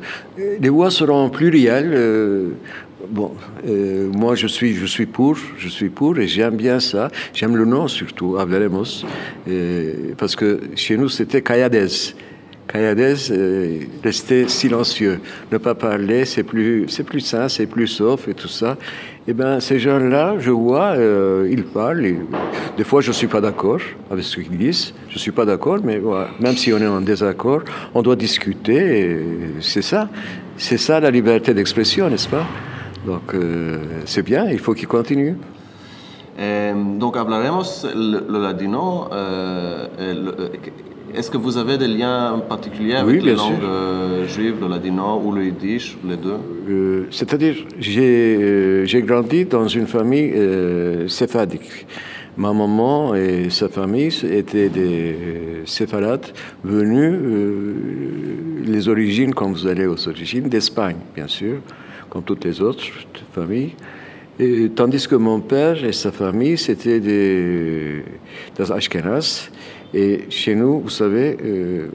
les 0.63 0.71
voix 0.77 0.91
seront 1.01 1.29
plurielles. 1.29 1.93
euh, 1.93 2.49
bon, 3.17 3.31
euh, 3.67 4.09
moi, 4.21 4.33
je 4.41 4.47
suis, 4.47 4.73
je 4.83 4.87
suis 4.95 5.05
pour, 5.05 5.35
je 5.63 5.69
suis 5.77 5.89
pour, 5.99 6.13
et 6.17 6.27
j'aime 6.27 6.55
bien 6.55 6.79
ça. 6.79 7.03
J'aime 7.37 7.55
le 7.61 7.65
nom 7.65 7.87
surtout, 7.99 8.37
Hablaremos, 8.41 8.91
euh, 9.47 10.13
parce 10.17 10.35
que 10.39 10.49
chez 10.75 10.95
nous, 10.97 11.09
c'était 11.09 11.41
Cayades. 11.49 11.89
Cayades, 12.67 13.17
euh, 13.31 13.79
rester 14.03 14.47
silencieux, 14.47 15.19
ne 15.51 15.57
pas 15.57 15.73
parler, 15.73 16.25
c'est 16.25 16.43
plus, 16.43 16.85
c'est 16.89 17.03
plus 17.03 17.21
sain, 17.21 17.47
c'est 17.47 17.65
plus 17.65 17.87
sauf 17.87 18.27
et 18.27 18.33
tout 18.33 18.49
ça. 18.49 18.77
Eh 19.27 19.33
bien, 19.33 19.59
ces 19.59 19.79
jeunes-là, 19.79 20.35
je 20.39 20.51
vois, 20.51 20.91
euh, 20.95 21.47
ils 21.49 21.63
parlent. 21.63 22.01
des 22.77 22.83
fois, 22.83 23.01
je 23.01 23.09
ne 23.09 23.13
suis 23.13 23.27
pas 23.27 23.41
d'accord 23.41 23.79
avec 24.11 24.23
ce 24.23 24.39
qu'ils 24.39 24.57
disent. 24.57 24.93
Je 25.09 25.15
ne 25.15 25.19
suis 25.19 25.31
pas 25.31 25.45
d'accord, 25.45 25.79
mais 25.83 26.01
même 26.39 26.55
si 26.55 26.71
on 26.73 26.77
est 26.77 26.87
en 26.87 27.01
désaccord, 27.01 27.61
on 27.93 28.01
doit 28.01 28.15
discuter. 28.15 29.17
C'est 29.61 29.81
ça. 29.81 30.09
C'est 30.57 30.77
ça 30.77 30.99
la 30.99 31.11
liberté 31.11 31.53
d'expression, 31.53 32.09
n'est-ce 32.09 32.29
pas? 32.29 32.45
Donc, 33.05 33.33
euh, 33.33 33.77
c'est 34.05 34.23
bien, 34.23 34.49
il 34.49 34.59
faut 34.59 34.73
qu'ils 34.73 34.87
continuent. 34.87 35.35
Eh, 36.39 36.71
donc 36.99 37.17
hablaremos 37.17 37.85
le, 37.95 38.23
le 38.29 38.41
ladino. 38.41 39.09
Est-ce 41.15 41.31
que 41.31 41.37
vous 41.37 41.57
avez 41.57 41.77
des 41.77 41.87
liens 41.87 42.41
particuliers 42.47 42.95
avec 42.95 43.23
les 43.23 43.33
langues 43.33 43.59
sûr. 43.59 43.69
euh, 43.69 44.27
juives, 44.27 44.55
le 44.61 44.67
ladino 44.67 45.21
ou 45.23 45.31
le 45.31 45.45
yiddish, 45.45 45.97
les 46.07 46.17
deux? 46.17 46.37
Euh, 46.69 47.05
C'est-à-dire, 47.11 47.55
j'ai 47.79 48.37
euh, 48.37 48.85
j'ai 48.85 49.01
grandi 49.01 49.45
dans 49.45 49.67
une 49.67 49.87
famille 49.87 50.31
euh. 50.35 51.07
Ma 52.37 52.53
maman 52.53 53.15
et 53.15 53.49
sa 53.49 53.67
famille 53.67 54.13
étaient 54.31 54.69
des 54.69 55.63
séfarades 55.65 56.27
venus, 56.63 57.15
euh, 57.19 57.73
les 58.63 58.87
origines, 58.87 59.33
comme 59.33 59.53
vous 59.53 59.65
allez 59.65 59.87
aux 59.87 60.07
origines, 60.07 60.47
d'Espagne, 60.47 60.97
bien 61.15 61.27
sûr, 61.27 61.55
comme 62.11 62.21
toutes 62.21 62.45
les 62.45 62.61
autres 62.61 62.85
familles. 63.33 63.73
Et, 64.39 64.69
tandis 64.69 65.07
que 65.07 65.15
mon 65.15 65.39
père 65.39 65.83
et 65.83 65.93
sa 65.93 66.11
famille, 66.11 66.59
c'était 66.59 66.99
des, 66.99 68.03
des 68.55 68.71
Ashkénazes. 68.71 69.49
Et 69.93 70.25
chez 70.29 70.55
nous, 70.55 70.81
vous 70.81 70.89
savez, 70.89 71.37
euh, 71.43 71.87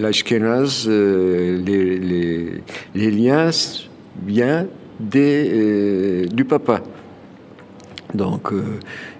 l'Ashkénaze, 0.00 0.86
euh, 0.88 1.60
les, 2.94 3.10
liens 3.10 3.50
viennent 4.24 4.68
euh, 5.14 6.26
du 6.26 6.44
papa. 6.44 6.80
Donc, 8.14 8.52
euh, 8.52 8.62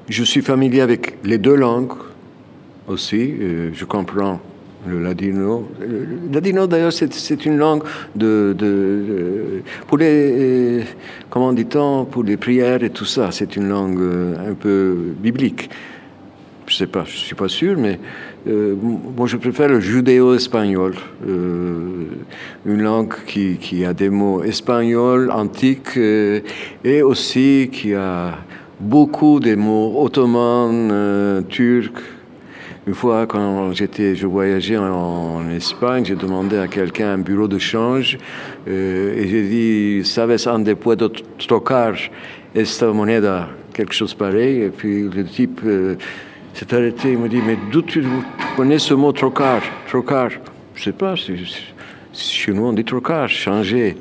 je 0.08 0.24
suis 0.24 0.42
familier 0.42 0.80
avec 0.80 1.18
les 1.24 1.38
deux 1.38 1.54
langues 1.54 1.92
aussi. 2.88 3.34
je 3.72 3.84
comprends 3.84 4.40
le 4.88 5.00
ladino. 5.00 5.68
Le 5.80 6.32
ladino, 6.32 6.66
d'ailleurs, 6.66 6.92
c'est, 6.92 7.46
une 7.46 7.58
langue 7.58 7.84
pour 9.86 9.98
les, 9.98 10.80
comment 11.28 11.52
dit-on, 11.52 12.06
pour 12.06 12.24
les 12.24 12.36
prières 12.36 12.82
et 12.82 12.90
tout 12.90 13.04
ça. 13.04 13.30
C'est 13.30 13.54
une 13.56 13.68
langue 13.68 14.00
un 14.48 14.54
peu 14.54 15.12
biblique. 15.22 15.70
Je 16.70 16.76
sais 16.76 16.86
pas, 16.86 17.02
je 17.04 17.16
suis 17.16 17.34
pas 17.34 17.48
sûr, 17.48 17.76
mais 17.76 17.98
euh, 18.46 18.76
moi 19.16 19.26
je 19.26 19.36
préfère 19.36 19.68
le 19.68 19.80
judéo-espagnol, 19.80 20.94
euh, 21.26 22.04
une 22.64 22.82
langue 22.82 23.12
qui, 23.26 23.84
a 23.84 23.92
des 23.92 24.08
mots 24.08 24.44
espagnols 24.44 25.32
antiques 25.32 25.96
euh, 25.96 26.38
et 26.84 27.02
aussi 27.02 27.70
qui 27.72 27.92
a 27.92 28.38
beaucoup 28.78 29.40
de 29.40 29.56
mots 29.56 30.00
ottomans, 30.00 31.42
turcs. 31.48 32.04
Une 32.86 32.94
fois, 32.94 33.26
quand 33.26 33.72
j'étais, 33.72 34.14
je 34.14 34.28
voyageais 34.28 34.78
en, 34.78 35.50
Espagne, 35.50 36.04
j'ai 36.04 36.14
demandé 36.14 36.56
à 36.56 36.68
quelqu'un 36.68 37.14
un 37.14 37.18
bureau 37.18 37.48
de 37.48 37.58
change 37.58 38.16
et 38.68 39.26
j'ai 39.28 39.42
dit, 39.42 40.04
¿sabes 40.04 40.44
dónde 40.44 40.76
puedo 40.76 41.10
trocar 41.36 41.96
esta 42.54 42.92
moneda? 42.92 43.48
Quelque 43.74 43.92
chose 43.92 44.14
pareil. 44.14 44.62
Et 44.62 44.70
puis 44.70 45.08
le 45.08 45.24
type 45.24 45.60
s'est 46.54 46.74
arrêté, 46.74 47.12
il 47.12 47.18
me 47.18 47.28
dit, 47.28 47.40
mais 47.44 47.56
d'où 47.70 47.82
tu 47.82 48.04
connais 48.56 48.78
ce 48.78 48.94
mot 48.94 49.12
trocar? 49.12 49.62
Trocar. 49.88 50.30
Je 50.74 50.84
sais 50.84 50.92
pas, 50.92 51.14
chez 51.16 52.52
nous 52.52 52.64
on 52.64 52.72
dit 52.72 52.84
trocar, 52.84 53.28
changer. 53.28 53.96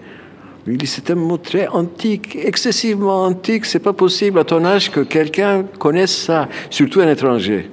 Il 0.67 0.77
dit, 0.77 0.87
c'est 0.87 1.09
un 1.09 1.15
mot 1.15 1.37
très 1.37 1.67
antique, 1.67 2.35
excessivement 2.35 3.23
antique. 3.23 3.65
C'est 3.65 3.79
pas 3.79 3.93
possible 3.93 4.39
à 4.39 4.43
ton 4.43 4.63
âge 4.65 4.91
que 4.91 4.99
quelqu'un 4.99 5.63
connaisse 5.79 6.15
ça, 6.15 6.47
surtout 6.69 6.99
un 6.99 7.09
étranger. 7.09 7.69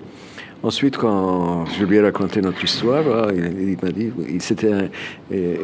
Ensuite, 0.66 0.96
quand 0.96 1.64
je 1.78 1.84
lui 1.84 1.94
ai 1.98 2.00
raconté 2.00 2.40
notre 2.40 2.64
histoire, 2.64 3.04
ah, 3.14 3.28
il, 3.32 3.76
m'a 3.80 3.92
dit, 3.92 4.10
il, 4.28 4.42
c'était 4.42 4.72
un- 4.72 4.88
euh, 5.32 5.54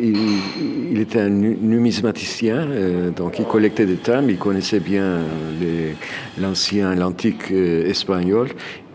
il- 0.00 1.00
était 1.00 1.18
un 1.18 1.30
nu- 1.30 1.58
numismaticien, 1.60 2.58
euh, 2.70 3.10
donc 3.10 3.40
il 3.40 3.44
collectait 3.44 3.86
des 3.86 3.96
timbres, 3.96 4.30
il 4.30 4.38
connaissait 4.38 4.78
bien 4.78 5.18
les- 5.60 5.96
l'ancien, 6.40 6.94
l'antique 6.94 7.50
euh, 7.50 7.88
espagnol. 7.90 8.46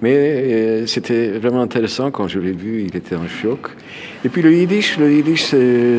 Mais 0.06 0.18
euh, 0.18 0.86
c'était 0.86 1.30
vraiment 1.30 1.64
intéressant 1.64 2.12
quand 2.12 2.28
je 2.28 2.38
l'ai 2.40 2.52
vu, 2.52 2.86
il 2.88 2.96
était 2.96 3.16
en 3.16 3.28
choc. 3.28 3.72
Et 4.24 4.30
puis 4.30 4.44
le 4.44 4.54
yiddish, 4.54 5.00
le 5.00 5.12
yiddish, 5.12 5.46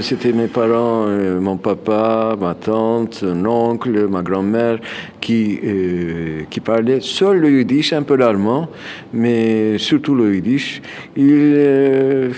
c'était 0.00 0.32
mes 0.32 0.46
parents, 0.46 1.06
euh, 1.08 1.40
mon 1.40 1.56
papa, 1.56 2.36
ma 2.40 2.54
tante, 2.54 3.24
un 3.26 3.44
oncle, 3.44 4.06
ma 4.06 4.22
grand-mère, 4.22 4.78
qui, 5.20 5.58
euh, 5.64 6.42
qui 6.48 6.60
parlaient 6.60 7.00
seul 7.00 7.38
le 7.38 7.50
yiddish, 7.50 7.92
un 7.94 8.04
peu 8.04 8.14
l'allemand, 8.14 8.68
mais 9.12 9.76
surtout 9.78 10.14
le 10.14 10.36
yiddish. 10.36 10.82
Ils, 11.16 12.30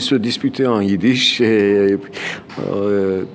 se 0.00 0.16
disputaient 0.16 0.66
en 0.66 0.80
yiddish. 0.80 1.40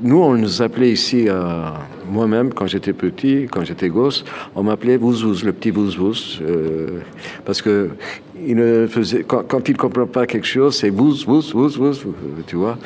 Nous, 0.01 0.21
on 0.21 0.33
nous 0.33 0.61
appelait 0.61 0.91
ici, 0.91 1.29
à 1.29 1.75
moi-même, 2.09 2.53
quand 2.53 2.67
j'étais 2.67 2.93
petit, 2.93 3.47
quand 3.51 3.63
j'étais 3.63 3.89
gosse, 3.89 4.23
on 4.55 4.63
m'appelait 4.63 4.97
Vouzvouz, 4.97 5.43
le 5.43 5.53
petit 5.53 5.71
Vouzvouz, 5.71 6.39
euh, 6.41 6.99
parce 7.45 7.61
que 7.61 7.89
quand, 9.27 9.67
il 9.69 9.73
ne 9.73 9.77
comprend 9.77 10.07
pas 10.07 10.25
quelque 10.25 10.47
chose, 10.47 10.75
c'est 10.75 10.89
Vouz, 10.89 11.25
Vouz, 11.25 11.53
Vouz, 11.53 11.77
Vouz, 11.77 12.05
tu 12.47 12.55
vois. 12.55 12.77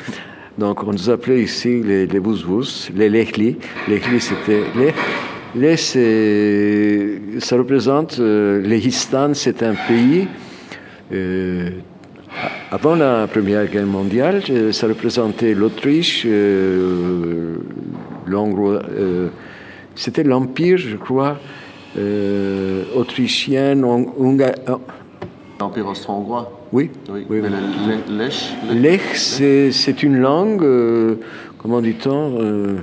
Donc, 0.58 0.82
on 0.84 0.92
nous 0.92 1.10
appelait 1.10 1.42
ici 1.42 1.82
les, 1.82 2.06
les 2.06 3.08
Lechli. 3.08 3.56
Lechli, 3.88 4.20
c'était... 4.20 4.64
Ça 7.38 7.56
représente... 7.56 8.18
Euh, 8.18 8.62
c'est 9.34 9.62
un 9.62 9.74
pays... 9.74 10.28
euh, 11.12 11.70
avant 12.70 12.96
la 12.96 13.26
Première 13.26 13.66
Guerre 13.66 13.86
mondiale, 13.86 14.42
ça 14.72 14.86
représentait 14.86 15.54
l'Autriche, 15.54 16.26
euh, 18.30 19.28
c'était 19.94 20.22
l'Empire, 20.24 20.78
je 20.78 20.96
crois, 20.96 21.38
euh, 21.98 22.82
autrichien, 22.94 23.82
hong- 23.82 24.12
honga- 24.18 24.54
oh, 24.68 24.80
L'Empire 25.60 25.86
austro-hongrois 25.86 26.52
oui, 26.72 26.90
Oui, 27.08 27.24
oui, 27.30 27.40
oui. 27.40 27.48
Lech, 28.74 29.14
c'est, 29.14 30.02
une 30.02 30.18
langue, 30.18 30.62
euh, 30.62 31.14
comment 31.58 31.80
dit-on, 31.80 32.10
euh, 32.38 32.42
euh, 32.42 32.76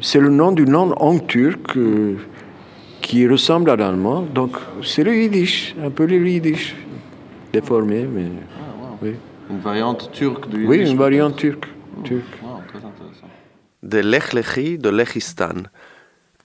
c'est 0.00 0.18
le 0.18 0.30
nom 0.30 0.50
d'une 0.52 0.70
langue 0.70 0.94
en 0.96 1.18
turc 1.18 1.76
euh, 1.76 2.14
qui 3.02 3.28
ressemble 3.28 3.70
à 3.70 3.76
l'allemand, 3.76 4.22
donc 4.34 4.56
c'est 4.82 5.04
le 5.04 5.14
yiddish, 5.14 5.76
un 5.84 5.90
peu 5.90 6.06
le 6.06 6.26
yiddish, 6.26 6.74
déformé, 7.52 8.04
mais 8.12 8.24
oui. 9.02 9.12
une 9.50 9.58
variante 9.60 10.10
turque 10.12 10.48
du 10.48 10.66
Oui, 10.66 10.78
yiddish, 10.78 10.92
une 10.92 10.98
variante 10.98 11.36
turque. 11.36 11.66
turque. 12.02 12.24
De 13.88 14.00
Lech 14.00 14.34
Lechi 14.34 14.76
de 14.76 14.90
Lechistan. 14.90 15.62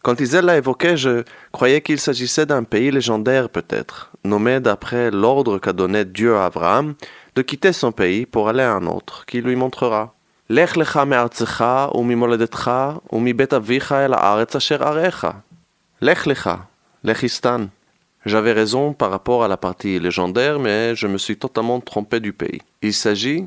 Quand 0.02 0.22
Isel 0.22 0.46
l'a 0.46 0.56
évoqué, 0.56 0.96
je 0.96 1.24
croyais 1.52 1.82
qu'il 1.82 2.00
s'agissait 2.00 2.46
d'un 2.46 2.64
pays 2.64 2.90
légendaire 2.90 3.50
peut-être, 3.50 4.12
nommé 4.24 4.62
d'après 4.62 5.12
l'ordre 5.12 5.60
qu'a 5.60 5.74
donné 5.74 6.06
Dieu 6.06 6.38
à 6.38 6.46
Abraham 6.46 6.94
de 7.36 7.42
quitter 7.42 7.74
son 7.74 7.92
pays 7.92 8.26
pour 8.26 8.48
aller 8.48 8.64
à 8.64 8.72
un 8.72 8.88
autre, 8.88 9.26
qui 9.26 9.42
lui 9.42 9.58
montrera. 9.58 10.14
Lech 10.48 10.78
lecha 10.78 11.04
me'artzecha 11.04 11.92
u'mimoledetcha 11.94 13.02
u'mibet 13.12 13.54
avicha 13.54 14.06
el 14.06 14.14
arecha. 14.14 15.44
Lechistan. 17.04 17.68
J'avais 18.26 18.54
raison 18.54 18.94
par 18.94 19.12
rapport 19.12 19.44
à 19.44 19.50
la 19.50 19.58
partie 19.58 20.00
légendaire, 20.00 20.60
mais 20.60 20.96
je 20.96 21.08
me 21.08 21.18
suis 21.18 21.36
totalement 21.36 21.82
trompé 21.82 22.22
du 22.22 22.32
pays. 22.32 22.62
Il 22.82 22.94
s'agit 22.94 23.46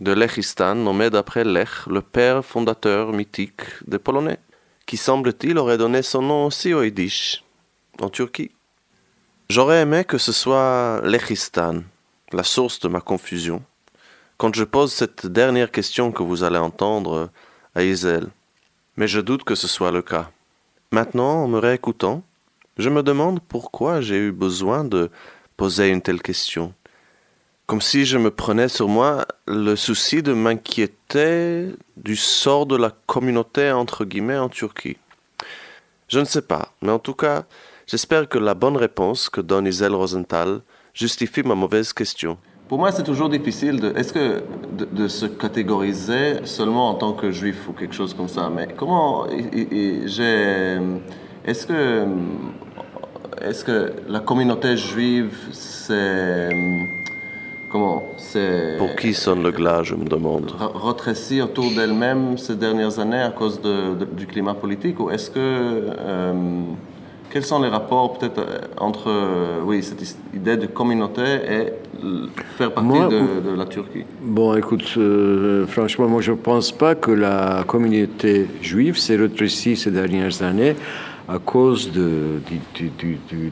de 0.00 0.12
Lechistan, 0.12 0.74
nommé 0.74 1.10
d'après 1.10 1.44
Lech, 1.44 1.86
le 1.86 2.02
père 2.02 2.44
fondateur 2.44 3.12
mythique 3.12 3.62
des 3.86 3.98
Polonais, 3.98 4.38
qui 4.86 4.96
semble-t-il 4.96 5.58
aurait 5.58 5.78
donné 5.78 6.02
son 6.02 6.22
nom 6.22 6.46
aussi 6.46 6.74
au 6.74 6.82
Yiddish, 6.82 7.44
en 8.00 8.08
Turquie. 8.08 8.50
J'aurais 9.48 9.82
aimé 9.82 10.04
que 10.04 10.18
ce 10.18 10.32
soit 10.32 11.00
Lechistan, 11.04 11.82
la 12.32 12.42
source 12.42 12.80
de 12.80 12.88
ma 12.88 13.00
confusion 13.00 13.62
quand 14.36 14.54
je 14.54 14.64
pose 14.64 14.92
cette 14.92 15.26
dernière 15.26 15.70
question 15.70 16.12
que 16.12 16.22
vous 16.22 16.42
allez 16.42 16.58
entendre 16.58 17.30
à 17.74 17.82
Isel. 17.82 18.28
Mais 18.96 19.08
je 19.08 19.20
doute 19.20 19.44
que 19.44 19.54
ce 19.54 19.68
soit 19.68 19.90
le 19.90 20.02
cas. 20.02 20.30
Maintenant, 20.90 21.44
en 21.44 21.48
me 21.48 21.58
réécoutant, 21.58 22.22
je 22.78 22.90
me 22.90 23.02
demande 23.02 23.40
pourquoi 23.40 24.00
j'ai 24.00 24.18
eu 24.18 24.32
besoin 24.32 24.84
de 24.84 25.10
poser 25.56 25.88
une 25.88 26.02
telle 26.02 26.22
question. 26.22 26.74
Comme 27.66 27.80
si 27.80 28.04
je 28.04 28.16
me 28.16 28.30
prenais 28.30 28.68
sur 28.68 28.88
moi 28.88 29.26
le 29.48 29.74
souci 29.74 30.22
de 30.22 30.32
m'inquiéter 30.32 31.74
du 31.96 32.14
sort 32.14 32.64
de 32.64 32.76
la 32.76 32.92
communauté 33.06 33.72
entre 33.72 34.04
guillemets 34.04 34.38
en 34.38 34.48
Turquie. 34.48 34.96
Je 36.06 36.20
ne 36.20 36.24
sais 36.24 36.42
pas, 36.42 36.68
mais 36.80 36.92
en 36.92 37.00
tout 37.00 37.14
cas, 37.14 37.42
j'espère 37.88 38.28
que 38.28 38.38
la 38.38 38.54
bonne 38.54 38.76
réponse 38.76 39.28
que 39.28 39.40
donne 39.40 39.66
Isel 39.66 39.96
Rosenthal 39.96 40.60
justifie 40.94 41.42
ma 41.42 41.56
mauvaise 41.56 41.92
question. 41.92 42.38
Pour 42.68 42.78
moi, 42.78 42.92
c'est 42.92 43.02
toujours 43.02 43.28
difficile 43.28 43.80
de, 43.80 43.92
est-ce 43.96 44.12
que 44.12 44.44
de, 44.72 45.08
se 45.08 45.26
catégoriser 45.26 46.44
seulement 46.44 46.90
en 46.90 46.94
tant 46.94 47.14
que 47.14 47.32
juif 47.32 47.68
ou 47.68 47.72
quelque 47.72 47.94
chose 47.94 48.14
comme 48.14 48.28
ça? 48.28 48.48
Mais 48.48 48.68
comment 48.76 49.26
j'ai, 49.28 50.78
est-ce 51.44 51.66
que, 51.66 52.06
est-ce 53.40 53.64
que 53.64 53.92
la 54.08 54.20
communauté 54.20 54.76
juive, 54.76 55.36
c'est 55.50 56.50
comment, 57.70 58.04
c'est 58.16 58.76
pour 58.78 58.94
qui 58.96 59.14
sonne 59.14 59.42
le 59.42 59.50
glas, 59.50 59.82
je 59.82 59.94
me 59.94 60.04
demande. 60.04 60.52
Retréci 60.58 61.40
autour 61.40 61.70
d'elle-même 61.72 62.38
ces 62.38 62.56
dernières 62.56 62.98
années 62.98 63.22
à 63.22 63.30
cause 63.30 63.60
du 63.60 64.26
climat 64.26 64.54
politique, 64.54 65.00
ou 65.00 65.10
est-ce 65.10 65.30
que 65.30 65.38
euh, 65.38 66.32
quels 67.36 67.44
sont 67.44 67.60
les 67.60 67.68
rapports 67.68 68.18
peut-être 68.18 68.38
euh, 68.38 68.58
entre 68.78 69.10
euh, 69.10 69.60
oui, 69.62 69.82
cette 69.82 70.16
idée 70.32 70.56
de 70.56 70.66
communauté 70.66 71.22
et 71.22 71.72
faire 72.56 72.72
partie 72.72 72.98
de, 72.98 73.54
la 73.54 73.66
Turquie? 73.66 74.04
Bon, 74.22 74.56
écoute, 74.56 74.94
euh, 74.96 75.66
franchement, 75.66 76.08
moi 76.08 76.22
je 76.22 76.32
ne 76.32 76.36
pense 76.36 76.72
pas 76.72 76.94
que 76.94 77.10
la 77.10 77.64
communauté 77.66 78.46
juive 78.62 78.96
s'est 78.96 79.16
rétrécie 79.16 79.76
ces 79.76 79.90
dernières 79.90 80.42
années 80.42 80.76
à 81.28 81.38
cause 81.38 81.90
de, 81.90 82.40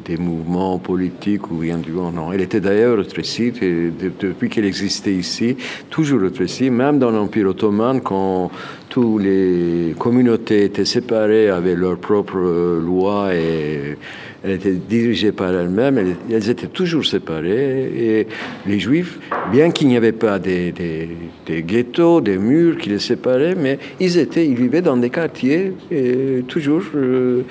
des 0.05 0.17
mouvements 0.17 0.79
politiques 0.79 1.51
ou 1.51 1.59
rien 1.59 1.79
du 1.79 1.91
tout. 1.91 2.11
Non, 2.11 2.33
elle 2.33 2.41
était 2.41 2.61
d'ailleurs 2.61 2.99
rétrécie 2.99 3.53
depuis 3.53 4.49
qu'elle 4.49 4.65
existait 4.65 5.15
ici, 5.15 5.57
toujours 5.91 6.21
rétrécie, 6.21 6.71
même 6.71 6.99
dans 6.99 7.11
l'Empire 7.11 7.49
ottoman, 7.49 8.01
quand 8.01 8.51
toutes 8.89 9.23
les 9.23 9.95
communautés 9.99 10.65
étaient 10.65 10.85
séparées 10.85 11.49
avec 11.49 11.77
leurs 11.77 11.99
propres 11.99 12.79
lois 12.81 13.35
et 13.35 13.97
elles 14.45 14.53
étaient 14.53 14.73
dirigées 14.73 15.33
par 15.33 15.55
elles-mêmes, 15.55 16.17
elles, 16.31 16.51
étaient 16.51 16.67
toujours 16.67 17.05
séparées. 17.05 17.91
Et 17.97 18.27
les 18.67 18.79
Juifs, 18.79 19.19
bien 19.51 19.71
qu'il 19.71 19.89
n'y 19.89 19.97
avait 19.97 20.13
pas 20.13 20.39
des, 20.39 20.73
des, 20.73 21.63
ghettos, 21.63 22.21
des 22.21 22.37
murs 22.37 22.77
qui 22.77 22.91
les 22.91 22.99
séparaient, 22.99 23.55
mais 23.55 23.79
ils 24.01 24.19
étaient, 24.19 24.47
ils 24.47 24.55
vivaient 24.57 24.83
dans 24.83 24.97
des 24.99 25.11
quartiers 25.11 25.73
et 25.91 26.45
toujours 26.47 26.83
euh, 26.95 27.43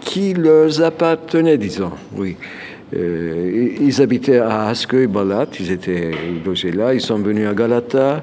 qui 0.00 0.34
leur 0.34 0.82
appartenaient, 0.82 1.58
disons. 1.58 1.92
Oui. 2.16 2.36
Euh, 2.94 3.70
ils 3.80 4.02
habitaient 4.02 4.38
à 4.38 4.66
Askeuy, 4.68 5.06
Balat, 5.06 5.46
ils 5.58 5.70
étaient 5.70 6.10
logés 6.44 6.72
là, 6.72 6.92
ils 6.92 7.00
sont 7.00 7.18
venus 7.18 7.48
à 7.48 7.54
Galata, 7.54 8.22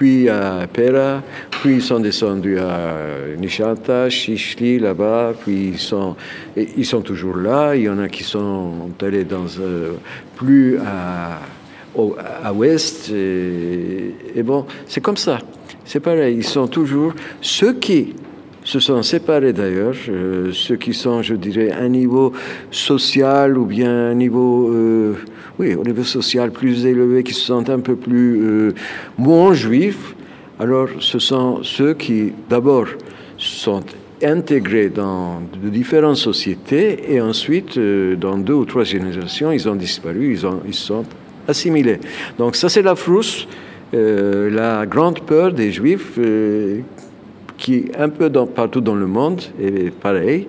puis 0.00 0.30
à 0.30 0.66
Pera, 0.66 1.22
puis 1.50 1.74
ils 1.74 1.82
sont 1.82 2.00
descendus 2.00 2.58
à 2.58 3.36
Nishanta, 3.38 4.08
Shishli, 4.08 4.78
là-bas, 4.78 5.34
puis 5.38 5.72
ils 5.74 5.78
sont, 5.78 6.16
ils 6.56 6.86
sont 6.86 7.02
toujours 7.02 7.36
là. 7.36 7.76
Il 7.76 7.82
y 7.82 7.88
en 7.90 7.98
a 7.98 8.08
qui 8.08 8.24
sont 8.24 8.88
allés 9.02 9.24
dans, 9.24 9.44
euh, 9.60 9.92
plus 10.36 10.78
à, 10.78 11.40
à 12.42 12.52
ouest. 12.54 13.10
Et, 13.10 14.42
bon, 14.42 14.64
c'est 14.86 15.02
comme 15.02 15.18
ça. 15.18 15.38
C'est 15.84 16.00
pareil. 16.00 16.34
Ils 16.38 16.44
sont 16.44 16.66
toujours 16.66 17.12
ceux 17.42 17.74
qui 17.74 18.14
se 18.64 18.80
sont 18.80 19.02
séparés 19.02 19.52
d'ailleurs, 19.52 19.96
euh, 20.08 20.50
ceux 20.54 20.76
qui 20.76 20.94
sont, 20.94 21.20
je 21.20 21.34
dirais, 21.34 21.72
à 21.72 21.80
un 21.80 21.88
niveau 21.90 22.32
social 22.70 23.58
ou 23.58 23.66
bien 23.66 24.10
un 24.12 24.14
niveau 24.14 24.70
euh, 24.70 25.14
oui, 25.60 25.74
au 25.74 25.84
niveau 25.84 26.04
social 26.04 26.50
plus 26.52 26.86
élevé, 26.86 27.22
qui 27.22 27.34
se 27.34 27.44
sentent 27.44 27.68
un 27.68 27.80
peu 27.80 27.94
plus 27.94 28.40
euh, 28.40 28.72
moins 29.18 29.52
juifs, 29.52 30.14
alors 30.58 30.88
ce 31.00 31.18
sont 31.18 31.62
ceux 31.62 31.92
qui, 31.92 32.32
d'abord, 32.48 32.86
sont 33.36 33.82
intégrés 34.22 34.88
dans 34.88 35.42
de 35.62 35.68
différentes 35.68 36.16
sociétés 36.16 37.12
et 37.12 37.20
ensuite, 37.20 37.76
euh, 37.76 38.16
dans 38.16 38.38
deux 38.38 38.54
ou 38.54 38.64
trois 38.64 38.84
générations, 38.84 39.52
ils 39.52 39.68
ont 39.68 39.74
disparu, 39.74 40.32
ils, 40.32 40.46
ont, 40.46 40.60
ils 40.66 40.80
sont 40.90 41.04
assimilés. 41.46 42.00
Donc 42.38 42.56
ça, 42.56 42.70
c'est 42.70 42.82
la 42.82 42.94
frousse, 42.94 43.46
euh, 43.92 44.48
la 44.50 44.86
grande 44.86 45.20
peur 45.20 45.52
des 45.52 45.70
juifs 45.72 46.18
qui, 47.58 47.90
un 47.98 48.08
peu 48.08 48.30
partout 48.30 48.80
dans 48.80 48.94
le 48.94 49.06
monde, 49.06 49.42
est 49.60 49.92
pareil. 49.92 50.46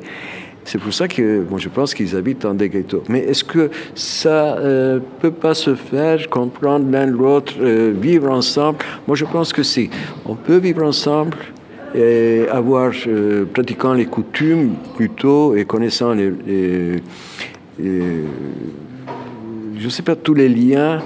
C'est 0.63 0.79
pour 0.79 0.93
ça 0.93 1.07
que 1.07 1.43
moi, 1.49 1.59
je 1.59 1.69
pense 1.69 1.93
qu'ils 1.93 2.15
habitent 2.15 2.43
dans 2.43 2.53
des 2.53 2.69
ghettos. 2.69 3.03
Mais 3.09 3.19
est-ce 3.19 3.43
que 3.43 3.69
ça 3.95 4.55
ne 4.55 4.61
euh, 4.61 4.99
peut 5.19 5.31
pas 5.31 5.53
se 5.53 5.75
faire, 5.75 6.29
comprendre 6.29 6.89
l'un 6.91 7.07
l'autre, 7.07 7.53
euh, 7.59 7.93
vivre 7.99 8.29
ensemble? 8.29 8.77
Moi, 9.07 9.15
je 9.15 9.25
pense 9.25 9.53
que 9.53 9.63
si. 9.63 9.89
On 10.25 10.35
peut 10.35 10.57
vivre 10.57 10.83
ensemble 10.83 11.37
et 11.95 12.45
avoir, 12.49 12.91
euh, 13.07 13.45
pratiquant 13.45 13.93
les 13.93 14.05
coutumes 14.05 14.75
plutôt 14.95 15.55
et 15.55 15.65
connaissant 15.65 16.13
les, 16.13 17.01
je 17.79 17.85
ne 19.85 19.89
sais 19.89 20.03
pas, 20.03 20.15
tous 20.15 20.35
les 20.35 20.47
liens. 20.47 21.01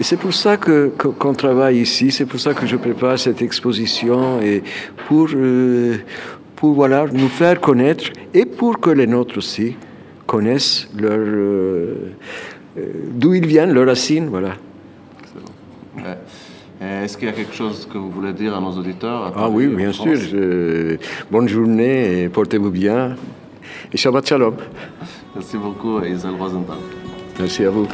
Et 0.00 0.04
c'est 0.04 0.16
pour 0.16 0.32
ça 0.32 0.56
que, 0.56 0.92
qu'on 0.96 1.34
travaille 1.34 1.80
ici, 1.80 2.12
c'est 2.12 2.26
pour 2.26 2.38
ça 2.38 2.54
que 2.54 2.66
je 2.66 2.76
prépare 2.76 3.18
cette 3.18 3.42
exposition 3.42 4.40
et 4.40 4.62
pour, 5.08 5.28
pour 6.58 6.74
voilà, 6.74 7.06
nous 7.12 7.28
faire 7.28 7.60
connaître 7.60 8.06
et 8.34 8.44
pour 8.44 8.80
que 8.80 8.90
les 8.90 9.06
nôtres 9.06 9.38
aussi 9.38 9.76
connaissent 10.26 10.88
leur, 10.98 11.12
euh, 11.12 12.12
euh, 12.76 12.82
d'où 13.12 13.32
ils 13.34 13.46
viennent, 13.46 13.72
leurs 13.72 13.86
racines. 13.86 14.28
Voilà. 14.28 14.54
Est-ce 16.80 17.16
qu'il 17.16 17.26
y 17.26 17.30
a 17.30 17.34
quelque 17.34 17.54
chose 17.54 17.88
que 17.90 17.96
vous 17.96 18.10
voulez 18.10 18.32
dire 18.32 18.56
à 18.56 18.60
nos 18.60 18.72
auditeurs 18.72 19.32
Ah 19.36 19.48
oui, 19.48 19.68
bien 19.68 19.92
sûr. 19.92 20.16
bonne 21.30 21.48
journée 21.48 22.22
et 22.22 22.28
portez-vous 22.28 22.70
bien. 22.70 23.14
Et 23.92 23.96
Shabbat 23.96 24.26
Shalom. 24.26 24.56
Merci 25.34 25.56
beaucoup, 25.56 26.00
Isabelle 26.02 26.40
Rosenthal. 26.40 26.78
Merci 27.38 27.64
à 27.64 27.70
vous. 27.70 27.86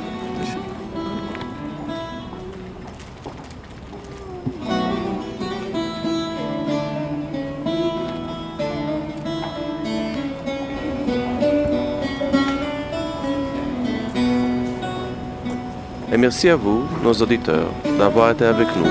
Merci 16.24 16.48
à 16.48 16.56
vous, 16.56 16.86
nos 17.02 17.12
auditeurs, 17.12 17.68
d'avoir 17.98 18.30
été 18.30 18.46
avec 18.46 18.68
nous 18.76 18.90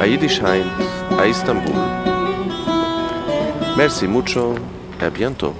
à 0.00 0.06
Yiddishheim, 0.06 0.64
à 1.18 1.26
Istanbul. 1.26 1.74
Merci 3.76 4.08
mucho 4.08 4.54
et 4.98 5.04
à 5.04 5.10
bientôt. 5.10 5.54